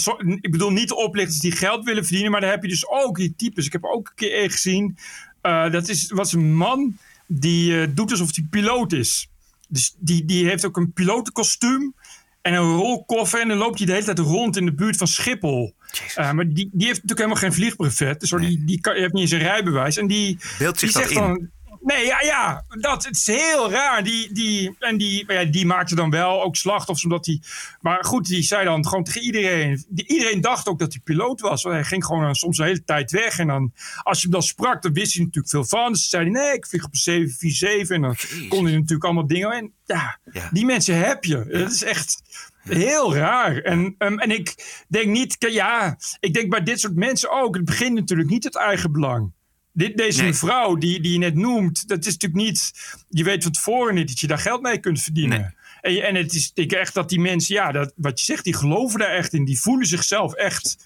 zo- 0.00 0.18
ik 0.40 0.50
bedoel 0.50 0.70
niet 0.70 0.88
de 0.88 0.96
oplichters 0.96 1.38
die 1.40 1.52
geld 1.52 1.84
willen 1.84 2.04
verdienen, 2.04 2.30
maar 2.30 2.40
daar 2.40 2.50
heb 2.50 2.62
je 2.62 2.68
dus 2.68 2.88
ook 2.88 3.16
die 3.16 3.34
types. 3.36 3.66
Ik 3.66 3.72
heb 3.72 3.84
ook 3.84 4.06
een 4.08 4.14
keer 4.14 4.50
gezien. 4.50 4.96
eh, 5.40 5.70
dat 5.70 5.88
is, 5.88 6.10
was 6.10 6.32
een 6.32 6.54
man 6.54 6.96
die 7.26 7.80
eh, 7.80 7.86
doet 7.90 8.10
alsof 8.10 8.34
hij 8.34 8.46
piloot 8.50 8.92
is. 8.92 9.28
Dus 9.68 9.94
die, 9.98 10.24
die 10.24 10.46
heeft 10.46 10.66
ook 10.66 10.76
een 10.76 10.92
pilotenkostuum 10.92 11.94
en 12.42 12.54
een 12.54 12.74
rolkoffer. 12.76 13.40
En 13.40 13.48
dan 13.48 13.56
loopt 13.58 13.78
hij 13.78 13.86
de 13.86 13.92
hele 13.92 14.04
tijd 14.04 14.18
rond 14.18 14.56
in 14.56 14.64
de 14.64 14.74
buurt 14.74 14.96
van 14.96 15.06
Schiphol. 15.06 15.74
Eh, 16.14 16.32
maar 16.32 16.44
die, 16.48 16.54
die 16.72 16.86
heeft 16.86 17.02
natuurlijk 17.02 17.18
helemaal 17.18 17.36
geen 17.36 17.52
vliegbrevet. 17.52 18.20
Dus 18.20 18.30
die, 18.30 18.64
die 18.64 18.80
kan, 18.80 18.94
heeft 18.94 19.12
niet 19.12 19.22
eens 19.22 19.30
een 19.30 19.38
rijbewijs. 19.38 19.96
En 19.96 20.06
die, 20.06 20.38
Beeldt 20.58 20.78
zich 20.78 20.92
die 20.92 21.00
zegt 21.00 21.10
in? 21.10 21.20
dan... 21.20 21.52
Nee, 21.84 22.06
ja, 22.06 22.20
ja, 22.22 22.64
dat 22.80 23.04
het 23.04 23.16
is 23.16 23.26
heel 23.26 23.70
raar. 23.70 24.04
Die, 24.04 24.32
die, 24.32 24.76
en 24.78 24.96
die, 24.96 25.32
ja, 25.32 25.44
die 25.44 25.66
maakte 25.66 25.94
dan 25.94 26.10
wel 26.10 26.42
ook 26.42 26.56
slachtoffers. 26.56 27.04
Omdat 27.04 27.24
die, 27.24 27.42
maar 27.80 28.04
goed, 28.04 28.26
die 28.26 28.42
zei 28.42 28.64
dan 28.64 28.86
gewoon 28.86 29.04
tegen 29.04 29.22
iedereen. 29.22 29.84
Die, 29.88 30.06
iedereen 30.06 30.40
dacht 30.40 30.68
ook 30.68 30.78
dat 30.78 30.92
hij 30.92 31.00
piloot 31.04 31.40
was. 31.40 31.62
Want 31.62 31.74
hij 31.74 31.84
ging 31.84 32.04
gewoon 32.04 32.24
eh, 32.24 32.32
soms 32.32 32.56
de 32.56 32.64
hele 32.64 32.84
tijd 32.84 33.10
weg. 33.10 33.38
En 33.38 33.46
dan, 33.46 33.72
als 34.02 34.16
je 34.16 34.22
hem 34.22 34.32
dan 34.32 34.42
sprak, 34.42 34.82
dan 34.82 34.92
wist 34.92 35.14
hij 35.14 35.22
natuurlijk 35.24 35.50
veel 35.52 35.64
van. 35.64 35.92
Dus 35.92 36.08
zei 36.08 36.22
hij, 36.22 36.32
nee, 36.32 36.52
ik 36.52 36.66
vlieg 36.66 36.84
op 36.84 36.92
een 36.92 36.98
747. 36.98 37.96
En 37.96 38.02
dan 38.02 38.48
kon 38.48 38.64
hij 38.64 38.74
natuurlijk 38.74 39.04
allemaal 39.04 39.26
dingen. 39.26 39.50
En 39.50 39.72
ja, 39.84 40.18
Ja. 40.32 40.48
die 40.52 40.64
mensen 40.64 40.98
heb 40.98 41.24
je. 41.24 41.44
Dat 41.48 41.70
is 41.70 41.82
echt 41.82 42.22
heel 42.68 43.14
raar. 43.14 43.56
En, 43.56 43.94
ehm, 43.98 44.18
en 44.18 44.30
ik 44.30 44.54
denk 44.88 45.06
niet, 45.06 45.36
ja, 45.38 45.98
ik 46.20 46.34
denk 46.34 46.50
bij 46.50 46.62
dit 46.62 46.80
soort 46.80 46.94
mensen 46.96 47.30
ook. 47.30 47.54
Het 47.54 47.64
begint 47.64 47.94
natuurlijk 47.94 48.30
niet 48.30 48.44
het 48.44 48.56
eigen 48.56 48.92
belang. 48.92 49.32
Dit, 49.72 49.96
deze 49.96 50.20
Nee. 50.20 50.30
mevrouw 50.30 50.74
die, 50.76 51.00
die 51.00 51.12
je 51.12 51.18
net 51.18 51.34
noemt, 51.34 51.88
dat 51.88 52.06
is 52.06 52.12
natuurlijk 52.12 52.42
niet. 52.42 52.72
Je 53.08 53.24
weet 53.24 53.42
van 53.42 53.52
tevoren 53.52 53.94
niet 53.94 54.08
dat 54.08 54.20
je 54.20 54.26
daar 54.26 54.38
geld 54.38 54.62
mee 54.62 54.78
kunt 54.78 55.02
verdienen. 55.02 55.54
En, 55.80 56.02
en 56.02 56.14
het 56.14 56.34
is 56.34 56.50
ik 56.54 56.72
echt 56.72 56.94
dat 56.94 57.08
die 57.08 57.20
mensen, 57.20 57.54
ja, 57.54 57.72
dat, 57.72 57.92
wat 57.96 58.18
je 58.20 58.24
zegt, 58.24 58.44
die 58.44 58.54
geloven 58.54 58.98
daar 58.98 59.08
echt 59.08 59.32
in. 59.32 59.44
Die 59.44 59.60
voelen 59.60 59.86
zichzelf 59.86 60.32
echt. 60.34 60.76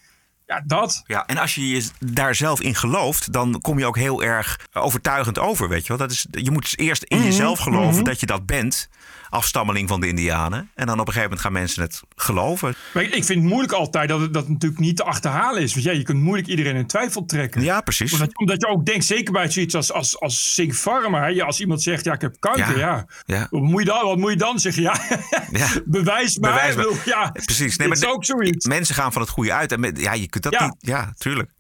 Ja, 0.46 0.62
dat. 0.66 1.02
Ja, 1.06 1.26
en 1.26 1.38
als 1.38 1.54
je 1.54 1.68
je 1.68 1.88
daar 1.98 2.34
zelf 2.34 2.60
in 2.60 2.74
gelooft, 2.74 3.32
dan 3.32 3.60
kom 3.60 3.78
je 3.78 3.86
ook 3.86 3.96
heel 3.96 4.22
erg 4.22 4.66
overtuigend 4.72 5.38
over, 5.38 5.68
weet 5.68 5.82
je 5.82 5.88
wel. 5.88 5.96
Dat 5.96 6.10
is, 6.10 6.26
je 6.30 6.50
moet 6.50 6.62
dus 6.62 6.76
eerst 6.76 7.02
in 7.02 7.16
Mhm, 7.16 7.26
jezelf 7.26 7.58
geloven 7.58 7.94
mhm. 7.94 8.04
dat 8.04 8.20
je 8.20 8.26
dat 8.26 8.46
bent, 8.46 8.88
afstammeling 9.28 9.88
van 9.88 10.00
de 10.00 10.08
Indianen. 10.08 10.70
En 10.74 10.86
dan 10.86 11.00
op 11.00 11.06
een 11.06 11.12
gegeven 11.12 11.22
moment 11.22 11.40
gaan 11.40 11.52
mensen 11.52 11.82
het 11.82 12.02
geloven. 12.16 12.74
Maar 12.94 13.02
ik 13.02 13.10
vind 13.12 13.28
het 13.28 13.42
moeilijk 13.42 13.72
altijd 13.72 14.08
dat 14.08 14.20
het 14.20 14.32
dat 14.34 14.48
natuurlijk 14.48 14.80
niet 14.80 14.96
te 14.96 15.04
achterhalen 15.04 15.62
is. 15.62 15.72
Want 15.72 15.84
ja, 15.84 15.92
je 15.92 16.02
kunt 16.02 16.20
moeilijk 16.22 16.48
iedereen 16.48 16.76
in 16.76 16.86
twijfel 16.86 17.24
trekken. 17.24 17.62
Ja, 17.62 17.80
precies. 17.80 18.12
Omdat, 18.12 18.38
omdat 18.38 18.60
je 18.60 18.66
ook 18.66 18.86
denkt, 18.86 19.04
zeker 19.04 19.32
bij 19.32 19.50
zoiets 19.50 19.74
als, 19.74 19.92
als, 19.92 20.20
als 20.20 20.54
Sig 20.54 20.74
Pharma. 20.74 21.26
Ja, 21.26 21.44
als 21.44 21.60
iemand 21.60 21.82
zegt, 21.82 22.04
ja, 22.04 22.12
ik 22.12 22.20
heb 22.20 22.36
kanker. 22.38 22.78
Ja. 22.78 22.86
Ja. 22.86 23.06
Ja. 23.26 23.46
Wat, 23.50 23.62
moet 23.62 23.80
je 23.80 23.86
dan, 23.86 24.04
wat 24.04 24.16
moet 24.18 24.30
je 24.30 24.36
dan 24.36 24.58
zeggen? 24.58 24.82
Ja, 24.82 25.00
Ja. 25.50 25.68
bewijs 25.84 26.38
maar. 26.38 26.52
Bewijs 26.52 26.74
maar. 26.74 26.86
Ja, 27.04 27.30
Precies. 27.30 27.76
is 27.76 28.06
ook 28.06 28.24
zoiets. 28.24 28.66
Mensen 28.66 28.94
gaan 28.94 29.12
van 29.12 29.22
het 29.22 29.30
goede 29.30 29.52
uit. 29.52 29.72
En 29.72 29.94
ja, 29.96 30.12
je 30.12 30.28
kunt 30.28 30.44
dat 30.44 30.60
niet. 30.60 30.74
Ja, 30.78 31.12
tuurlijk. 31.18 31.50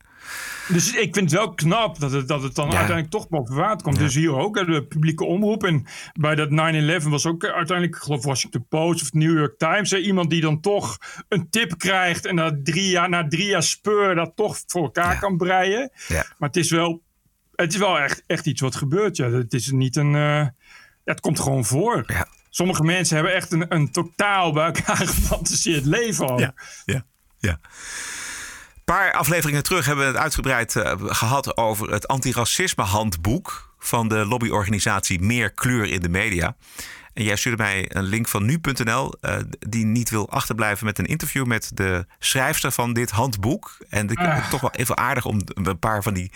Dus 0.68 0.92
ik 0.94 1.14
vind 1.14 1.30
het 1.30 1.40
wel 1.40 1.54
knap 1.54 1.98
dat 1.98 2.12
het, 2.12 2.28
dat 2.28 2.42
het 2.42 2.54
dan 2.54 2.64
Ja. 2.70 2.76
uiteindelijk 2.76 3.10
toch 3.10 3.28
boven 3.28 3.54
water 3.54 3.82
komt. 3.82 3.96
Ja. 3.96 4.02
Dus 4.02 4.14
hier 4.14 4.32
ook, 4.36 4.54
de 4.66 4.84
publieke 4.84 5.24
omroep. 5.24 5.64
En 5.64 5.86
bij 6.12 6.34
dat 6.34 6.48
9-11 6.50 7.08
was 7.08 7.26
ook 7.26 7.44
uiteindelijk, 7.44 7.96
ik 7.96 8.02
geloof 8.02 8.24
Washington 8.24 8.66
Post 8.68 9.02
of 9.02 9.12
New 9.12 9.38
York 9.38 9.58
Times. 9.58 9.92
Iemand 9.92 10.30
die 10.30 10.40
dan 10.40 10.60
toch 10.60 10.98
een 11.28 11.50
tip 11.50 11.78
krijgt. 11.78 12.26
En 12.26 12.34
na 12.34 12.58
drie 12.62 12.90
jaar, 12.90 13.08
na 13.08 13.28
drie 13.28 13.46
jaar 13.46 13.62
speur 13.62 14.14
dat 14.14 14.32
toch 14.34 14.58
voor 14.66 14.82
elkaar 14.82 15.18
kan 15.18 15.36
breien. 15.36 15.90
Ja. 16.08 16.24
Maar 16.38 16.48
het 16.48 16.56
is 16.56 16.70
wel, 16.70 17.02
het 17.54 17.72
is 17.72 17.78
wel 17.78 17.98
echt, 17.98 18.22
echt 18.26 18.46
iets 18.46 18.60
wat 18.60 18.76
gebeurt. 18.76 19.16
Ja. 19.16 19.30
Het 19.30 19.52
is 19.54 19.70
niet 19.70 19.96
een... 19.96 20.14
eh, 20.14 20.46
het 21.04 21.20
komt 21.20 21.40
gewoon 21.40 21.64
voor. 21.64 22.02
Ja. 22.06 22.26
Sommige 22.50 22.82
mensen 22.82 23.16
hebben 23.16 23.34
echt 23.34 23.52
een, 23.52 23.74
een 23.74 23.90
totaal 23.92 24.52
bij 24.52 24.64
elkaar 24.64 24.96
gefantaseerd 25.06 25.84
leven 25.84 26.26
al. 26.28 26.40
Ja. 26.40 26.54
ja. 27.38 27.60
Paar 28.88 29.12
afleveringen 29.12 29.62
terug 29.62 29.86
hebben 29.86 30.04
we 30.04 30.10
het 30.10 30.20
uitgebreid 30.20 30.74
uh, 30.74 30.92
gehad 30.96 31.56
over 31.56 31.90
het 31.90 32.08
antiracisme 32.08 32.82
handboek 32.82 33.74
van 33.78 34.08
de 34.08 34.26
lobbyorganisatie 34.26 35.20
Meer 35.20 35.52
Kleur 35.52 35.84
in 35.84 36.00
de 36.00 36.08
Media. 36.08 36.56
En 37.14 37.24
jij 37.24 37.36
stuurde 37.36 37.62
mij 37.62 37.84
een 37.88 38.02
link 38.02 38.28
van 38.28 38.44
nu.nl 38.44 39.14
uh, 39.20 39.36
die 39.58 39.84
niet 39.84 40.10
wil 40.10 40.30
achterblijven 40.30 40.86
met 40.86 40.98
een 40.98 41.06
interview 41.06 41.46
met 41.46 41.70
de 41.74 42.06
schrijfster 42.18 42.72
van 42.72 42.92
dit 42.92 43.10
handboek. 43.10 43.76
En 43.88 44.08
ik 44.08 44.18
vind 44.18 44.32
het 44.32 44.50
toch 44.50 44.60
wel 44.60 44.74
even 44.74 44.96
aardig 44.96 45.24
om 45.24 45.40
een 45.54 45.78
paar 45.78 46.02
van 46.02 46.14
die 46.14 46.32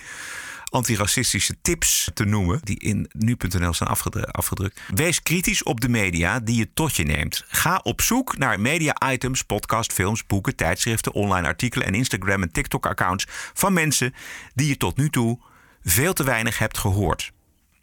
antiracistische 0.72 1.54
tips 1.62 2.10
te 2.14 2.24
noemen, 2.24 2.60
die 2.62 2.78
in 2.78 3.10
nu.nl 3.12 3.74
zijn 3.74 3.88
afgedrukt. 4.32 4.80
Wees 4.94 5.22
kritisch 5.22 5.62
op 5.62 5.80
de 5.80 5.88
media 5.88 6.40
die 6.40 6.56
je 6.56 6.72
tot 6.74 6.96
je 6.96 7.04
neemt. 7.04 7.44
Ga 7.48 7.80
op 7.82 8.00
zoek 8.00 8.38
naar 8.38 8.60
media-items, 8.60 9.42
podcast, 9.42 9.92
films, 9.92 10.26
boeken, 10.26 10.56
tijdschriften, 10.56 11.12
online 11.12 11.46
artikelen 11.46 11.86
en 11.86 11.94
Instagram 11.94 12.42
en 12.42 12.52
TikTok-accounts 12.52 13.26
van 13.52 13.72
mensen 13.72 14.14
die 14.54 14.68
je 14.68 14.76
tot 14.76 14.96
nu 14.96 15.10
toe 15.10 15.38
veel 15.82 16.12
te 16.12 16.24
weinig 16.24 16.58
hebt 16.58 16.78
gehoord. 16.78 17.32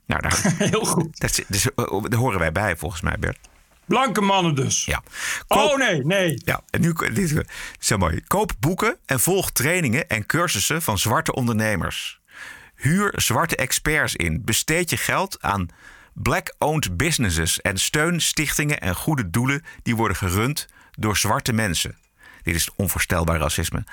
Nou, 0.06 0.22
daar, 0.22 0.54
Heel 0.70 0.86
goed. 0.86 1.20
Dat, 1.20 1.44
dus, 1.48 1.68
daar 1.86 2.20
horen 2.20 2.40
wij 2.40 2.52
bij, 2.52 2.78
volgens 2.78 3.02
mij, 3.02 3.16
Bert. 3.20 3.38
Blanke 3.86 4.22
mannen 4.22 4.56
dus. 4.56 4.86
Ja. 4.86 5.04
oh 5.48 5.78
nee, 5.78 6.06
nee. 6.06 6.42
Ja, 6.46 6.62
en 6.70 6.82
nu 6.82 6.94
dit 6.94 7.18
is 7.18 7.34
zo 7.80 7.98
mooi. 7.98 8.22
Koop 8.28 8.52
boeken 8.60 8.98
en 9.06 9.20
volg 9.20 9.52
trainingen 9.52 10.10
en 10.10 10.26
cursussen 10.26 10.82
van 10.82 10.98
zwarte 10.98 11.34
ondernemers. 11.34 12.19
Huur 12.80 13.14
zwarte 13.16 13.56
experts 13.56 14.16
in. 14.16 14.44
Besteed 14.44 14.90
je 14.90 14.98
geld 14.98 15.42
aan 15.42 15.70
black-owned 16.14 16.98
businesses 16.98 17.62
en 17.62 17.78
steun 17.78 18.22
stichtingen 18.22 18.82
en 18.82 18.96
goede 18.96 19.30
doelen 19.30 19.64
die 19.84 19.96
worden 19.96 20.18
gerund 20.18 20.68
door 20.92 21.18
zwarte 21.18 21.54
mensen. 21.54 21.98
Dit 22.44 22.56
is 22.56 22.70
onvoorstelbaar 22.76 23.40
racisme. 23.40 23.84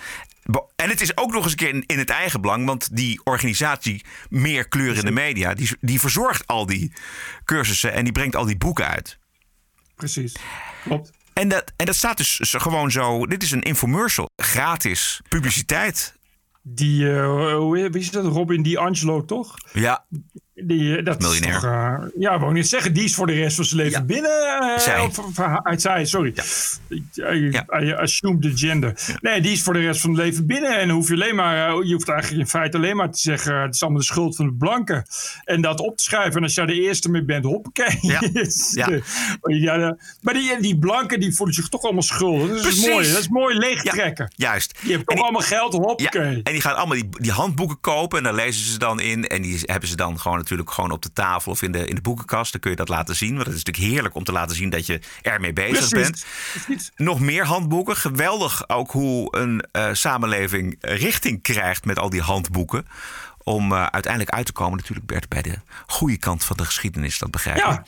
En 0.76 0.88
het 0.88 1.00
is 1.00 1.16
ook 1.16 1.32
nog 1.32 1.42
eens 1.42 1.52
een 1.52 1.58
keer 1.58 1.84
in, 1.86 1.98
het 1.98 2.10
eigen 2.10 2.40
belang, 2.40 2.66
want 2.66 2.96
die 2.96 3.20
organisatie 3.24 4.04
Meer 4.28 4.68
Kleur 4.68 4.96
in 4.96 5.04
de 5.04 5.10
Media, 5.10 5.54
die, 5.54 5.70
die 5.80 6.00
verzorgt 6.00 6.46
al 6.46 6.66
die 6.66 6.92
cursussen 7.44 7.92
en 7.92 8.04
die 8.04 8.12
brengt 8.12 8.36
al 8.36 8.44
die 8.44 8.56
boeken 8.56 8.86
uit. 8.86 9.18
Precies, 9.94 10.36
klopt. 10.84 11.10
En 11.32 11.48
dat, 11.48 11.72
en 11.76 11.86
dat 11.86 11.96
staat 11.96 12.16
dus 12.16 12.54
gewoon 12.56 12.90
zo. 12.90 13.26
Dit 13.26 13.42
is 13.42 13.50
een 13.50 13.62
infomercial. 13.62 14.30
Gratis 14.36 15.20
publiciteit. 15.28 16.15
Die, 16.68 17.04
uh, 17.04 17.70
wie 17.70 18.00
is 18.00 18.10
dat? 18.10 18.24
Robin 18.24 18.62
D'Angelo, 18.62 19.24
toch? 19.24 19.54
Ja. 19.72 20.04
Die, 20.64 21.02
dat 21.02 21.20
Miljonair. 21.20 21.52
Toch, 21.52 21.64
uh, 21.64 21.94
ja, 22.18 22.38
wou 22.38 22.52
niet 22.52 22.68
zeggen, 22.68 22.94
die 22.94 23.04
is 23.04 23.14
voor 23.14 23.26
de 23.26 23.32
rest 23.32 23.56
van 23.56 23.64
zijn 23.64 23.80
leven 23.80 23.98
ja. 23.98 24.04
binnen. 24.04 24.60
Uh, 24.62 24.78
zij. 24.78 25.00
Of, 25.00 25.18
of, 25.18 25.38
uit 25.62 25.80
zij, 25.80 26.04
sorry. 26.04 26.34
Ja. 27.12 27.32
I, 27.32 27.50
ja. 27.50 27.80
I 27.80 27.92
assume 27.92 28.38
the 28.38 28.56
gender. 28.56 28.92
Ja. 29.06 29.16
Nee, 29.20 29.40
die 29.40 29.52
is 29.52 29.62
voor 29.62 29.72
de 29.72 29.80
rest 29.80 30.00
van 30.00 30.10
het 30.10 30.18
leven 30.18 30.46
binnen. 30.46 30.78
En 30.78 30.86
dan 30.88 30.96
hoef 30.96 31.08
je 31.08 31.14
alleen 31.14 31.34
maar, 31.34 31.84
je 31.84 31.92
hoeft 31.92 32.08
eigenlijk 32.08 32.40
in 32.40 32.48
feite 32.48 32.76
alleen 32.76 32.96
maar 32.96 33.10
te 33.10 33.18
zeggen, 33.18 33.60
het 33.60 33.74
is 33.74 33.82
allemaal 33.82 34.00
de 34.00 34.06
schuld 34.06 34.36
van 34.36 34.46
de 34.46 34.52
blanken. 34.52 35.06
En 35.44 35.60
dat 35.60 35.80
op 35.80 35.96
te 35.96 36.04
schrijven. 36.04 36.36
En 36.36 36.42
als 36.42 36.54
jij 36.54 36.66
de 36.66 36.80
eerste 36.80 37.10
mee 37.10 37.24
bent, 37.24 37.44
hoppakee. 37.44 37.98
Ja. 38.00 38.20
ja. 39.50 39.74
ja 39.74 39.96
maar 40.20 40.34
die, 40.34 40.60
die 40.60 40.78
blanken, 40.78 41.20
die 41.20 41.34
voelen 41.34 41.54
zich 41.54 41.68
toch 41.68 41.82
allemaal 41.82 42.02
schuldig. 42.02 42.48
Dat 42.48 42.56
is 42.56 42.62
Precies. 42.62 42.86
mooi. 42.86 43.08
Dat 43.08 43.20
is 43.20 43.28
mooi 43.28 43.58
leegtrekken. 43.58 44.32
Juist. 44.36 44.78
Die 44.80 44.90
hebben 44.90 45.14
toch 45.14 45.24
allemaal 45.24 45.40
geld, 45.40 45.72
hoppakee. 45.72 46.40
En 46.42 46.52
die 46.52 46.60
gaan 46.60 46.76
allemaal 46.76 46.96
die, 46.96 47.08
die 47.10 47.32
handboeken 47.32 47.80
kopen 47.80 48.18
en 48.18 48.24
daar 48.24 48.34
lezen 48.34 48.66
ze 48.66 48.78
dan 48.78 49.00
in. 49.00 49.26
En 49.26 49.42
die 49.42 49.58
hebben 49.62 49.88
ze 49.88 49.96
dan 49.96 50.20
gewoon 50.20 50.44
natuurlijk 50.48 50.76
gewoon 50.76 50.90
op 50.90 51.02
de 51.02 51.12
tafel 51.12 51.52
of 51.52 51.62
in 51.62 51.72
de, 51.72 51.86
in 51.86 51.94
de 51.94 52.00
boekenkast. 52.00 52.52
Dan 52.52 52.60
kun 52.60 52.70
je 52.70 52.76
dat 52.76 52.88
laten 52.88 53.16
zien. 53.16 53.34
Want 53.34 53.46
het 53.46 53.56
is 53.56 53.64
natuurlijk 53.64 53.92
heerlijk 53.92 54.14
om 54.14 54.24
te 54.24 54.32
laten 54.32 54.56
zien 54.56 54.70
dat 54.70 54.86
je 54.86 55.00
ermee 55.22 55.52
bezig 55.52 55.88
Precies. 55.88 56.24
bent. 56.66 56.90
Nog 56.96 57.20
meer 57.20 57.44
handboeken. 57.44 57.96
Geweldig 57.96 58.68
ook 58.68 58.90
hoe 58.90 59.36
een 59.36 59.64
uh, 59.72 59.88
samenleving 59.92 60.76
richting 60.80 61.42
krijgt 61.42 61.84
met 61.84 61.98
al 61.98 62.10
die 62.10 62.20
handboeken. 62.20 62.86
Om 63.42 63.72
uh, 63.72 63.86
uiteindelijk 63.86 64.34
uit 64.34 64.46
te 64.46 64.52
komen 64.52 64.76
natuurlijk 64.76 65.06
Bert 65.06 65.28
bij 65.28 65.42
de 65.42 65.54
goede 65.86 66.16
kant 66.16 66.44
van 66.44 66.56
de 66.56 66.64
geschiedenis. 66.64 67.18
Dat 67.18 67.30
begrijp 67.30 67.56
ja. 67.56 67.84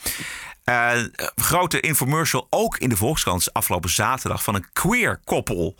Uh, 0.68 1.04
grote 1.36 1.80
infomercial 1.80 2.46
ook 2.50 2.78
in 2.78 2.88
de 2.88 2.96
Volkskrant 2.96 3.52
afgelopen 3.52 3.90
zaterdag 3.90 4.42
van 4.42 4.54
een 4.54 4.66
queer 4.72 5.20
koppel 5.24 5.76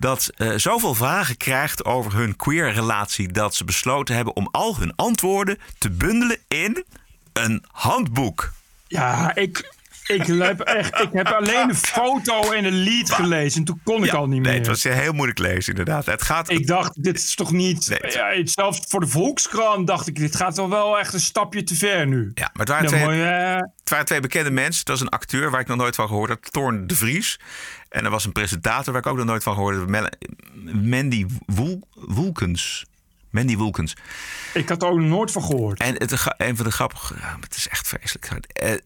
dat 0.00 0.30
uh, 0.36 0.52
zoveel 0.56 0.94
vragen 0.94 1.36
krijgt 1.36 1.84
over 1.84 2.14
hun 2.14 2.36
queer 2.36 2.72
relatie 2.72 3.32
dat 3.32 3.54
ze 3.54 3.64
besloten 3.64 4.14
hebben 4.14 4.36
om 4.36 4.48
al 4.50 4.76
hun 4.76 4.92
antwoorden 4.96 5.58
te 5.78 5.90
bundelen 5.90 6.38
in 6.48 6.84
een 7.32 7.64
handboek. 7.70 8.52
Ja, 8.86 9.34
ik, 9.34 9.74
ik, 10.06 10.26
heb, 10.26 10.60
echt, 10.60 11.00
ik 11.00 11.08
heb 11.12 11.26
alleen 11.26 11.68
de 11.68 11.74
foto 11.74 12.52
en 12.52 12.62
de 12.62 12.70
lied 12.70 13.10
gelezen. 13.10 13.58
En 13.58 13.64
toen 13.64 13.80
kon 13.84 14.04
ik 14.04 14.10
ja, 14.10 14.16
al 14.16 14.26
niet 14.26 14.42
nee, 14.42 14.50
meer. 14.52 14.60
Het 14.60 14.66
was 14.66 14.82
heel 14.82 15.12
moeilijk 15.12 15.38
lezen, 15.38 15.68
inderdaad. 15.68 16.06
Het 16.06 16.22
gaat... 16.22 16.50
Ik 16.50 16.66
dacht, 16.66 17.02
dit 17.02 17.18
is 17.18 17.34
toch 17.34 17.52
niet... 17.52 17.88
Nee, 17.88 18.12
ja, 18.12 18.46
zelfs 18.46 18.80
voor 18.88 19.00
de 19.00 19.06
Volkskrant 19.06 19.86
dacht 19.86 20.06
ik, 20.06 20.16
dit 20.16 20.36
gaat 20.36 20.56
wel 20.56 20.70
wel 20.70 20.98
echt 20.98 21.12
een 21.12 21.20
stapje 21.20 21.64
te 21.64 21.74
ver 21.74 22.06
nu. 22.06 22.30
Ja, 22.34 22.50
maar 22.52 22.66
het 22.66 22.68
waren, 22.68 22.86
twee, 22.86 23.04
mooi, 23.04 23.18
het 23.18 23.90
waren 23.90 24.06
twee 24.06 24.20
bekende 24.20 24.50
mensen. 24.50 24.78
Het 24.78 24.88
was 24.88 25.00
een 25.00 25.08
acteur 25.08 25.50
waar 25.50 25.60
ik 25.60 25.66
nog 25.66 25.76
nooit 25.76 25.94
van 25.94 26.08
gehoord 26.08 26.28
had. 26.30 26.52
Thorn 26.52 26.86
de 26.86 26.96
Vries. 26.96 27.38
En 27.88 28.04
er 28.04 28.10
was 28.10 28.24
een 28.24 28.32
presentator 28.32 28.92
waar 28.92 29.02
ik 29.02 29.08
ook 29.08 29.16
nog 29.16 29.26
nooit 29.26 29.42
van 29.42 29.54
gehoord 29.54 29.76
had. 29.76 30.16
Mandy 30.72 31.26
Woel, 31.46 31.88
Woelkens. 31.94 32.86
Mandy 33.30 33.56
Woelkens. 33.56 33.96
Ik 34.54 34.68
had 34.68 34.82
er 34.82 34.88
ook 34.88 34.98
nooit 34.98 35.30
van 35.30 35.42
gehoord. 35.42 35.80
En 35.80 35.94
het, 35.94 36.26
een 36.36 36.56
van 36.56 36.64
de 36.64 36.72
grappige... 36.72 37.14
Het 37.40 37.56
is 37.56 37.68
echt 37.68 37.88
vreselijk. 37.88 38.30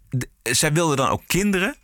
De, 0.09 0.29
zij 0.43 0.73
wilden 0.73 0.97
dan 0.97 1.09
ook 1.09 1.23
kinderen. 1.27 1.77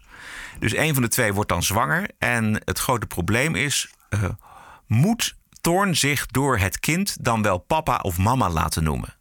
Dus 0.59 0.77
een 0.77 0.95
van 0.95 1.03
de 1.03 1.09
twee 1.09 1.33
wordt 1.33 1.49
dan 1.49 1.63
zwanger. 1.63 2.11
En 2.19 2.63
het 2.65 2.79
grote 2.79 3.07
probleem 3.07 3.55
is... 3.55 3.91
Uh, 4.11 4.25
moet 4.87 5.37
Thorn 5.61 5.97
zich 5.97 6.27
door 6.27 6.59
het 6.59 6.81
kind 6.81 7.17
dan 7.21 7.43
wel 7.43 7.59
papa 7.59 7.97
of 7.97 8.19
mama 8.19 8.51
laten 8.51 8.83
noemen? 8.83 9.18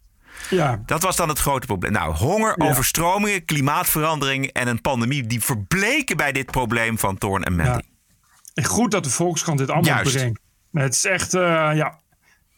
Ja. 0.49 0.81
Dat 0.85 1.03
was 1.03 1.15
dan 1.15 1.29
het 1.29 1.39
grote 1.39 1.67
probleem. 1.67 1.91
Nou, 1.91 2.15
honger, 2.15 2.53
Ja. 2.57 2.69
overstromingen, 2.69 3.45
klimaatverandering 3.45 4.45
en 4.47 4.67
een 4.67 4.81
pandemie... 4.81 5.27
die 5.27 5.41
verbleken 5.41 6.17
bij 6.17 6.31
dit 6.31 6.45
probleem 6.51 6.97
van 6.99 7.17
Thorn 7.17 7.43
en 7.43 7.55
Mandy. 7.55 7.81
En 8.53 8.65
goed 8.65 8.91
dat 8.91 9.03
de 9.03 9.09
Volkskrant 9.09 9.57
dit 9.59 9.69
allemaal 9.69 9.95
Juist. 9.95 10.15
brengt. 10.15 10.39
Het 10.71 10.93
is 10.93 11.05
echt, 11.05 11.33
eh, 11.33 11.41
ja. 11.73 11.99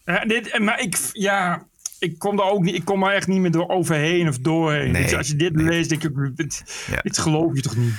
Eh, 0.04 0.22
dit, 0.28 0.60
maar 0.60 0.80
ik, 0.82 0.98
ja, 1.14 1.64
ik 2.00 2.20
kom 2.20 2.40
er 2.40 2.46
ook 2.46 2.62
niet, 2.64 2.76
ik 2.76 2.86
kom 2.86 3.04
er 3.04 3.14
echt 3.14 3.28
niet 3.28 3.40
meer 3.40 3.52
door 3.52 3.68
overheen 3.70 4.28
of 4.28 4.38
doorheen. 4.38 4.92
Nee, 4.92 5.04
Dus 5.04 5.16
als 5.16 5.28
je 5.28 5.36
dit 5.36 5.54
nee. 5.56 5.66
leest, 5.66 5.90
denk 5.90 6.04
ik, 6.04 6.38
dit, 6.38 6.64
Ja. 6.92 7.02
dit 7.02 7.18
geloof 7.18 7.56
je 7.56 7.62
toch 7.62 7.76
niet? 7.76 7.94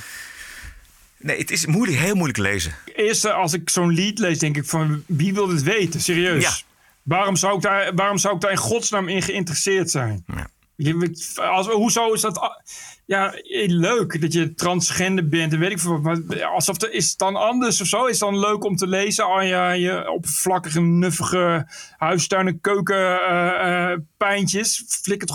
Nee, 1.19 1.39
het 1.39 1.51
is 1.51 1.67
moeilijk, 1.67 1.99
heel 1.99 2.15
moeilijk 2.15 2.39
lezen. 2.39 2.73
Eerst 2.95 3.25
eh, 3.25 3.35
als 3.35 3.53
ik 3.53 3.71
zo'n 3.71 3.91
lied 3.91 4.19
lees, 4.19 4.39
denk 4.39 4.57
ik 4.57 4.65
van, 4.65 5.03
wie 5.07 5.35
wil 5.35 5.47
dit 5.47 5.63
weten? 5.63 6.01
Serieus. 6.01 6.65
Waarom, 7.03 7.37
zou 7.37 7.57
ik 7.57 7.63
daar, 7.63 7.95
waarom 7.95 8.19
zou 8.19 8.35
ik 8.35 8.41
daar 8.41 8.51
in 8.51 8.57
godsnaam 8.57 9.09
in 9.09 9.23
geïnteresseerd 9.23 9.91
zijn? 9.91 10.25
Ja. 10.27 10.49
Je, 10.77 11.13
als, 11.37 11.67
hoezo 11.67 12.13
is 12.13 12.21
dat... 12.21 12.63
Ja, 13.07 13.35
eh, 13.35 13.69
leuk 13.69 14.21
dat 14.21 14.33
je 14.33 14.55
transgender 14.55 15.29
bent 15.29 15.53
en 15.53 15.59
weet 15.59 15.71
ik 15.71 15.79
veel. 15.79 15.99
Maar 16.01 16.45
alsof 16.45 16.83
er, 16.83 16.93
is 16.93 17.09
het 17.09 17.19
dan 17.19 17.37
anders 17.37 17.81
of 17.81 17.87
zo? 17.87 18.05
Is 18.05 18.21
het 18.21 18.31
dan 18.31 18.39
leuk 18.39 18.65
om 18.65 18.77
te 18.77 18.87
lezen 18.87 19.25
aan 19.25 19.47
je, 19.47 19.81
je 19.81 20.11
oppervlakkige, 20.11 20.81
nuffige 20.81 21.67
huistuin- 21.97 22.47
en 22.47 22.61
keuken 22.61 23.21
eh, 23.21 23.91
eh, 23.93 23.99
pijntjes? 24.17 24.85
Flik 24.89 25.21
het 25.21 25.31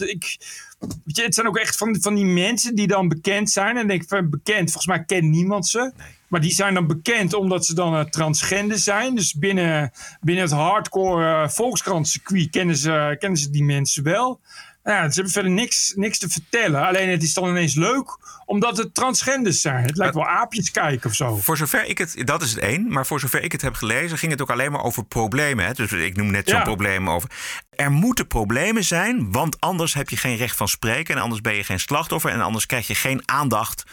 ik, 0.00 0.36
weet 0.78 1.16
je, 1.16 1.22
het 1.22 1.34
zijn 1.34 1.46
ook 1.46 1.56
echt 1.56 1.76
van, 1.76 1.96
van 2.00 2.14
die 2.14 2.24
mensen 2.24 2.74
die 2.74 2.86
dan 2.86 3.08
bekend 3.08 3.50
zijn. 3.50 3.76
En 3.76 3.90
ik 3.90 4.04
van 4.06 4.30
bekend, 4.30 4.70
volgens 4.70 4.86
mij 4.86 5.04
kent 5.04 5.24
niemand 5.24 5.66
ze. 5.66 5.92
Maar 6.28 6.40
die 6.40 6.52
zijn 6.52 6.74
dan 6.74 6.86
bekend 6.86 7.34
omdat 7.34 7.66
ze 7.66 7.74
dan 7.74 7.94
eh, 7.96 8.04
transgender 8.04 8.78
zijn. 8.78 9.14
Dus 9.14 9.34
binnen, 9.34 9.92
binnen 10.20 10.44
het 10.44 10.52
hardcore 10.52 11.42
uh, 11.42 11.48
volkskrantcircuit 11.48 12.50
kennen 12.50 12.76
ze, 12.76 13.16
kennen 13.18 13.38
ze 13.38 13.50
die 13.50 13.64
mensen 13.64 14.02
wel. 14.02 14.40
Nou 14.82 15.00
Ja, 15.00 15.08
ze 15.08 15.14
hebben 15.14 15.32
verder 15.32 15.50
niks, 15.52 15.92
niks 15.96 16.18
te 16.18 16.28
vertellen. 16.28 16.86
Alleen 16.86 17.08
het 17.08 17.22
is 17.22 17.34
dan 17.34 17.48
ineens 17.48 17.74
leuk 17.74 18.18
omdat 18.46 18.76
het 18.76 18.94
transgenders 18.94 19.60
zijn. 19.60 19.84
Het 19.84 19.96
lijkt 19.96 20.14
wel 20.14 20.26
aapjes 20.26 20.70
kijken 20.70 21.10
of 21.10 21.16
zo. 21.16 21.36
Voor 21.36 21.56
zover 21.56 21.84
ik 21.84 21.98
het, 21.98 22.22
dat 22.24 22.42
is 22.42 22.50
het 22.50 22.58
één, 22.58 22.88
maar 22.92 23.06
voor 23.06 23.20
zover 23.20 23.42
ik 23.42 23.52
het 23.52 23.62
heb 23.62 23.74
gelezen, 23.74 24.18
ging 24.18 24.32
het 24.32 24.42
ook 24.42 24.50
alleen 24.50 24.72
maar 24.72 24.82
over 24.82 25.04
problemen. 25.04 25.64
Hè? 25.64 25.72
Dus 25.72 25.92
ik 25.92 26.16
noem 26.16 26.30
net 26.30 26.48
zo'n 26.48 26.58
Ja. 26.58 26.64
probleem 26.64 27.10
over. 27.10 27.30
Er 27.70 27.90
moeten 27.90 28.26
problemen 28.26 28.84
zijn, 28.84 29.32
want 29.32 29.60
anders 29.60 29.94
heb 29.94 30.08
je 30.08 30.16
geen 30.16 30.36
recht 30.36 30.56
van 30.56 30.68
spreken 30.68 31.14
en 31.14 31.22
anders 31.22 31.40
ben 31.40 31.54
je 31.54 31.64
geen 31.64 31.80
slachtoffer 31.80 32.30
en 32.30 32.40
anders 32.40 32.66
krijg 32.66 32.86
je 32.86 32.94
geen 32.94 33.22
aandacht 33.24 33.84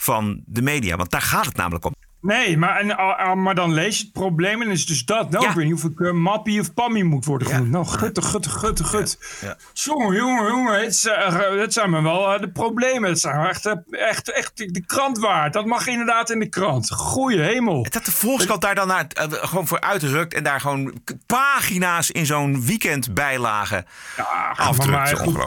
van 0.00 0.42
de 0.46 0.62
media. 0.62 0.96
Want 0.96 1.10
daar 1.10 1.22
gaat 1.22 1.46
het 1.46 1.56
namelijk 1.56 1.84
om. 1.84 1.94
Nee, 2.22 2.56
maar, 2.58 2.76
en, 2.80 3.42
maar 3.42 3.54
dan 3.54 3.72
lees 3.74 3.96
je 3.98 4.02
het 4.04 4.12
probleem 4.12 4.62
en 4.62 4.68
is 4.70 4.86
dus 4.86 5.04
dat. 5.04 5.30
Nou, 5.30 5.44
Ja. 5.44 5.50
ik 5.50 5.56
weet 5.56 5.64
niet 5.64 5.74
of 5.74 5.84
ik 5.84 6.00
eh, 6.00 6.12
Mappie 6.12 6.60
of 6.60 6.74
Pammy 6.74 7.02
moet 7.02 7.24
worden 7.24 7.48
Ja. 7.48 7.54
genoemd. 7.54 7.72
Nou, 7.72 7.86
gutte, 7.86 8.22
gutte, 8.22 8.50
gutte, 8.50 8.84
gut. 8.84 9.18
Ja. 9.40 9.56
Jongen, 9.72 10.16
jongen, 10.16 10.46
jongen. 10.50 10.80
Het, 10.80 11.06
eh, 11.06 11.62
zijn 11.68 11.90
maar 11.90 12.02
wel 12.02 12.34
eh, 12.34 12.40
de 12.40 12.48
problemen. 12.50 13.08
Het 13.10 13.20
zijn 13.20 13.46
echt, 13.46 13.66
echt, 13.90 14.32
echt 14.32 14.56
de 14.56 14.82
krant 14.86 15.18
waard. 15.18 15.52
Dat 15.52 15.66
mag 15.66 15.86
inderdaad 15.86 16.30
in 16.30 16.38
de 16.38 16.48
krant. 16.48 16.90
Goeie 16.90 17.40
hemel. 17.40 17.86
Dat 17.90 18.04
de 18.04 18.10
Volkskrant 18.12 18.60
daar 18.60 18.74
dan 18.74 18.86
naar, 18.88 19.06
gewoon 19.30 19.66
voor 19.66 19.80
uitrukt 19.80 20.34
en 20.34 20.42
daar 20.42 20.60
gewoon 20.60 21.00
pagina's 21.26 22.10
in 22.10 22.26
zo'n 22.26 22.64
weekendbijlage 22.64 23.84
Ja, 24.16 24.54
afdrukt. 24.56 24.90
maar, 24.90 25.16
goed, 25.16 25.44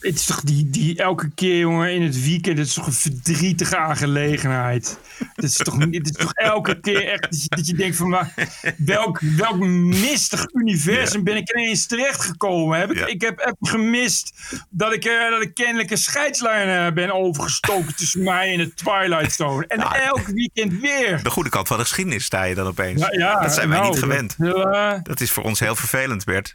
het 0.00 0.14
is 0.14 0.24
toch 0.26 0.40
die, 0.40 0.70
die 0.70 0.98
elke 1.02 1.30
keer, 1.34 1.58
jongen, 1.58 1.92
in 1.94 2.02
het 2.02 2.22
weekend. 2.22 2.58
Het 2.58 2.66
is 2.66 2.74
toch 2.74 2.86
een 2.86 2.92
verdrietige 2.92 3.76
aangelegenheid. 3.76 4.98
Het 5.34 5.44
is 5.44 5.56
toch 5.56 5.78
niet, 5.78 6.07
is 6.10 6.24
toch 6.24 6.32
elke 6.32 6.80
keer 6.80 7.08
echt 7.08 7.48
dat 7.48 7.66
je, 7.66 7.74
denkt 7.74 7.96
van, 7.96 8.08
maar 8.08 8.34
welk, 8.76 9.20
welk 9.20 9.58
mistig 9.58 10.46
universum 10.52 11.24
ben 11.24 11.36
ik 11.36 11.52
ineens 11.52 11.86
terechtgekomen? 11.86 12.78
Heb 12.78 12.90
ik, 12.90 13.06
ik 13.06 13.20
heb, 13.20 13.54
gemist 13.60 14.32
dat 14.70 14.92
ik, 14.92 15.04
uh, 15.04 15.30
dat 15.30 15.42
ik 15.42 15.54
kennelijk 15.54 15.90
een 15.90 15.98
scheidslijn 15.98 16.86
uh, 16.86 16.92
ben 16.94 17.12
overgestoken 17.12 17.96
tussen 17.96 18.22
mij 18.22 18.52
en 18.52 18.58
de 18.58 18.74
Twilight 18.74 19.32
Zone. 19.32 19.66
En 19.66 19.78
nou, 19.78 19.96
elk 19.96 20.26
weekend 20.26 20.80
weer. 20.80 21.22
De 21.22 21.30
goede 21.30 21.50
kant 21.50 21.68
van 21.68 21.76
de 21.76 21.82
geschiedenis 21.82 22.24
sta 22.24 22.42
je 22.42 22.54
dan 22.54 22.66
opeens. 22.66 23.06
Ja, 23.10 23.40
dat 23.40 23.54
zijn 23.54 23.68
wij 23.68 23.78
nou, 23.78 23.90
niet 23.90 23.98
gewend. 23.98 24.34
Dat, 24.38 24.74
uh, 24.74 24.92
dat 25.02 25.20
is 25.20 25.30
voor 25.30 25.44
ons 25.44 25.60
heel 25.60 25.76
vervelend, 25.76 26.24
Bert. 26.24 26.54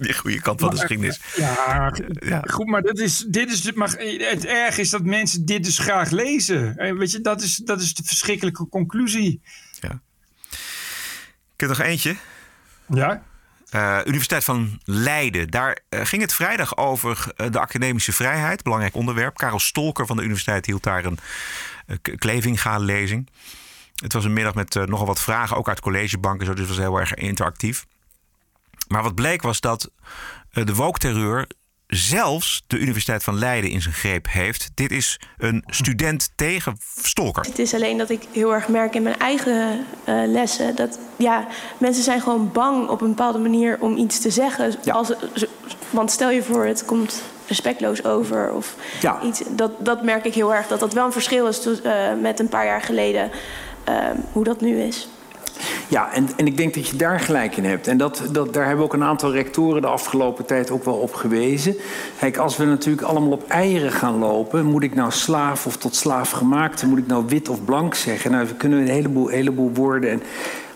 Die 0.06 0.14
goede 0.14 0.40
kant 0.40 0.60
van 0.60 0.70
de 0.70 0.76
geschiedenis. 0.76 1.20
Ja, 1.36 1.92
ja, 2.20 2.42
goed, 2.46 2.66
maar, 2.66 2.82
dat 2.82 2.98
is, 2.98 3.18
dit 3.28 3.52
is, 3.52 3.72
maar 3.72 3.90
het 3.90 4.46
erg 4.46 4.78
is 4.78 4.90
dat 4.90 5.04
mensen 5.04 5.44
dit 5.44 5.64
dus 5.64 5.78
graag 5.78 6.10
lezen. 6.10 6.74
Weet 6.98 7.12
je, 7.12 7.20
dat 7.20 7.42
is, 7.42 7.56
dat 7.56 7.80
is 7.80 7.94
de 7.94 8.02
verschrikkelijke 8.04 8.68
conclusie. 8.68 9.40
Ja. 9.80 10.00
Ik 11.54 11.60
heb 11.60 11.68
nog 11.68 11.80
eentje. 11.80 12.16
Ja? 12.88 13.22
Uh, 13.74 13.98
Universiteit 14.04 14.44
van 14.44 14.80
Leiden. 14.84 15.50
Daar 15.50 15.78
uh, 15.90 16.00
ging 16.04 16.22
het 16.22 16.32
vrijdag 16.32 16.76
over 16.76 17.32
uh, 17.36 17.50
de 17.50 17.60
academische 17.60 18.12
vrijheid. 18.12 18.62
Belangrijk 18.62 18.94
onderwerp. 18.94 19.36
Karel 19.36 19.58
Stolker 19.58 20.06
van 20.06 20.16
de 20.16 20.22
universiteit 20.22 20.66
hield 20.66 20.82
daar 20.82 21.04
een 21.04 21.18
Klevinga-lezing. 22.18 23.28
Het 23.94 24.12
was 24.12 24.24
een 24.24 24.32
middag 24.32 24.54
met 24.54 24.74
nogal 24.74 25.06
wat 25.06 25.20
vragen, 25.20 25.56
ook 25.56 25.68
uit 25.68 25.80
collegebanken. 25.80 26.46
Zo, 26.46 26.52
dus 26.52 26.60
het 26.60 26.76
was 26.76 26.84
heel 26.84 26.98
erg 26.98 27.14
interactief. 27.14 27.86
Maar 28.90 29.02
wat 29.02 29.14
bleek 29.14 29.42
was 29.42 29.60
dat 29.60 29.90
de 30.50 30.74
woke-terreur 30.74 31.46
zelfs 31.86 32.62
de 32.66 32.78
Universiteit 32.78 33.24
van 33.24 33.38
Leiden 33.38 33.70
in 33.70 33.82
zijn 33.82 33.94
greep 33.94 34.26
heeft. 34.30 34.70
Dit 34.74 34.90
is 34.90 35.20
een 35.38 35.64
student 35.66 36.30
tegen 36.34 36.76
stalker. 37.02 37.44
Het 37.44 37.58
is 37.58 37.74
alleen 37.74 37.98
dat 37.98 38.10
ik 38.10 38.22
heel 38.32 38.54
erg 38.54 38.68
merk 38.68 38.94
in 38.94 39.02
mijn 39.02 39.18
eigen 39.18 39.86
uh, 40.08 40.22
lessen 40.26 40.76
dat 40.76 40.98
ja, 41.16 41.46
mensen 41.78 42.02
zijn 42.04 42.20
gewoon 42.20 42.52
bang 42.52 42.88
op 42.88 43.00
een 43.00 43.08
bepaalde 43.08 43.38
manier 43.38 43.76
om 43.80 43.96
iets 43.96 44.20
te 44.20 44.30
zeggen. 44.30 44.74
Ja. 44.84 44.92
Als, 44.92 45.12
want 45.90 46.10
stel 46.10 46.30
je 46.30 46.42
voor, 46.42 46.64
het 46.64 46.84
komt 46.84 47.22
respectloos 47.46 48.04
over 48.04 48.52
of 48.52 48.74
ja. 49.00 49.22
iets. 49.22 49.42
Dat, 49.50 49.72
dat 49.84 50.02
merk 50.02 50.24
ik 50.24 50.34
heel 50.34 50.54
erg 50.54 50.66
dat 50.66 50.80
dat 50.80 50.92
wel 50.92 51.04
een 51.04 51.12
verschil 51.12 51.46
is 51.46 51.60
to, 51.60 51.70
uh, 51.84 52.12
met 52.20 52.40
een 52.40 52.48
paar 52.48 52.66
jaar 52.66 52.82
geleden 52.82 53.30
uh, 53.88 53.96
hoe 54.32 54.44
dat 54.44 54.60
nu 54.60 54.80
is. 54.82 55.08
Ja, 55.88 56.12
en, 56.12 56.28
en 56.36 56.46
ik 56.46 56.56
denk 56.56 56.74
dat 56.74 56.88
je 56.88 56.96
daar 56.96 57.20
gelijk 57.20 57.56
in 57.56 57.64
hebt. 57.64 57.86
En 57.86 57.96
dat, 57.96 58.22
dat, 58.32 58.54
daar 58.54 58.66
hebben 58.66 58.84
ook 58.84 58.92
een 58.92 59.04
aantal 59.04 59.32
rectoren 59.32 59.82
de 59.82 59.88
afgelopen 59.88 60.46
tijd 60.46 60.70
ook 60.70 60.84
wel 60.84 60.94
op 60.94 61.14
gewezen. 61.14 61.76
Kijk, 62.18 62.36
als 62.36 62.56
we 62.56 62.64
natuurlijk 62.64 63.06
allemaal 63.06 63.32
op 63.32 63.48
eieren 63.48 63.92
gaan 63.92 64.18
lopen... 64.18 64.64
moet 64.64 64.82
ik 64.82 64.94
nou 64.94 65.10
slaaf 65.10 65.66
of 65.66 65.76
tot 65.76 65.96
slaaf 65.96 66.30
gemaakt... 66.30 66.86
moet 66.86 66.98
ik 66.98 67.06
nou 67.06 67.24
wit 67.28 67.48
of 67.48 67.64
blank 67.64 67.94
zeggen? 67.94 68.30
Nou, 68.30 68.46
we 68.46 68.54
kunnen 68.54 68.78
een 68.78 68.88
heleboel, 68.88 69.28
heleboel 69.28 69.70
woorden... 69.74 70.10
En 70.10 70.22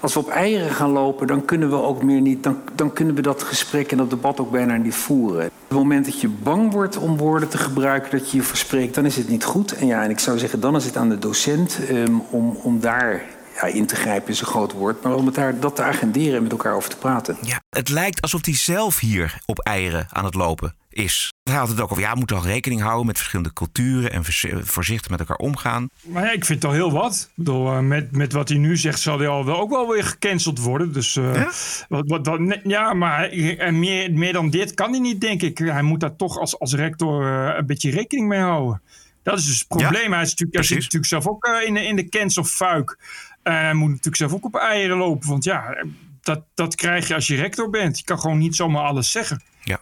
als 0.01 0.14
we 0.14 0.20
op 0.20 0.28
eieren 0.28 0.70
gaan 0.70 0.91
lopen, 0.91 1.26
dan 1.26 1.45
kunnen 1.45 1.70
we 1.70 1.76
ook 1.76 2.03
meer 2.03 2.20
niet... 2.20 2.43
Dan, 2.43 2.57
dan 2.74 2.93
kunnen 2.93 3.14
we 3.14 3.22
dat 3.22 3.43
gesprek 3.43 3.91
en 3.91 3.97
dat 3.97 4.11
debat 4.11 4.41
ook 4.41 4.51
bijna 4.51 4.76
niet 4.76 4.95
voeren. 4.95 5.45
Op 5.47 5.51
het 5.68 5.78
moment 5.78 6.05
dat 6.05 6.20
je 6.20 6.28
bang 6.28 6.72
wordt 6.72 6.99
om 6.99 7.16
woorden 7.16 7.49
te 7.49 7.59
gebruiken... 7.59 8.18
dat 8.18 8.30
je 8.30 8.37
je 8.37 8.43
verspreekt, 8.43 8.95
dan 8.95 9.05
is 9.05 9.16
het 9.16 9.28
niet 9.28 9.45
goed. 9.45 9.72
En 9.72 9.87
ja, 9.87 10.03
en 10.03 10.11
ik 10.11 10.18
zou 10.18 10.39
zeggen, 10.39 10.61
dan 10.61 10.76
is 10.76 10.85
het 10.85 10.97
aan 10.97 11.09
de 11.09 11.18
docent... 11.18 11.78
Um, 11.91 12.22
om, 12.30 12.59
om 12.62 12.80
daar 12.80 13.22
ja, 13.55 13.64
in 13.64 13.86
te 13.86 13.96
grijpen 13.96 14.28
is 14.28 14.40
een 14.40 14.46
groot 14.46 14.72
woord, 14.72 15.02
maar 15.02 15.14
om 15.14 15.26
het 15.26 15.34
daar, 15.34 15.61
dat 15.61 15.76
te 15.76 15.82
agenderen 15.82 16.36
en 16.36 16.42
met 16.42 16.52
elkaar 16.52 16.74
over 16.74 16.90
te 16.90 16.96
praten. 16.96 17.36
Ja, 17.42 17.61
het 17.68 17.88
lijkt 17.88 18.20
alsof 18.20 18.44
hij 18.44 18.55
zelf 18.55 19.00
hier 19.00 19.38
op 19.46 19.59
eieren 19.59 20.07
aan 20.11 20.24
het 20.24 20.34
lopen 20.34 20.74
is. 20.88 21.32
Hij 21.42 21.55
had 21.55 21.68
het 21.68 21.80
ook 21.80 21.90
over, 21.90 22.02
ja, 22.02 22.12
we 22.12 22.18
moeten 22.18 22.36
al 22.36 22.44
rekening 22.44 22.80
houden 22.80 23.07
met 23.07 23.16
verschillende 23.16 23.52
culturen 23.52 24.12
en 24.12 24.24
voorzichtig 24.64 25.11
met 25.11 25.20
elkaar 25.20 25.36
omgaan. 25.36 25.88
Maar 26.02 26.24
ja, 26.24 26.30
ik 26.30 26.44
vind 26.44 26.62
het 26.62 26.70
al 26.70 26.76
heel 26.76 26.92
wat. 26.92 27.28
Ik 27.28 27.44
bedoel, 27.44 27.82
met, 27.82 28.12
met 28.12 28.32
wat 28.32 28.48
hij 28.48 28.59
nu 28.59 28.76
zegt, 28.76 29.00
zal 29.00 29.18
hij 29.18 29.28
al 29.28 29.44
wel, 29.44 29.61
ook 29.61 29.70
wel 29.70 29.88
weer 29.88 30.05
gecanceld 30.05 30.59
worden. 30.59 30.92
Dus 30.92 31.16
uh, 31.16 31.34
ja? 31.34 31.50
Wat, 31.88 32.09
wat, 32.09 32.26
wat, 32.26 32.59
ja, 32.62 32.94
maar 32.94 33.28
meer, 33.72 34.12
meer 34.12 34.32
dan 34.32 34.50
dit 34.50 34.74
kan 34.74 34.90
hij 34.90 35.00
niet, 35.00 35.20
denk 35.20 35.42
ik. 35.42 35.59
Hij 35.59 35.82
moet 35.82 36.00
daar 36.00 36.16
toch 36.16 36.38
als, 36.38 36.59
als 36.59 36.74
rector 36.74 37.22
uh, 37.22 37.55
een 37.57 37.66
beetje 37.66 37.90
rekening 37.90 38.28
mee 38.28 38.40
houden. 38.40 38.82
Dat 39.22 39.38
is 39.38 39.44
dus 39.44 39.59
het 39.59 39.68
probleem. 39.68 40.11
Ja, 40.11 40.14
hij, 40.14 40.22
is 40.22 40.28
natuurlijk, 40.28 40.55
hij 40.55 40.64
zit 40.64 40.76
natuurlijk 40.76 41.07
zelf 41.07 41.26
ook 41.26 41.46
uh, 41.46 41.66
in, 41.66 41.74
de, 41.74 41.84
in 41.84 41.96
de 41.96 42.09
cancel 42.09 42.44
fuik. 42.44 42.98
En 43.45 43.64
hij 43.64 43.74
moet 43.74 43.88
natuurlijk 43.88 44.16
zelf 44.16 44.32
ook 44.32 44.45
op 44.45 44.57
eieren 44.57 44.97
lopen. 44.97 45.28
Want 45.28 45.45
ja, 45.45 45.84
dat, 46.20 46.45
dat 46.55 46.74
krijg 46.74 47.09
je 47.09 47.14
als 47.14 47.26
je 47.26 47.36
rector 47.36 47.70
bent. 47.70 47.99
Je 47.99 48.05
kan 48.05 48.20
gewoon 48.20 48.38
niet 48.38 48.57
zomaar 48.57 48.84
alles 48.84 49.11
zeggen. 49.11 49.42
Ja. 49.62 49.80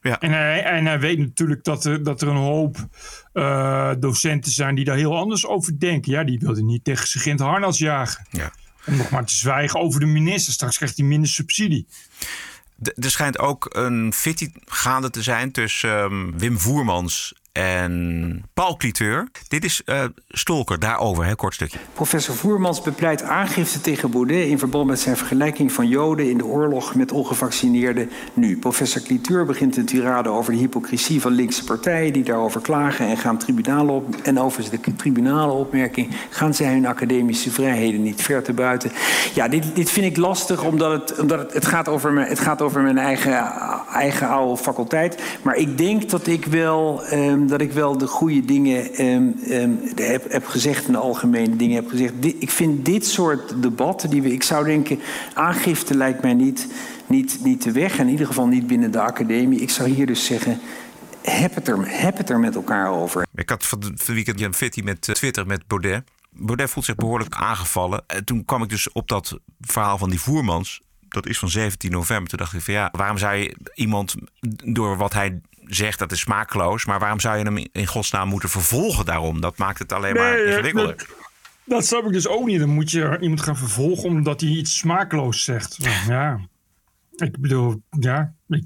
ja. 0.00 0.20
En, 0.20 0.32
hij, 0.32 0.62
en 0.62 0.86
hij 0.86 1.00
weet 1.00 1.18
natuurlijk 1.18 1.64
dat 1.64 1.84
er, 1.84 2.02
dat 2.02 2.22
er 2.22 2.28
een 2.28 2.36
hoop 2.36 2.76
uh, 3.32 3.92
docenten 3.98 4.52
zijn 4.52 4.74
die 4.74 4.84
daar 4.84 4.96
heel 4.96 5.16
anders 5.16 5.46
over 5.46 5.78
denken. 5.78 6.12
Ja, 6.12 6.24
die 6.24 6.38
wilden 6.38 6.66
niet 6.66 6.84
tegen 6.84 7.24
in 7.24 7.30
het 7.30 7.40
harnas 7.40 7.78
jagen. 7.78 8.26
Ja. 8.30 8.52
Om 8.86 8.96
nog 8.96 9.10
maar 9.10 9.24
te 9.24 9.34
zwijgen 9.34 9.80
over 9.80 10.00
de 10.00 10.06
minister. 10.06 10.52
Straks 10.52 10.76
krijgt 10.76 10.96
hij 10.96 11.06
minder 11.06 11.28
subsidie. 11.28 11.86
er 12.82 13.10
schijnt 13.10 13.38
ook 13.38 13.74
een 13.74 14.12
fitty 14.12 14.50
gaande 14.64 15.10
te 15.10 15.22
zijn 15.22 15.52
tussen 15.52 15.98
um, 15.98 16.38
Wim 16.38 16.58
Voermans 16.58 17.34
en 17.54 18.42
Paul 18.54 18.76
Cliteur. 18.76 19.28
Dit 19.48 19.64
is 19.64 19.82
uh, 19.86 20.04
Stolker, 20.28 20.78
daarover, 20.78 21.26
een 21.26 21.36
kort 21.36 21.54
stukje. 21.54 21.78
Professor 21.92 22.34
Voermans 22.34 22.82
bepleit 22.82 23.22
aangifte 23.22 23.80
tegen 23.80 24.10
Baudet... 24.10 24.46
in 24.46 24.58
verband 24.58 24.86
met 24.86 25.00
zijn 25.00 25.16
vergelijking 25.16 25.72
van 25.72 25.88
Joden 25.88 26.30
in 26.30 26.38
de 26.38 26.44
oorlog 26.44 26.94
met 26.94 27.12
ongevaccineerden 27.12 28.10
nu. 28.32 28.58
Professor 28.58 29.02
Cliteur 29.02 29.44
begint 29.44 29.76
een 29.76 29.84
tirade 29.84 30.28
over 30.28 30.52
de 30.52 30.58
hypocrisie 30.58 31.20
van 31.20 31.32
linkse 31.32 31.64
partijen... 31.64 32.12
die 32.12 32.22
daarover 32.22 32.60
klagen 32.60 33.06
en 33.06 33.16
gaan 33.16 33.38
tribunalen 33.38 33.94
op. 33.94 34.16
En 34.22 34.40
over 34.40 34.70
de 34.70 34.96
tribunale 34.96 35.52
opmerking... 35.52 36.16
gaan 36.30 36.54
zij 36.54 36.72
hun 36.72 36.86
academische 36.86 37.50
vrijheden 37.50 38.02
niet 38.02 38.22
ver 38.22 38.42
te 38.42 38.52
buiten. 38.52 38.92
Ja, 39.34 39.48
dit, 39.48 39.64
dit 39.74 39.90
vind 39.90 40.06
ik 40.06 40.16
lastig, 40.16 40.64
omdat 40.64 40.92
het, 40.92 41.20
omdat 41.20 41.38
het, 41.38 41.52
het, 41.52 41.66
gaat, 41.66 41.88
over 41.88 42.12
mijn, 42.12 42.28
het 42.28 42.40
gaat 42.40 42.62
over 42.62 42.82
mijn 42.82 42.98
eigen, 42.98 43.52
eigen 43.92 44.28
oude 44.28 44.62
faculteit. 44.62 45.22
Maar 45.42 45.56
ik 45.56 45.78
denk 45.78 46.10
dat 46.10 46.26
ik 46.26 46.44
wel... 46.44 47.02
Um, 47.12 47.42
dat 47.46 47.60
ik 47.60 47.72
wel 47.72 47.98
de 47.98 48.06
goede 48.06 48.44
dingen 48.44 49.04
um, 49.04 49.34
um, 49.50 49.80
heb, 49.94 50.32
heb, 50.32 50.46
gezegd 50.46 50.86
en 50.86 50.92
de 50.92 50.98
algemene 50.98 51.56
dingen 51.56 51.76
heb 51.76 51.88
gezegd. 51.88 52.12
Ik 52.20 52.50
vind 52.50 52.84
dit 52.84 53.06
soort 53.06 53.62
debatten, 53.62 54.10
die 54.10 54.22
we, 54.22 54.32
ik 54.32 54.42
zou 54.42 54.64
denken, 54.64 54.98
aangifte 55.34 55.96
lijkt 55.96 56.22
mij 56.22 56.34
niet, 56.34 56.66
niet, 57.06 57.38
niet 57.42 57.62
de 57.62 57.72
weg. 57.72 57.98
In 57.98 58.08
ieder 58.08 58.26
geval 58.26 58.46
niet 58.46 58.66
binnen 58.66 58.90
de 58.90 59.00
academie. 59.00 59.60
Ik 59.60 59.70
zou 59.70 59.88
hier 59.88 60.06
dus 60.06 60.24
zeggen, 60.24 60.60
heb 61.22 61.54
het 61.54 61.68
er, 61.68 61.78
heb 62.00 62.16
het 62.16 62.30
er 62.30 62.40
met 62.40 62.54
elkaar 62.54 62.90
over. 62.90 63.26
Ik 63.34 63.48
had 63.48 63.66
van 63.66 63.82
het 63.84 64.06
weekend 64.06 64.40
een 64.40 64.54
fitty 64.54 64.80
met 64.80 65.08
uh, 65.08 65.14
Twitter 65.14 65.46
met 65.46 65.66
Baudet. 65.66 66.02
Baudet 66.30 66.70
voelt 66.70 66.84
zich 66.84 66.94
behoorlijk 66.94 67.34
aangevallen. 67.34 68.04
En 68.06 68.24
toen 68.24 68.44
kwam 68.44 68.62
ik 68.62 68.68
dus 68.68 68.92
op 68.92 69.08
dat 69.08 69.38
verhaal 69.60 69.98
van 69.98 70.10
die 70.10 70.20
voermans 70.20 70.80
dat 71.14 71.26
is 71.26 71.38
van 71.38 71.48
17 71.48 71.90
november. 71.90 72.28
Toen 72.28 72.38
dacht 72.38 72.54
ik 72.54 72.60
van 72.60 72.74
ja, 72.74 72.88
waarom 72.92 73.18
zou 73.18 73.34
je 73.34 73.56
iemand 73.74 74.14
door 74.64 74.96
wat 74.96 75.12
hij 75.12 75.40
zegt 75.66 75.98
dat 75.98 76.12
is 76.12 76.20
smaakloos, 76.20 76.84
maar 76.84 76.98
waarom 76.98 77.20
zou 77.20 77.38
je 77.38 77.44
hem 77.44 77.66
in 77.72 77.86
godsnaam 77.86 78.28
moeten 78.28 78.48
vervolgen 78.48 79.04
daarom? 79.04 79.40
Dat 79.40 79.58
maakt 79.58 79.78
het 79.78 79.92
alleen 79.92 80.14
maar 80.14 80.44
ingewikkelder. 80.44 80.96
Dat, 80.96 81.06
dat 81.64 81.86
snap 81.86 82.04
ik 82.04 82.12
dus 82.12 82.28
ook 82.28 82.46
niet. 82.46 82.60
Dan 82.60 82.68
moet 82.68 82.90
je 82.90 83.18
iemand 83.20 83.40
gaan 83.40 83.56
vervolgen 83.56 84.08
omdat 84.08 84.40
hij 84.40 84.50
iets 84.50 84.78
smaakloos 84.78 85.44
zegt. 85.44 85.76
Ja, 86.06 86.40
ik 87.16 87.40
bedoel, 87.40 87.82
ja, 88.00 88.34
ik, 88.48 88.64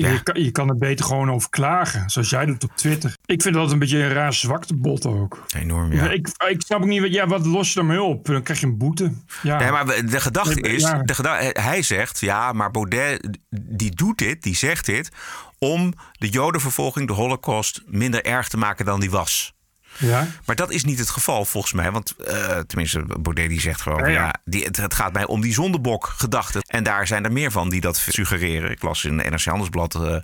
ja. 0.00 0.10
Je, 0.10 0.22
kan, 0.22 0.42
je, 0.42 0.50
kan, 0.50 0.68
er 0.68 0.76
beter 0.76 1.04
gewoon 1.04 1.30
over 1.30 1.50
klagen, 1.50 2.10
zoals 2.10 2.30
jij 2.30 2.46
doet 2.46 2.64
op 2.64 2.76
Twitter. 2.76 3.16
Ik 3.26 3.42
vind 3.42 3.54
dat 3.54 3.72
een 3.72 3.78
beetje 3.78 4.02
een 4.02 4.12
raar 4.12 4.32
zwaktebot 4.32 5.06
ook. 5.06 5.44
Enorm, 5.56 5.92
ja. 5.92 6.10
Ik, 6.10 6.28
ik 6.48 6.62
snap 6.62 6.80
ook 6.80 6.86
niet, 6.86 7.12
ja, 7.12 7.26
wat 7.26 7.46
los 7.46 7.68
je 7.68 7.74
daarmee 7.74 8.02
op? 8.02 8.26
Dan 8.26 8.42
krijg 8.42 8.60
je 8.60 8.66
een 8.66 8.78
boete. 8.78 9.12
Ja. 9.42 9.58
Nee, 9.58 9.70
maar 9.70 9.86
de 9.86 10.20
gedachte 10.20 10.60
is, 10.60 10.82
de 10.82 11.14
gedachte, 11.14 11.60
hij 11.60 11.82
zegt, 11.82 12.20
ja, 12.20 12.52
maar 12.52 12.70
Baudet, 12.70 13.38
die 13.50 13.94
doet 13.94 14.18
dit, 14.18 14.42
die 14.42 14.56
zegt 14.56 14.86
dit, 14.86 15.10
om 15.58 15.92
de 16.12 16.28
jodenvervolging, 16.28 17.06
de 17.06 17.12
holocaust, 17.12 17.82
minder 17.86 18.24
erg 18.24 18.48
te 18.48 18.56
maken 18.56 18.84
dan 18.84 19.00
die 19.00 19.10
was. 19.10 19.54
Ja. 19.98 20.26
Maar 20.44 20.56
dat 20.56 20.70
is 20.70 20.84
niet 20.84 20.98
het 20.98 21.10
geval 21.10 21.44
volgens 21.44 21.72
mij. 21.72 21.90
Want 21.90 22.14
uh, 22.18 22.58
tenminste, 22.58 23.04
Baudet 23.20 23.48
die 23.48 23.60
zegt 23.60 23.80
gewoon... 23.80 24.00
Ja, 24.00 24.08
ja. 24.08 24.34
die, 24.44 24.64
het, 24.64 24.76
het, 24.76 24.94
gaat 24.94 25.12
mij 25.12 25.26
om 25.26 25.40
die 25.40 25.52
zondebok-gedachte. 25.52 26.62
En 26.66 26.84
daar 26.84 27.06
zijn 27.06 27.24
er 27.24 27.32
meer 27.32 27.50
van 27.50 27.68
die 27.68 27.80
dat 27.80 27.96
suggereren. 28.08 28.70
Ik 28.70 28.82
las 28.82 29.04
in 29.04 29.16
NRC 29.16 29.44
Handelsblad 29.44 29.94
uh, 29.94 30.16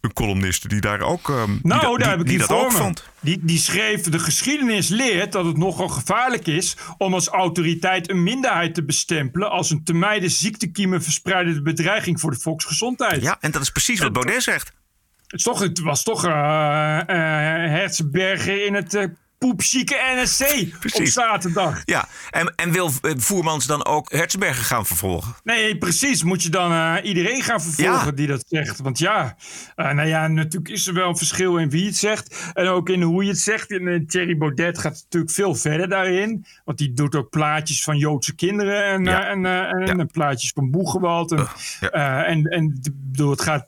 een 0.00 0.12
columnist 0.12 0.68
die 0.68 0.80
daar 0.80 1.00
ook... 1.00 1.28
Uh, 1.28 1.42
nou, 1.62 1.86
die, 1.88 1.98
daar 1.98 2.10
heb 2.10 2.20
ik 2.20 2.26
die 2.26 2.38
dat 2.38 2.50
ook 2.50 2.72
vond. 2.72 3.04
Die, 3.20 3.38
die 3.42 3.58
schreef... 3.58 4.02
De 4.02 4.18
geschiedenis 4.18 4.88
leert 4.88 5.32
dat 5.32 5.44
het 5.44 5.56
nogal 5.56 5.88
gevaarlijk 5.88 6.46
is... 6.46 6.76
om 6.98 7.14
als 7.14 7.28
autoriteit 7.28 8.10
een 8.10 8.22
minderheid 8.22 8.74
te 8.74 8.84
bestempelen... 8.84 9.50
als 9.50 9.70
een 9.70 9.84
te 9.84 9.94
mijden 9.94 10.30
ziektekiemen 10.30 11.02
verspreidende 11.02 11.62
bedreiging 11.62 12.20
voor 12.20 12.30
de 12.30 12.40
volksgezondheid. 12.40 13.22
Ja, 13.22 13.36
en 13.40 13.50
dat 13.50 13.62
is 13.62 13.70
precies 13.70 14.00
wat 14.00 14.12
Baudet 14.12 14.42
zegt. 14.42 14.72
Het, 15.32 15.42
toch, 15.42 15.60
het 15.60 15.80
was 15.80 16.02
toch 16.02 16.24
uh, 16.24 16.30
uh, 16.30 17.06
Herzenberger 17.06 18.66
in 18.66 18.74
het 18.74 18.94
uh, 18.94 19.04
poepzieke 19.48 19.96
NSC 20.16 20.44
op 21.00 21.06
zaterdag. 21.06 21.82
Ja, 21.84 22.08
en, 22.30 22.52
en 22.56 22.72
wil 22.72 22.90
eh, 23.02 23.12
Voermans 23.16 23.66
dan 23.66 23.84
ook 23.84 24.12
Hertzberger 24.12 24.64
gaan 24.64 24.86
vervolgen? 24.86 25.34
Nee, 25.44 25.78
precies. 25.78 26.22
Moet 26.22 26.42
je 26.42 26.48
dan 26.48 26.72
eh, 26.72 26.96
iedereen 27.02 27.42
gaan 27.42 27.62
vervolgen 27.62 28.14
die 28.14 28.26
dat 28.26 28.44
zegt. 28.48 28.80
Want 28.80 28.98
ja, 28.98 29.36
uh, 29.76 29.92
nou 29.92 30.08
ja, 30.08 30.28
natuurlijk 30.28 30.72
is 30.72 30.86
er 30.86 30.94
wel 30.94 31.08
een 31.08 31.16
verschil 31.16 31.56
in 31.56 31.70
wie 31.70 31.86
het 31.86 31.96
zegt. 31.96 32.52
En 32.54 32.66
ook 32.66 32.88
in 32.88 33.02
hoe 33.02 33.24
je 33.24 33.30
het 33.30 33.38
zegt. 33.38 33.70
En 33.70 34.06
Thierry 34.06 34.36
Baudet 34.36 34.78
gaat 34.78 35.02
natuurlijk 35.02 35.32
veel 35.32 35.54
verder 35.54 35.88
daarin. 35.88 36.46
Want 36.64 36.78
die 36.78 36.92
doet 36.92 37.14
ook 37.14 37.30
plaatjes 37.30 37.84
van 37.84 37.96
Joodse 37.96 38.34
kinderen. 38.34 38.84
En, 38.84 39.06
en, 39.06 39.46
en, 39.46 39.98
en, 39.98 40.06
plaatjes 40.06 40.50
van 40.54 40.70
Boegewald. 40.70 41.32
En, 41.32 41.46
en, 42.24 42.44
en 42.44 42.80
bedoel, 43.10 43.30
het 43.30 43.42
gaat 43.42 43.66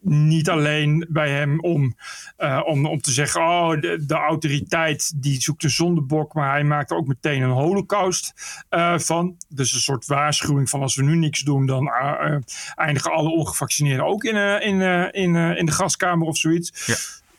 niet 0.00 0.48
alleen 0.48 1.06
bij 1.08 1.30
hem 1.30 1.60
om, 1.60 1.96
uh, 2.38 2.62
om, 2.64 2.86
om 2.86 3.00
te 3.00 3.10
zeggen: 3.10 3.40
oh, 3.40 3.80
de, 3.80 4.04
de, 4.06 4.14
autoriteit 4.14 5.22
die 5.22 5.40
zoekt 5.40 5.64
een 5.64 5.70
zondebok, 5.70 6.34
maar 6.34 6.50
hij 6.50 6.64
maakt 6.64 6.90
er 6.90 6.96
ook 6.96 7.06
meteen 7.06 7.42
een 7.42 7.50
holocaust 7.50 8.34
uh, 8.70 8.98
van. 8.98 9.36
Dus 9.48 9.72
een 9.72 9.80
soort 9.80 10.06
waarschuwing 10.06 10.70
van: 10.70 10.80
als 10.80 10.96
we 10.96 11.02
nu 11.02 11.16
niks 11.16 11.40
doen, 11.40 11.66
dan 11.66 11.84
uh, 11.84 12.36
eindigen 12.74 13.12
alle 13.12 13.30
ongevaccineerden 13.30 14.06
ook 14.06 14.24
in, 14.24 14.36
in, 14.62 14.80
in, 15.12 15.36
in 15.36 15.66
de 15.66 15.72
gaskamer 15.72 16.26
of 16.26 16.36
zoiets. 16.36 16.86
Ja. 16.86 16.96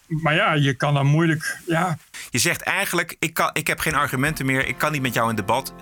Maar 0.09 0.35
ja, 0.35 0.53
je 0.53 0.73
kan 0.73 0.93
dan 0.93 1.05
moeilijk. 1.05 1.57
Ja, 1.65 1.97
je 2.29 2.37
zegt 2.37 2.61
eigenlijk, 2.61 3.15
ik, 3.19 3.33
kan, 3.33 3.49
ik 3.53 3.67
heb 3.67 3.79
geen 3.79 3.95
argumenten 3.95 4.45
meer, 4.45 4.67
ik 4.67 4.77
kan 4.77 4.91
niet 4.91 5.01
met 5.01 5.13
jou 5.13 5.29
in 5.29 5.35
debat. 5.35 5.73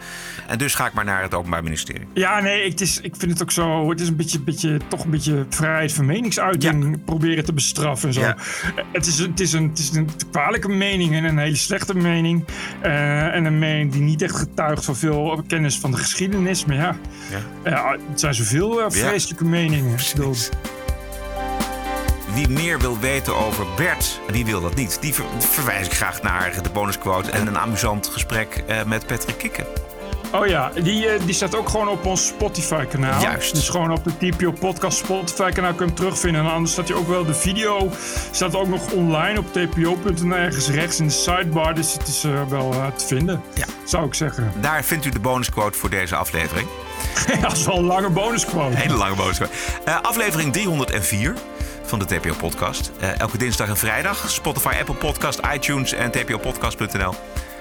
En 0.48 0.58
dus 0.58 0.76
ga 0.76 0.88
ik 0.88 0.94
maar 0.94 1.06
naar 1.06 1.22
het 1.22 1.34
Openbaar 1.34 1.64
Ministerie. 1.64 2.08
Ja, 2.14 2.40
nee, 2.40 2.70
het 2.70 2.82
is, 2.82 3.02
ik 3.02 3.16
vind 3.16 3.32
het 3.32 3.42
ook 3.42 3.52
zo. 3.52 3.90
Het 3.90 4.00
is 4.00 4.08
een 4.08 4.16
beetje, 4.16 4.40
beetje 4.40 4.80
toch 4.88 5.04
een 5.04 5.10
beetje 5.10 5.46
vrijheid 5.50 5.94
van 5.94 6.06
meningsuiting 6.06 7.06
proberen 7.06 7.46
te 7.46 7.54
bestraffen 7.54 8.08
en 8.08 8.14
zo. 8.14 8.34
Het, 8.92 9.06
is, 9.06 9.18
het, 9.20 9.40
is 9.40 9.54
een, 9.54 9.70
het 9.70 9.80
is 9.80 9.92
een 9.92 10.10
kwalijke 10.32 10.70
mening 10.70 11.14
en 11.14 11.24
een 11.24 11.38
hele 11.38 11.56
slechte 11.56 11.96
mening. 11.96 12.46
Uh, 12.84 13.36
en 13.36 13.46
een 13.46 13.60
mening 13.60 13.92
die 13.92 14.02
niet 14.02 14.22
echt 14.22 14.36
getuigt 14.36 14.86
van 14.86 14.96
veel 14.96 15.44
kennis 15.48 15.80
van 15.80 15.92
de 15.92 15.98
geschiedenis. 15.98 16.66
Maar 16.66 16.76
ja, 16.76 16.96
ja. 17.64 17.72
Uh, 17.72 17.92
het 18.10 18.20
zijn 18.20 18.34
zoveel 18.34 18.80
uh, 18.80 18.86
vreselijke 18.90 19.46
meningen. 19.46 19.96
Precies. 19.96 20.50
Wie 22.34 22.50
meer 22.50 22.80
wil 22.80 23.00
weten 23.00 23.36
over 23.36 23.66
Bert, 23.76 24.20
die 24.32 24.46
wil 24.46 24.62
dat 24.62 24.76
niet. 24.76 24.98
Die 25.02 25.14
verwijs 25.38 25.86
ik 25.86 25.94
graag 25.94 26.22
naar 26.22 26.64
de 26.64 26.70
bonusquote 26.70 27.32
en 27.32 27.48
een 27.48 27.58
amusant 27.58 28.08
gesprek 28.08 28.64
uh, 28.70 28.84
met 28.84 29.08
Patrick 29.08 29.38
Kikken. 29.38 29.66
Oh 30.32 30.48
ja, 30.48 30.72
die, 30.82 31.06
uh, 31.06 31.12
die 31.26 31.34
staat 31.34 31.56
ook 31.56 31.70
gewoon 31.70 31.88
op 31.88 32.06
ons 32.06 32.28
Spotify-kanaal. 32.28 33.22
Juist. 33.22 33.56
Dus 33.56 33.70
gewoon 33.70 33.92
op 33.92 34.04
de 34.04 34.18
TPO 34.18 34.52
Podcast 34.52 34.98
Spotify-kanaal 34.98 35.74
kun 35.74 35.86
je 35.86 35.92
hem 35.92 35.96
terugvinden. 35.96 36.42
En 36.42 36.52
anders 36.52 36.72
staat 36.72 36.88
hij 36.88 36.98
ook 36.98 37.08
wel 37.08 37.26
de 37.26 37.34
video. 37.34 37.90
Staat 38.32 38.56
ook 38.56 38.68
nog 38.68 38.92
online 38.92 39.40
op 39.40 39.54
tpo.nl 39.54 40.36
ergens 40.36 40.70
rechts 40.70 41.00
in 41.00 41.08
de 41.08 41.14
sidebar. 41.14 41.76
Dus 41.76 41.94
het 41.94 42.08
is 42.08 42.24
uh, 42.24 42.48
wel 42.50 42.74
te 42.96 43.06
vinden, 43.06 43.42
ja. 43.54 43.66
zou 43.86 44.06
ik 44.06 44.14
zeggen. 44.14 44.52
Daar 44.62 44.84
vindt 44.84 45.06
u 45.06 45.10
de 45.10 45.20
bonusquote 45.20 45.78
voor 45.78 45.90
deze 45.90 46.16
aflevering. 46.16 46.68
ja, 47.28 47.36
dat 47.40 47.52
is 47.52 47.66
wel 47.66 47.78
een 47.78 47.86
lange 47.86 48.10
bonusquote. 48.10 48.72
Een 48.72 48.76
hele 48.76 48.98
lange 48.98 49.16
bonusquote. 49.16 49.52
aflevering 50.02 50.54
304 50.54 51.34
van 51.88 52.00
de 52.00 52.06
TPO-podcast. 52.06 52.92
Uh, 53.02 53.20
elke 53.20 53.38
dinsdag 53.38 53.68
en 53.68 53.78
vrijdag. 53.78 54.30
Spotify, 54.30 54.76
Apple 54.80 54.96
Podcast, 54.96 55.42
iTunes 55.54 55.94
en 55.94 56.12
tpopodcast.nl. 56.12 57.14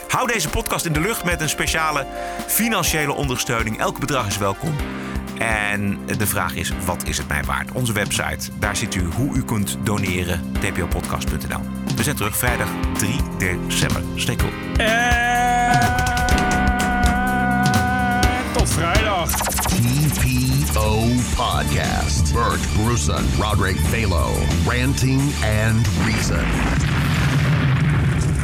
Hou 0.09 0.33
deze 0.33 0.49
podcast 0.49 0.85
in 0.85 0.93
de 0.93 1.01
lucht 1.01 1.25
met 1.25 1.41
een 1.41 1.49
speciale 1.49 2.07
financiële 2.47 3.13
ondersteuning. 3.13 3.79
Elk 3.79 3.99
bedrag 3.99 4.27
is 4.27 4.39
welkom. 4.39 4.75
En 5.39 5.99
de 6.19 6.27
vraag 6.27 6.55
is, 6.55 6.73
wat 6.85 7.05
is 7.07 7.19
het 7.19 7.29
mij 7.29 7.45
waard? 7.45 7.73
Onze 7.73 7.93
website, 7.93 8.51
daar 8.59 8.77
ziet 8.77 8.95
u 8.95 9.05
hoe 9.05 9.37
u 9.37 9.45
kunt 9.45 9.79
doneren. 9.83 10.53
tpopodcast.nl. 10.61 11.61
We 11.97 12.03
zijn 12.03 12.17
terug 12.17 12.37
vrijdag 12.37 12.69
3 12.93 13.21
december. 13.39 14.03
Stay 14.15 14.37
tot 18.53 18.69
vrijdag. 18.69 19.66
TPO 19.77 21.07
Podcast. 21.37 22.33
Bert 22.33 22.61
Bruson, 22.75 23.23
Roderick 23.39 23.77
Balo, 23.93 24.33
ranting 24.67 25.21
and 25.45 25.87
reason. 26.07 26.43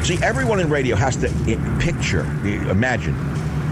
See, 0.05 0.23
everyone 0.23 0.61
in 0.61 0.69
radio 0.69 0.95
has 0.95 1.17
to 1.17 1.29
picture, 1.81 2.21
imagine. 2.71 3.15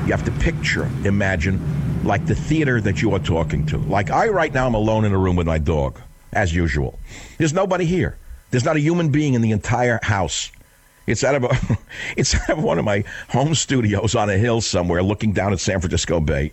You 0.06 0.12
have 0.12 0.24
to 0.24 0.30
picture, 0.42 0.90
imagine, 1.04 1.60
like 2.02 2.24
the 2.24 2.34
theater 2.34 2.80
that 2.80 3.02
you 3.02 3.12
are 3.12 3.18
talking 3.18 3.66
to. 3.66 3.76
Like 3.76 4.10
I, 4.10 4.28
right 4.28 4.54
now, 4.54 4.66
I'm 4.66 4.74
alone 4.74 5.04
in 5.04 5.12
a 5.12 5.18
room 5.18 5.36
with 5.36 5.46
my 5.46 5.58
dog, 5.58 6.00
as 6.32 6.54
usual. 6.54 6.98
There's 7.36 7.52
nobody 7.52 7.84
here. 7.84 8.16
There's 8.52 8.64
not 8.64 8.76
a 8.76 8.80
human 8.80 9.10
being 9.10 9.34
in 9.34 9.42
the 9.42 9.50
entire 9.50 10.00
house. 10.02 10.50
It's 11.06 11.24
out 11.24 11.34
of 11.34 11.44
a, 11.44 11.78
it's 12.16 12.34
out 12.34 12.56
of 12.56 12.62
one 12.62 12.78
of 12.78 12.86
my 12.86 13.04
home 13.28 13.54
studios 13.54 14.14
on 14.14 14.30
a 14.30 14.38
hill 14.38 14.62
somewhere, 14.62 15.02
looking 15.02 15.32
down 15.32 15.52
at 15.52 15.60
San 15.60 15.78
Francisco 15.78 16.20
Bay. 16.20 16.52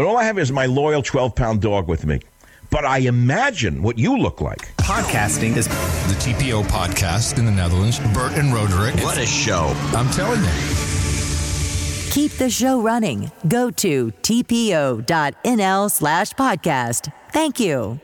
And 0.00 0.08
all 0.08 0.16
I 0.16 0.24
have 0.24 0.38
is 0.38 0.50
my 0.50 0.64
loyal 0.64 1.02
12 1.02 1.34
pound 1.34 1.60
dog 1.60 1.86
with 1.86 2.06
me. 2.06 2.20
But 2.70 2.86
I 2.86 3.00
imagine 3.00 3.82
what 3.82 3.98
you 3.98 4.16
look 4.16 4.40
like. 4.40 4.74
Podcasting 4.78 5.58
is 5.58 5.68
the 5.68 6.14
TPO 6.14 6.62
podcast 6.68 7.38
in 7.38 7.44
the 7.44 7.50
Netherlands. 7.50 7.98
Bert 8.14 8.32
and 8.32 8.50
Roderick. 8.50 8.94
What 9.04 9.18
a 9.18 9.26
show. 9.26 9.74
I'm 9.92 10.10
telling 10.10 10.40
you. 10.42 10.50
Keep 12.12 12.32
the 12.38 12.48
show 12.48 12.80
running. 12.80 13.30
Go 13.46 13.70
to 13.72 14.10
tpo.nl 14.22 15.90
slash 15.90 16.32
podcast. 16.32 17.12
Thank 17.32 17.60
you. 17.60 18.00